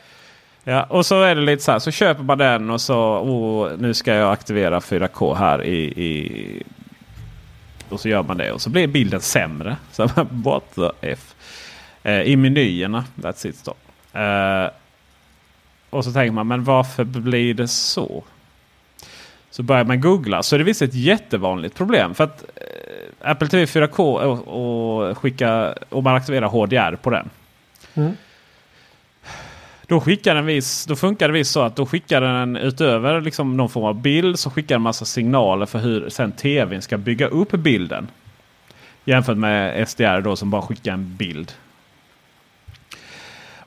[0.63, 1.79] Ja, och så är det lite så här.
[1.79, 6.63] Så köper man den och så oh, nu ska jag aktivera 4K här i, i...
[7.89, 9.77] Och så gör man det och så blir bilden sämre.
[9.91, 11.35] Så man, what the F.
[12.03, 13.05] Eh, I menyerna.
[13.15, 13.73] That's it då.
[14.13, 14.69] Eh,
[15.89, 18.23] och så tänker man, men varför blir det så?
[19.49, 22.13] Så börjar man googla så är det visst ett jättevanligt problem.
[22.13, 24.47] För att eh, Apple TV 4K och,
[25.09, 27.29] och skicka, om man aktiverar HDR på den.
[27.93, 28.11] Mm.
[29.87, 33.57] Då, skickar den viss, då funkar det visst så att då skickar den utöver liksom
[33.57, 37.27] någon form av bild så skickar den massa signaler för hur sen tvn ska bygga
[37.27, 38.07] upp bilden.
[39.05, 41.51] Jämfört med SDR då som bara skickar en bild.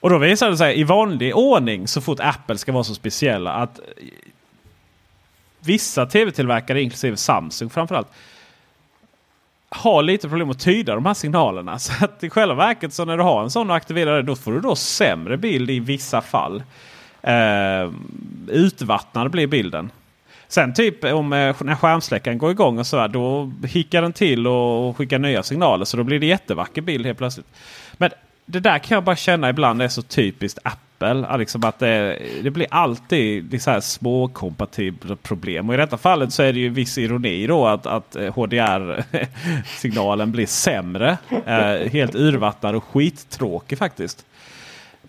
[0.04, 3.52] Och då visar det sig i vanlig ordning så fort Apple ska vara så speciella
[3.52, 3.80] att
[5.60, 8.08] vissa tv-tillverkare inklusive Samsung framförallt
[9.68, 11.78] har lite problem att tyda de här signalerna.
[11.78, 14.36] Så att i själva verket så när du har en sån och aktiverar det då
[14.36, 16.62] får du då sämre bild i vissa fall.
[17.22, 17.90] Eh,
[18.48, 19.90] utvattnad blir bilden.
[20.48, 24.46] Sen typ om eh, när skärmsläckaren går igång och så här, då hickar den till
[24.46, 25.84] och skickar nya signaler.
[25.84, 27.46] Så då blir det jättevacker bild helt plötsligt.
[28.46, 31.38] Det där kan jag bara känna ibland är så typiskt Apple.
[31.38, 35.68] Liksom att det, det blir alltid det så här små kompatibla problem.
[35.68, 40.32] Och i detta fallet så är det ju viss ironi då att, att eh, HDR-signalen
[40.32, 41.18] blir sämre.
[41.46, 44.26] Eh, helt urvattnad och skittråkig faktiskt.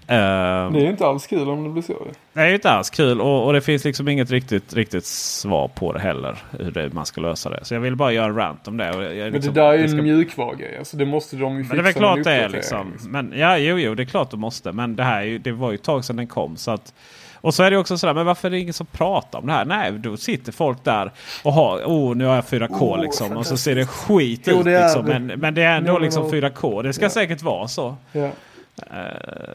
[0.07, 1.93] Eh, Det är inte alls kul om det blir så.
[2.33, 5.67] det är ju inte alls kul och, och det finns liksom inget riktigt, riktigt svar
[5.67, 6.37] på det heller.
[6.59, 7.59] Hur det, man ska lösa det.
[7.65, 8.91] Så jag vill bara göra en rant om det.
[8.91, 10.77] Och jag, Men liksom, det där är ju ska- en mjukvarugrej.
[10.77, 13.11] Alltså det måste de ju fixa men det är klart det är uppdatering, liksom.
[13.11, 14.71] Men ja, jo, jo, det är klart de måste.
[14.71, 16.57] Men det här är ju, det var ju ett tag sedan den kom.
[16.57, 16.93] Så att,
[17.35, 19.53] och så är det också sådär, men varför är det ingen som pratar om det
[19.53, 19.65] här?
[19.65, 21.11] Nej, då sitter folk där
[21.43, 23.37] och har, oh nu har jag 4K Oh, liksom.
[23.37, 25.05] Och så ser det skit Jo, ut det liksom.
[25.05, 25.19] det.
[25.19, 26.29] Men, men det är ändå No, liksom no.
[26.31, 26.83] 4K.
[26.83, 27.09] Det ska Ja.
[27.09, 27.95] säkert vara så.
[28.11, 28.29] Ja.
[28.91, 29.51] Eh,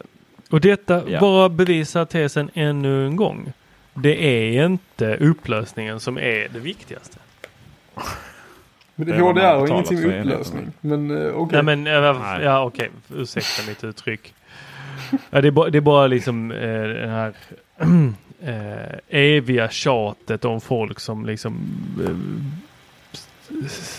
[0.50, 1.20] Och detta Ja.
[1.20, 3.52] bara bevisar tesen ännu en gång.
[3.94, 7.18] Det är inte upplösningen som är det viktigaste.
[8.94, 10.66] Men Det det HDR har ingenting med upplösning.
[10.80, 11.62] Men eh, okej.
[11.62, 12.44] Nej men, äh, Nej.
[12.44, 14.34] ja okej, ursäkta mitt uttryck.
[15.30, 17.32] Ja, det, är bara, det är bara liksom eh, den här
[18.42, 21.54] eh, eviga tjatet om folk som liksom,
[22.04, 22.16] eh,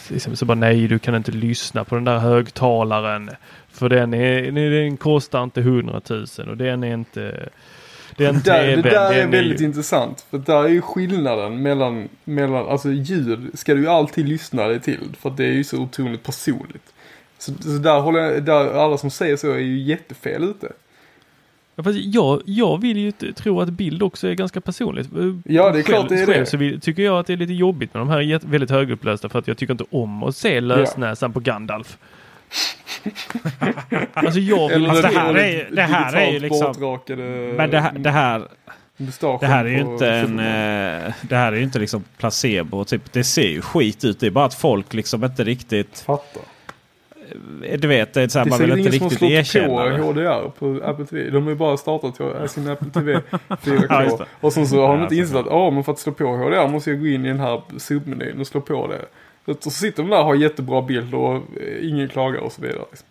[0.10, 3.30] liksom så bara nej du kan inte lyssna på den där högtalaren.
[3.72, 7.50] För den, är, den kostar inte hundratusen och den är inte
[8.18, 10.26] den Det där, det där är väldigt ju- intressant.
[10.30, 14.80] För där är ju skillnaden mellan, mellan alltså ljud ska du ju alltid lyssna dig
[14.80, 15.10] till.
[15.20, 16.94] För det är ju så otroligt personligt.
[17.38, 20.72] Så, så där håller jag, där alla som säger så är ju jättefel ute.
[21.76, 25.10] Ja, fast jag, jag vill ju tro att bild också är ganska personligt.
[25.46, 26.46] Ja, det är klart det är själv det.
[26.46, 29.40] så vill, tycker jag att det är lite jobbigt med de här väldigt högupplösta för
[29.40, 31.98] att jag tycker inte om att se lösnäsan på Gandalf.
[34.14, 34.88] alltså jag vill...
[34.88, 36.74] Fast det här är det här är ju liksom-
[37.58, 38.48] Men det här, det här,
[39.40, 40.40] det här är ju inte en...
[40.40, 42.86] Eh, Det här är ju inte liksom placebo.
[42.86, 43.12] Typ.
[43.14, 44.20] Det ser ju skit ut.
[44.20, 46.00] Det är bara att folk liksom inte riktigt...
[46.00, 46.42] Fattar.
[47.64, 49.30] eh, Du vet, det är så här, Det är man vill inte ingen som har
[49.32, 50.22] riktigt slått på erkänna det.
[50.22, 51.30] HDR på Apple TV.
[51.30, 53.86] De har ju bara startat eh, sin Apple TV 4K.
[53.90, 54.26] Ja, det.
[54.40, 56.68] och sen så har de inte insett att ja, men för att slå på HDR
[56.68, 59.06] måste jag gå in i den här submenyn och slå på det.
[59.60, 61.42] Så sitter de där och har jättebra bild och eh,
[61.90, 62.84] ingen klagar och så vidare.
[62.92, 63.08] Liksom.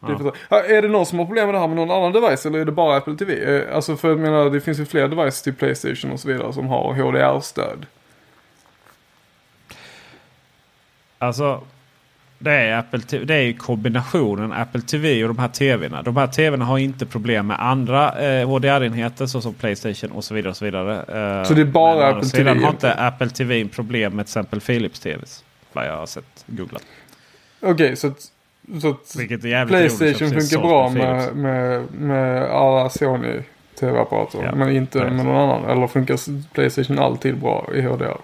[0.00, 2.46] Det är, är det någon som har problem med det här med någon annan device
[2.46, 3.56] eller är det bara Apple TV?
[3.58, 6.52] Eh, Alltså för jag menar det finns ju fler devices till Playstation och så vidare
[6.52, 7.86] som har HDR-stöd.
[11.18, 11.60] Alltså,
[12.38, 16.02] det är, Apple TV, det är ju kombinationen Apple TV och de här TVna.
[16.02, 20.50] De här TVna har inte problem med andra eh, HDR-enheter såsom Playstation och så vidare.
[20.50, 20.96] Och så vidare.
[21.38, 22.94] Eh, Så det är bara å Apple TV har inte?
[22.94, 25.44] Apple TV problem med till exempel Philips TVs.
[25.72, 26.84] Vad jag har sett googlat.
[27.60, 28.32] Okej, så att,
[28.80, 33.42] så att Vilket är Playstation funkar så bra med med, med, alla Sony
[33.80, 34.42] TV-apparater.
[34.44, 35.24] Ja, men inte med så.
[35.24, 35.70] någon annan.
[35.70, 36.18] Eller funkar
[36.52, 38.16] Playstation alltid bra i HDR?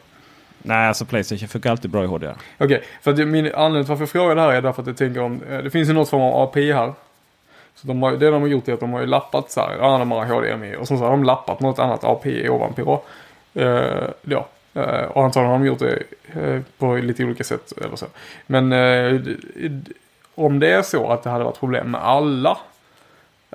[0.59, 2.35] Nej, alltså Playstation funkar alltid bra i HDR.
[2.59, 4.97] Okej, för att min anledning till varför jag frågar det här är därför att jag
[4.97, 6.93] tänker om, eh, det finns ju något form av API här.
[7.75, 9.77] Så de har, det de har gjort är att de har ju lappat så här,
[9.81, 13.03] ja de har HDMI och så har de lappat något annat API ovanpå.
[13.57, 14.49] Uh, ja,
[14.85, 16.03] och antagligen har de gjort det
[16.41, 18.07] eh, på lite olika sätt eller så.
[18.47, 19.21] Men eh,
[20.35, 22.59] om det är så att det hade varit problem med alla.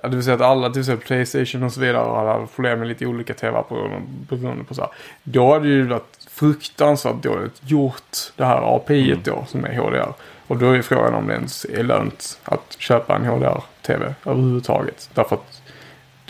[0.04, 2.88] Det vill säga att alla, till exempel Playstation och så vidare, hade haft problem med
[2.88, 4.92] lite olika tv-apparater beroende på så här.
[5.24, 10.14] Då hade det ju varit fruktansvärt dåligt gjort det här API då som är HDR.
[10.48, 15.10] Och då är frågan om det ens är lönt att köpa en HDR-TV överhuvudtaget.
[15.14, 15.61] Därför att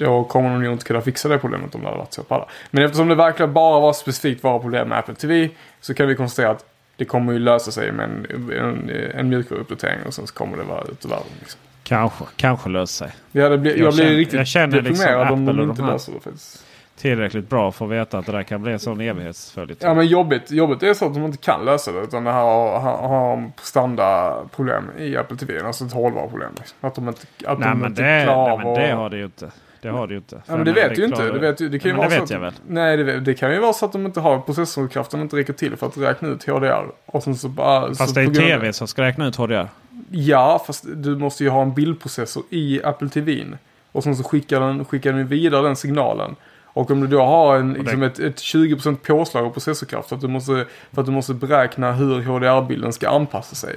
[0.06, 2.36] då kommer de ju inte kunna fixa det problemet om det hade varit så på
[2.36, 2.46] alla.
[2.72, 5.50] Men eftersom det verkligen bara var specifikt var problem med Apple TV
[5.82, 6.66] så kan vi konstatera att
[6.96, 10.64] det kommer ju lösa sig med en, en, en mjukvaruuppdatering och sen så kommer det
[10.64, 11.26] vara ute i världen.
[11.40, 11.60] Liksom.
[11.84, 13.16] Kanske, kanske löser sig.
[13.32, 15.82] Ja, det blir, jag, Jag blir känner- riktigt jag känner liksom deprimerad om de inte
[15.82, 16.66] de löser det faktiskt.
[16.98, 19.90] Tillräckligt bra för att veta att det där kan bli en sån evighetsföljetong.
[19.90, 22.00] Ja men jobbigt, jobbigt är så att de inte kan lösa det.
[22.00, 25.62] Utan det här har, har, har standardproblem i Apple TV.
[25.62, 26.52] Alltså ett hållbarproblem.
[26.58, 26.78] Liksom.
[26.82, 29.18] Att de inte, att nej, de men inte det, klarar nej, men det har det
[29.18, 29.52] ju inte.
[29.82, 30.42] Det har det ju inte.
[30.46, 31.32] Ja, men det vet du ju inte.
[31.32, 32.60] Det, vet, det kan ju Ja, vara det så vet jag att, väl.
[32.68, 35.78] Nej, det, det kan ju vara så att de inte har processorkraften inte räcker till
[35.78, 36.86] för att räkna ut HDR.
[37.06, 37.88] Och sen så bara...
[37.88, 39.68] Fast så det är tv som ska räkna ut HDR.
[40.12, 43.58] Ja, fast du måste ju ha en bildprocessor i Apple TVn.
[43.92, 46.36] Och sen så skickar den, skickar den vidare den signalen.
[46.74, 50.22] Och om du då har en, liksom ett, ett 20% påslag av processorkraft för att,
[50.22, 53.76] du måste, för att du måste beräkna hur HDR-bilden ska anpassa sig.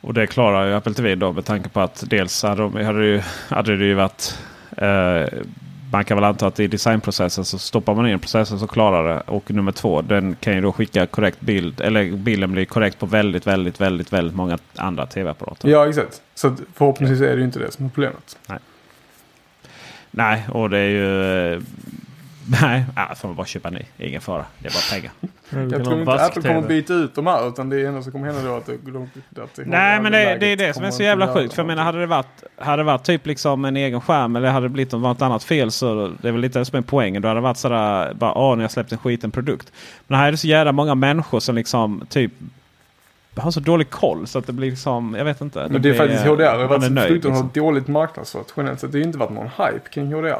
[0.00, 2.98] Och det klarar ju Apple TV då med tanke på att dels hade, de, hade,
[2.98, 4.38] det, ju, hade det ju varit...
[4.76, 5.28] Eh,
[5.92, 9.20] man kan väl anta att i designprocessen så stoppar man in processen så klarar det.
[9.20, 11.80] Och nummer två, den kan ju då skicka korrekt bild.
[11.80, 15.68] Eller bilden blir korrekt på väldigt, väldigt, väldigt, väldigt många andra tv-apparater.
[15.68, 16.22] Ja, exakt.
[16.34, 18.38] Så förhoppningsvis är det ju inte det som är problemet.
[20.10, 21.62] Nej, och det är ju...
[22.62, 23.80] Nej, ja, får man bara köpa ny.
[23.98, 24.44] Ingen fara.
[24.58, 25.12] Det är bara pengar.
[25.72, 28.50] Jag tror inte Apple kommer byta ut de här utan det enda som kommer hända
[28.50, 29.02] då att det, de,
[29.42, 31.54] att det Nej men det, det är det som är så jävla sjukt.
[31.54, 31.74] För jag det.
[31.74, 34.70] menar hade det varit, hade det varit typ liksom en egen skärm eller hade det
[34.70, 37.22] blivit något annat fel så det är väl lite det som är poängen.
[37.22, 39.72] Då hade det varit sådär bara åh ni har släppt en skiten produkt.
[40.06, 42.32] Men här är det så jävla många människor som liksom typ
[43.36, 45.58] har så dålig koll så att det blir liksom, jag vet inte.
[45.58, 46.36] Men det är blir- faktiskt HDR.
[46.36, 47.50] Det har varit är så nöjd, liksom.
[47.54, 48.92] dåligt marknadsfört generellt sett.
[48.92, 50.38] Det har ju inte varit någon hype kring HDR.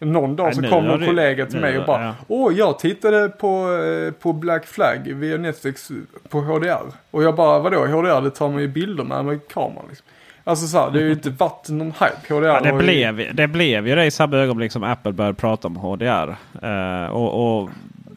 [0.00, 2.14] Någon dag Nej, så kom en kollega till mig och bara ja.
[2.28, 5.88] Åh, jag tittade på, eh, på Black Flag via Netflix
[6.28, 6.92] på HDR.
[7.10, 8.20] Och jag bara, vadå HDR?
[8.20, 10.06] Det tar man ju bilder med med kameran liksom.
[10.44, 12.34] Alltså så här, det har ju inte varit någon hype.
[12.34, 15.12] HDR Ja, det, har ju- blev, det blev ju det i samma ögonblick som Apple
[15.12, 16.36] började prata om HDR.
[16.62, 17.70] Eh, och, och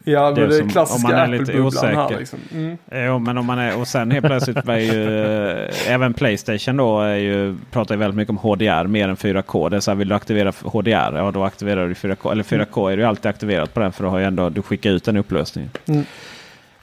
[0.04, 2.18] Ja, men det det är som- klassiska om man är lite Apple-bubblan här osäker.
[2.18, 2.38] liksom.
[2.52, 2.78] Mm.
[2.92, 5.24] Jo, men om man är, och sen helt plötsligt var ju
[5.64, 9.68] eh, även Playstation då är ju, pratar ju väldigt mycket om HDR mer än 4K.
[9.70, 11.16] Det är så här, vill du aktivera HDR?
[11.16, 12.32] Ja, då aktiverar du 4K.
[12.32, 14.62] Eller 4K är du ju alltid aktiverat på den för då har ju ändå du
[14.62, 15.70] skickar ut den upplösningen.
[15.86, 16.04] Mm.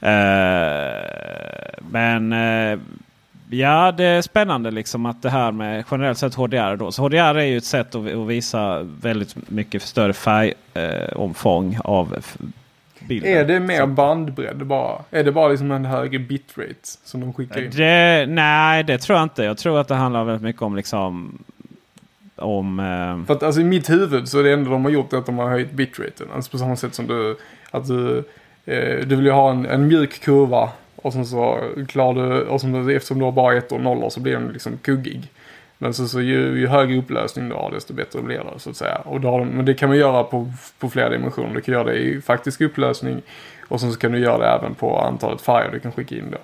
[0.02, 0.92] Eh,
[1.90, 2.78] men eh,
[3.50, 6.76] ja, det är spännande liksom att det här med generellt sett HDR.
[6.76, 6.92] Då.
[6.92, 12.16] Så HDR är ju ett sätt att, att visa väldigt mycket större färgomfång eh, av
[13.10, 13.32] bilden.
[13.32, 14.98] Är det mer Så- bandbredd bara?
[15.10, 16.74] Är det bara liksom en högre bitrate
[17.04, 17.70] som de skickar in?
[17.70, 19.42] Det, nej, det tror jag inte.
[19.44, 21.38] Jag tror att det handlar väldigt mycket om liksom
[22.36, 22.80] om...
[22.80, 25.16] Eh, För att alltså i mitt huvud så är det enda de har gjort är
[25.16, 26.26] att de har höjt bitraten.
[26.34, 27.36] Alltså på samma sätt som du,
[27.70, 28.18] att du,
[28.66, 31.58] eh, du vill ju ha en, en mjuk kurva och sen så
[31.88, 34.76] klarar du, och du, eftersom du har bara ett och nollor så blir den liksom
[34.82, 35.28] kuggig.
[35.82, 38.76] Men så, så ju, ju högre upplösning du har desto bättre blir det så att
[38.76, 38.96] säga.
[38.96, 41.54] Och då men det kan man göra på, på flera dimensioner.
[41.54, 43.22] Du kan göra det i faktisk upplösning
[43.68, 46.30] och sen så kan du göra det även på antalet färger du kan skicka in
[46.30, 46.38] då.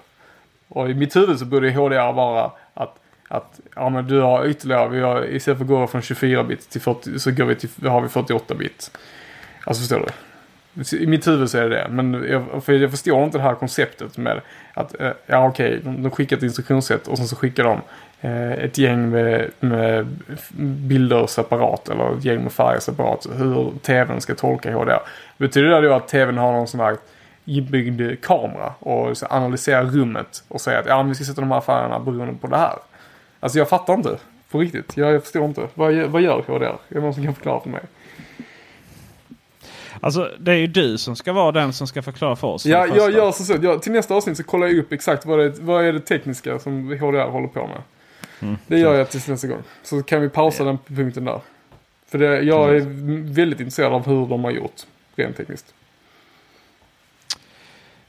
[0.68, 2.98] Och i mitt huvud så borde HDR vara att,
[3.28, 6.70] att ja, men du har ytterligare, vi har, istället för att gå från 24 bit
[6.70, 8.98] till 40 så går vi till, har vi 48 bit.
[9.64, 10.12] Alltså förstår du?
[10.96, 11.88] I mitt huvud så är det det.
[11.90, 14.40] Men jag, för jag förstår inte det här konceptet med
[14.74, 17.80] att, eh, ja okej, de, de skickar ett instruktionssätt och sen så skickar de
[18.20, 20.06] ett gäng med, med
[20.58, 23.26] bilder separat eller ett gäng med färger separat.
[23.36, 24.98] Hur tvn ska tolka HDR.
[25.38, 26.96] Betyder det då att tvn har någon sån här
[27.44, 31.98] inbyggd kamera och analyserar rummet och säger att ja, vi ska sätta de här färgerna
[32.00, 32.74] beroende på det här.
[33.40, 34.16] Alltså jag fattar inte.
[34.50, 34.96] På riktigt.
[34.96, 35.68] Jag, jag förstår inte.
[35.74, 36.64] Vad, gör- vad gör HDR?
[36.64, 37.80] Är det någon som kan förklara för mig?
[40.00, 42.66] alltså, det är ju du som ska vara den som ska förklara för oss.
[42.66, 43.54] Ja, jag gör så så.
[43.62, 46.58] Jag, till nästa avsnitt så kollar jag upp exakt vad, det, vad är det tekniska
[46.58, 47.82] som HDR håller på med.
[48.42, 48.56] Mm.
[48.66, 49.62] Det gör jag tills nästa gång.
[49.82, 51.40] Så kan vi pausa den punkten där.
[52.08, 52.80] För det, jag är
[53.34, 54.82] väldigt intresserad av hur de har gjort.
[55.16, 55.74] Rent tekniskt.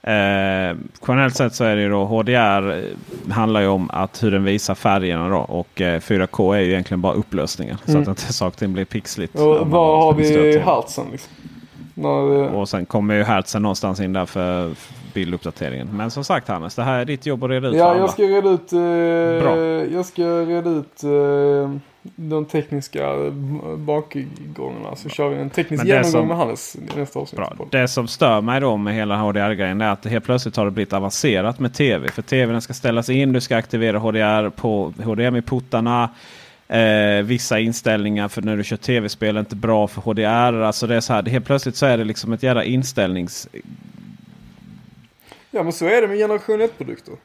[0.02, 0.76] Eh,
[1.08, 4.44] generellt sett så är det ju då HDR eh, handlar ju om att hur den
[4.44, 5.38] visar färgerna då.
[5.38, 7.78] Och eh, 4K är ju egentligen bara upplösningen.
[7.86, 8.02] Så Mm.
[8.02, 9.36] att inte saker blir pixligt.
[9.36, 11.34] Och vad har vi hertzen liksom?
[11.94, 12.10] När,
[12.56, 14.76] Och sen kommer ju hertzen någonstans in där för
[15.22, 15.90] bilduppdateringen.
[15.94, 18.24] Men som sagt Hannes, det här är ditt jobb att reda ut Ja, jag ska
[18.24, 18.70] reda ut,
[19.42, 19.56] Bra.
[19.58, 21.72] eh, jag ska reda ut eh,
[22.16, 23.32] de tekniska eh,
[23.78, 24.96] bakgångarna.
[24.96, 27.38] Så kör vi en teknisk Men genomgång som- med Hannes nästa avsnitt.
[27.38, 27.68] Bra.
[27.72, 30.72] Det som stör mig då med hela HDR-grejen är att det helt plötsligt har det
[30.72, 32.08] blivit avancerat med tv.
[32.08, 36.10] För tvn ska ställas in, du ska aktivera HDR på HDMI-portarna.
[36.70, 40.62] Eh, vissa inställningar för när du kör tv-spel är inte bra för HDR.
[40.62, 43.48] Alltså det är så här, helt plötsligt så är det liksom ett jävla inställnings...
[45.52, 47.16] Ja, men så är det med generation 1-produkter.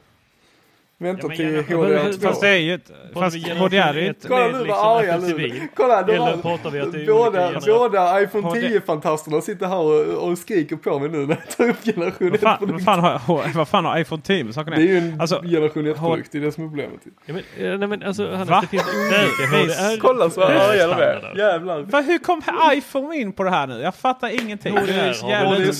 [1.03, 2.27] Vänta till HDR 2.
[2.27, 2.91] Fast det är ju ett...
[3.13, 4.25] Fast vi HDR är ju ett...
[4.27, 5.67] Kolla nu liksom vad arga nu.
[5.75, 11.09] Kolla, de är båda, båda iPhone HD 10-fantasterna sitter här och, och skriker på mig
[11.09, 12.73] nu när jag tar upp generation Vad fan, 1-produkter.
[12.73, 15.41] vad, fan har, vad fan har iPhone 10 med saken Det är ju en Alltså,
[15.41, 16.99] generation 1-produkt, det är det som är problemet.
[17.25, 18.61] Ja, men, eh, nej, men alltså, Hannes, Va?
[18.61, 19.99] det finns olika HDR.
[20.01, 21.37] Kolla så arga de är.
[21.37, 21.81] Jävlar.
[21.81, 22.41] Va, hur kom
[22.73, 23.79] iPhone in på det här nu?
[23.81, 24.77] Jag fattar ingenting.
[24.77, 25.27] HDR Det är så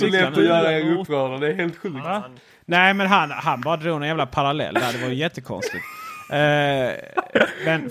[0.05, 1.97] har lätt att göra er upprörda, det är helt sjukt.
[2.65, 4.93] Nej men han, han bara drog en jävla parallell där.
[4.93, 5.83] Det var ju jättekonstigt.
[6.29, 6.91] uh,
[7.65, 7.89] men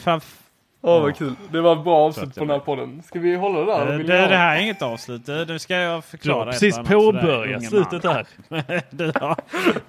[0.85, 1.33] Åh vad kul.
[1.53, 3.03] Det var ett bra avslut på den här podden.
[3.07, 3.93] Ska vi hålla det där?
[3.93, 5.27] eh, det, ha- det här är inget avslut.
[5.27, 6.39] Det- Nu ska jag Du förklara.
[6.39, 8.27] har ett precis påbörjat slutet där.
[8.91, 9.37] du, har-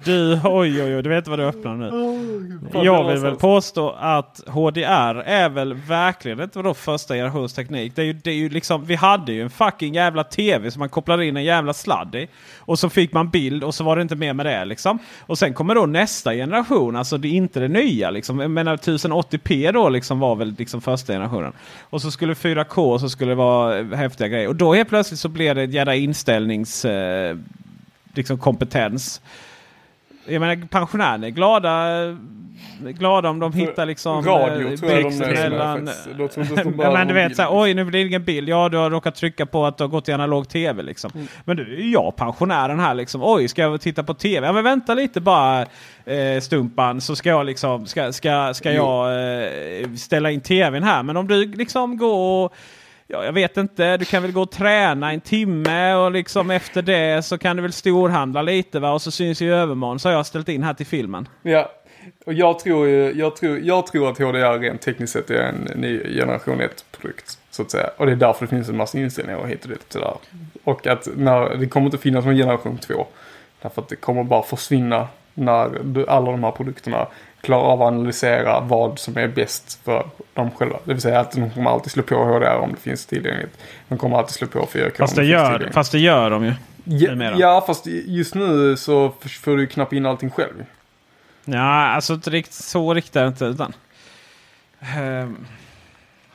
[0.04, 1.86] du, oj oj oj, du vet vad du öppnar nu.
[2.84, 7.92] Jag det vill väl påstå att HDR är väl verkligen inte vadå första generations teknik.
[7.96, 10.80] Det är ju, det är ju liksom, vi hade ju en fucking jävla tv som
[10.80, 12.28] man kopplade in en jävla sladd i.
[12.58, 14.98] Och så fick man bild och så var det inte mer med det liksom.
[15.20, 18.40] Och sen kommer då nästa generation, alltså det är inte det nya liksom.
[18.40, 21.52] Jag menar 1080p då liksom var väl liksom första generationen.
[21.80, 24.48] Och så skulle 4K och så skulle det vara häftiga grejer.
[24.48, 26.84] Och då helt plötsligt så blev det en jävla inställnings...
[26.84, 27.36] Eh,
[28.14, 29.20] liksom kompetens.
[30.26, 31.88] Jag menar pensionärer är glada,
[32.78, 35.90] glada om de hittar liksom Radio eh, tror jag de mellan...
[36.18, 36.44] Jag tror
[36.76, 38.48] behöver men du vet såhär, oj nu blir det ingen bild.
[38.48, 41.10] Ja du har råkat trycka på att du har gått till analog tv liksom.
[41.14, 41.26] Mm.
[41.44, 43.20] Men du jag pensionären här liksom.
[43.24, 44.46] Oj ska jag titta på tv?
[44.46, 45.66] Ja men vänta lite bara
[46.04, 49.06] eh, Stumpan så ska jag liksom, ska, ska, ska jag
[49.82, 51.02] eh, ställa in tvn här.
[51.02, 52.54] Men om du liksom går och
[53.06, 53.96] Ja, jag vet inte.
[53.96, 57.62] Du kan väl gå och träna en timme och liksom efter det så kan du
[57.62, 58.92] väl storhandla lite va?
[58.92, 61.28] Och så syns ju övermorgon så har jag ställt in här till filmen.
[61.42, 61.70] Ja,
[62.26, 65.68] och jag tror, ju- jag tror, jag tror att HDR rent tekniskt sett är en
[65.80, 67.38] ny generation 1-produkt.
[67.50, 67.90] Så att säga.
[67.96, 69.86] Och det är därför det finns en massa inställningar och hit och dit.
[69.92, 70.14] Sådär.
[70.64, 73.06] Och att när, det kommer inte finnas någon generation 2.
[73.62, 77.06] Därför att det kommer bara försvinna när du, alla de här produkterna
[77.44, 80.78] klarar av att analysera vad som är bäst för dem själva.
[80.84, 83.58] Det vill säga att de kommer alltid slå på HDR om det finns tillgängligt.
[83.88, 86.52] De kommer alltid slå på 4K Fast det, finns gör, fast det gör de ju.
[86.84, 90.64] Ja, ja, fast just nu så får du knappa in allting själv.
[91.44, 93.44] Ja, alltså inte riktigt så riktigt är det inte.
[93.44, 93.72] Utan,
[94.92, 95.46] Ehm,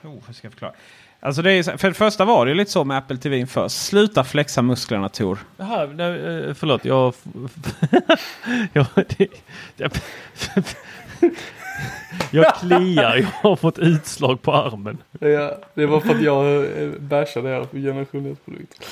[0.04, 0.74] oh, hur ska jag förklara?
[1.22, 3.76] Alltså det är, för det första var det ju lite så med Apple TV först.
[3.86, 5.40] Sluta flexa musklerna Tor.
[5.58, 6.86] Jaha, nej, eh, förlåt.
[6.86, 7.14] Jag...
[8.74, 8.86] jag,
[9.76, 10.02] det,
[11.20, 11.32] jag,
[12.32, 13.16] jag kliar.
[13.16, 14.98] Jag har fått utslag på armen.
[15.20, 18.86] Ja, det var för att jag eh, bashade er på generation 1-produkter.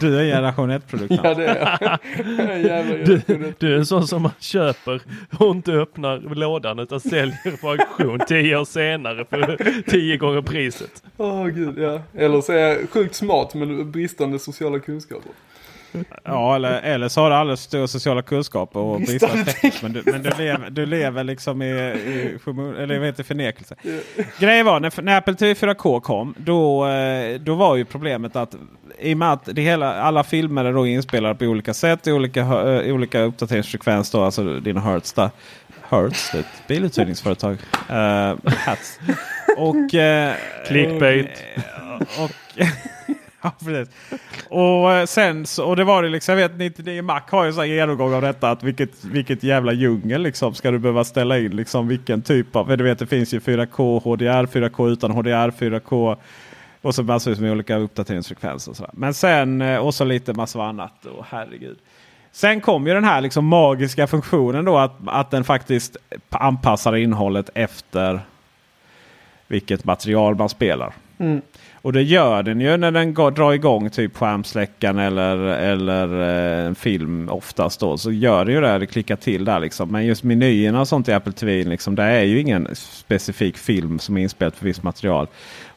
[0.00, 1.20] Du är generation 1-produkt.
[1.24, 2.60] Ja, det är jag.
[2.60, 3.14] Jävla Du,
[3.48, 3.60] 1.
[3.60, 5.00] du är en sån som man köper
[5.38, 9.58] och inte öppnar lådan utan säljer på auktion tio år senare för
[9.90, 11.02] tio gånger priset.
[11.16, 12.00] Åh gud, ja.
[12.14, 15.32] Eller så är jag sjukt smart men bristande sociala kunskaper.
[16.24, 19.82] Ja, eller, eller så har du alldeles stora sociala kunskaper och bristande teknik.
[19.82, 22.38] Men, du, men du, lever, du lever liksom i, i
[22.78, 23.74] eller heter det, förnekelse.
[24.38, 26.34] Grejen var när, när Apple TV 4K kom.
[26.38, 28.56] Då, eh, då var ju problemet att
[28.98, 32.12] i och med att det hela, alla filmer är då inspelade på olika sätt i
[32.12, 34.10] olika, eh, olika uppdateringsfrekvens.
[34.10, 35.30] Då, alltså dina hertz där.
[35.88, 37.56] Hertz, det är ett biluthyrningsföretag.
[37.90, 39.00] Uh, hats.
[39.56, 40.34] Och, eh,
[40.66, 41.42] Clickbait.
[42.18, 42.30] och, och
[43.46, 43.94] Ja, precis.
[44.48, 47.60] Och eh, sen så, och det var det liksom, jag vet 99 Mac har ju
[47.60, 48.50] en genomgång av detta.
[48.50, 52.64] Att vilket, vilket jävla djungel liksom ska du behöva ställa in liksom vilken typ av,
[52.64, 56.16] för du vet det finns ju 4K, HDR, 4K utan HDR, 4K.
[56.82, 58.70] Och så massvis med olika uppdateringsfrekvenser.
[58.70, 58.90] Och, sådär.
[58.94, 61.06] Men sen eh, och så lite massor av annat.
[61.06, 61.78] Och herregud.
[62.32, 65.96] Sen kom ju den här liksom magiska funktionen då att, att den faktiskt
[66.30, 68.20] anpassar innehållet efter
[69.46, 70.92] vilket material man spelar.
[71.18, 71.42] Mm.
[71.86, 76.66] Och det gör den ju när den går, drar igång typ skärmsläckaren eller, eller eh,
[76.66, 77.80] en film oftast.
[77.80, 79.88] Då, så gör det ju det, det klickar till där liksom.
[79.92, 83.98] Men just menyerna och sånt i Apple TV, liksom, det är ju ingen specifik film
[83.98, 85.26] som är inspelad för visst material.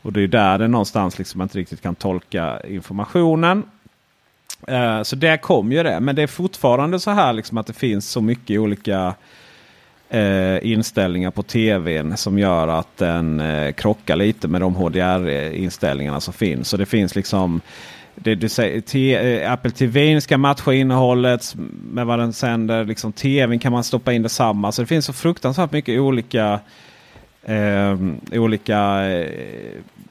[0.01, 3.63] Och det är där den någonstans liksom man inte riktigt kan tolka informationen.
[4.67, 5.99] Eh, så där kom ju det.
[5.99, 9.13] Men det är fortfarande så här liksom att det finns så mycket olika
[10.09, 16.33] eh, inställningar på tvn som gör att den eh, krockar lite med de HDR-inställningarna som
[16.33, 16.69] finns.
[16.69, 17.61] Så det finns liksom
[18.15, 22.85] det du säger, te, eh, Apple TV ska matcha innehållet med vad den sänder.
[22.85, 24.71] Liksom, TVn kan man stoppa in detsamma.
[24.71, 26.59] Så det finns så fruktansvärt mycket olika
[27.49, 27.97] eh,
[28.39, 29.27] olika eh,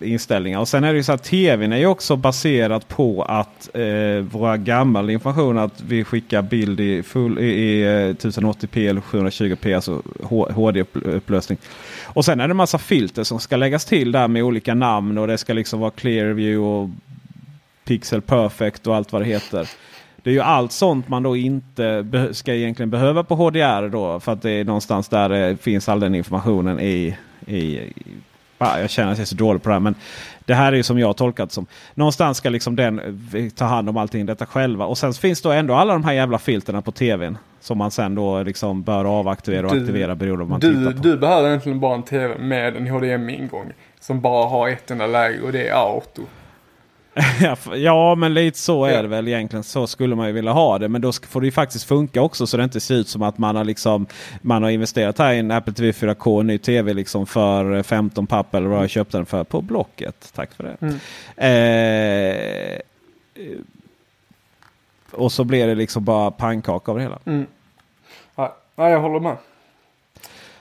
[0.01, 0.61] inställningar.
[0.61, 4.25] Och sen är det ju så att tvn är ju också baserat på att eh,
[4.31, 9.75] våra gamla information att vi skickar bild i, full, i, i eh, 1080p eller 720p,
[9.75, 10.03] alltså
[10.55, 11.59] HD-upplösning.
[12.05, 15.19] Och sen är det en massa filter som ska läggas till där med olika namn
[15.19, 16.91] och det ska liksom vara Clearview och
[17.85, 19.69] Pixel Perfect och allt vad det heter.
[20.23, 24.21] Det är ju allt sånt man då inte ska egentligen behöva på HDR då.
[24.21, 27.17] För att det är någonstans där det finns all den informationen i
[27.49, 27.93] i, i
[28.59, 29.81] ah, jag känner att jag är så dålig på det här.
[29.81, 29.95] Men
[30.45, 31.67] det här är ju som jag har tolkat som.
[31.95, 32.99] Någonstans ska liksom den
[33.35, 34.85] eh, ta hand om allting detta själva.
[34.87, 37.39] Och sen finns då ändå alla de här jävla filterna på tvn.
[37.61, 40.79] Som man sen då liksom bör avaktivera och Du- aktivera beroende på vad man Du,
[40.79, 41.09] tittar på.
[41.09, 43.73] du behöver egentligen bara en TV med en HDMI-ingång.
[44.01, 46.23] Som bara har ett enda läge och det är auto.
[47.75, 49.63] Ja, men lite så är det väl egentligen.
[49.63, 50.89] Så skulle man ju vilja ha det.
[50.89, 53.39] Men då får det ju faktiskt funka också så det inte ser ut som att
[53.39, 54.07] man har, liksom,
[54.43, 57.83] man har investerat här i en Apple TV 4K, en ny TV liksom för eh,
[57.83, 60.33] 15 papp eller vad jag köpte den för på Blocket.
[60.35, 60.77] Tack för det.
[60.81, 60.99] Mm.
[61.37, 62.81] Eh,
[65.11, 67.19] och så blir det liksom bara pannkaka av det hela.
[67.25, 67.47] Mm.
[68.37, 69.37] Ja, jag håller med.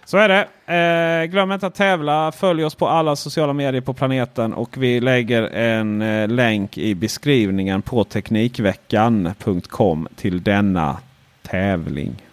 [0.08, 0.48] Så är det.
[0.74, 2.32] Eh, glöm inte att tävla.
[2.32, 4.54] Följ oss på alla sociala medier på planeten.
[4.54, 10.98] Och vi lägger en eh, länk i beskrivningen på Teknikveckan.com till denna
[11.42, 12.24] tävling.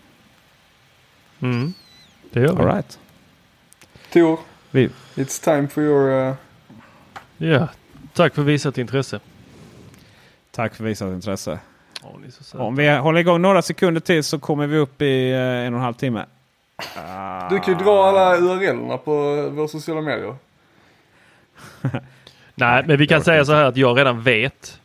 [1.41, 1.75] Mm.
[2.33, 2.63] Det gör vi.
[2.63, 2.99] All right.
[4.13, 4.39] Tor,
[4.71, 6.29] Vi, it's time for your...
[6.29, 6.35] Uh,
[7.39, 7.69] Ja,
[8.13, 9.21] tack för visat intresse.
[10.51, 11.59] tack för visat intresse.
[12.31, 12.63] Söta.
[12.63, 15.79] Om vi håller igång några sekunder till så kommer vi upp i eh, en och
[15.79, 16.25] en halv timme.
[16.97, 17.49] Ah.
[17.51, 19.13] du kan ju dra alla URLerna på
[19.51, 20.37] våra sociala medier.
[22.55, 24.81] Nej, men vi kan säga så här att jag redan vet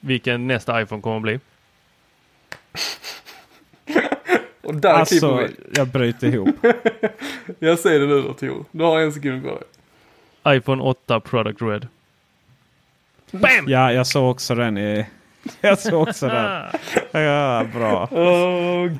[0.00, 1.40] vilken nästa iPhone kommer att bli.
[4.62, 5.72] Och där Alltså, klipper vi.
[5.78, 6.48] jag bryter ihop.
[7.58, 8.64] Jag säger det nu då Tor.
[8.70, 9.58] Du har en sekund dig.
[10.56, 11.88] iPhone 8 Product Red.
[13.30, 13.64] Bam!
[13.68, 15.06] Ja, jag såg också den i...
[15.60, 16.66] Jag såg också den.
[17.24, 18.08] Ja, bra.
[18.10, 18.98] Gud.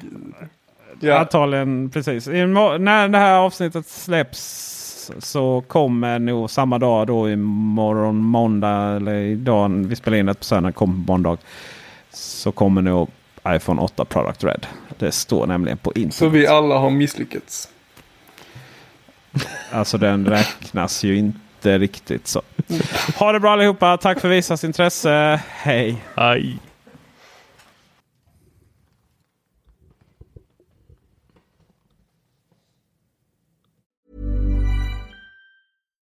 [1.01, 2.27] Ja, Antagligen precis.
[2.27, 9.68] När det här avsnittet släpps så kommer nog samma dag då imorgon måndag eller idag.
[9.68, 10.72] Vi spelar in det på söndag.
[10.72, 11.36] Kommer på måndag.
[12.12, 13.09] Så kommer nog
[13.48, 14.66] iPhone 8 Product Red.
[14.98, 16.14] Det står nämligen på internet.
[16.14, 17.68] så vi alla har misslyckats.
[19.72, 22.43] Alltså den räknas ju inte riktigt så.
[23.18, 23.97] Ha det bra allihopa.
[23.97, 25.40] Tack för visat intresse.
[25.48, 25.97] Hej!
[26.14, 26.59] Aj.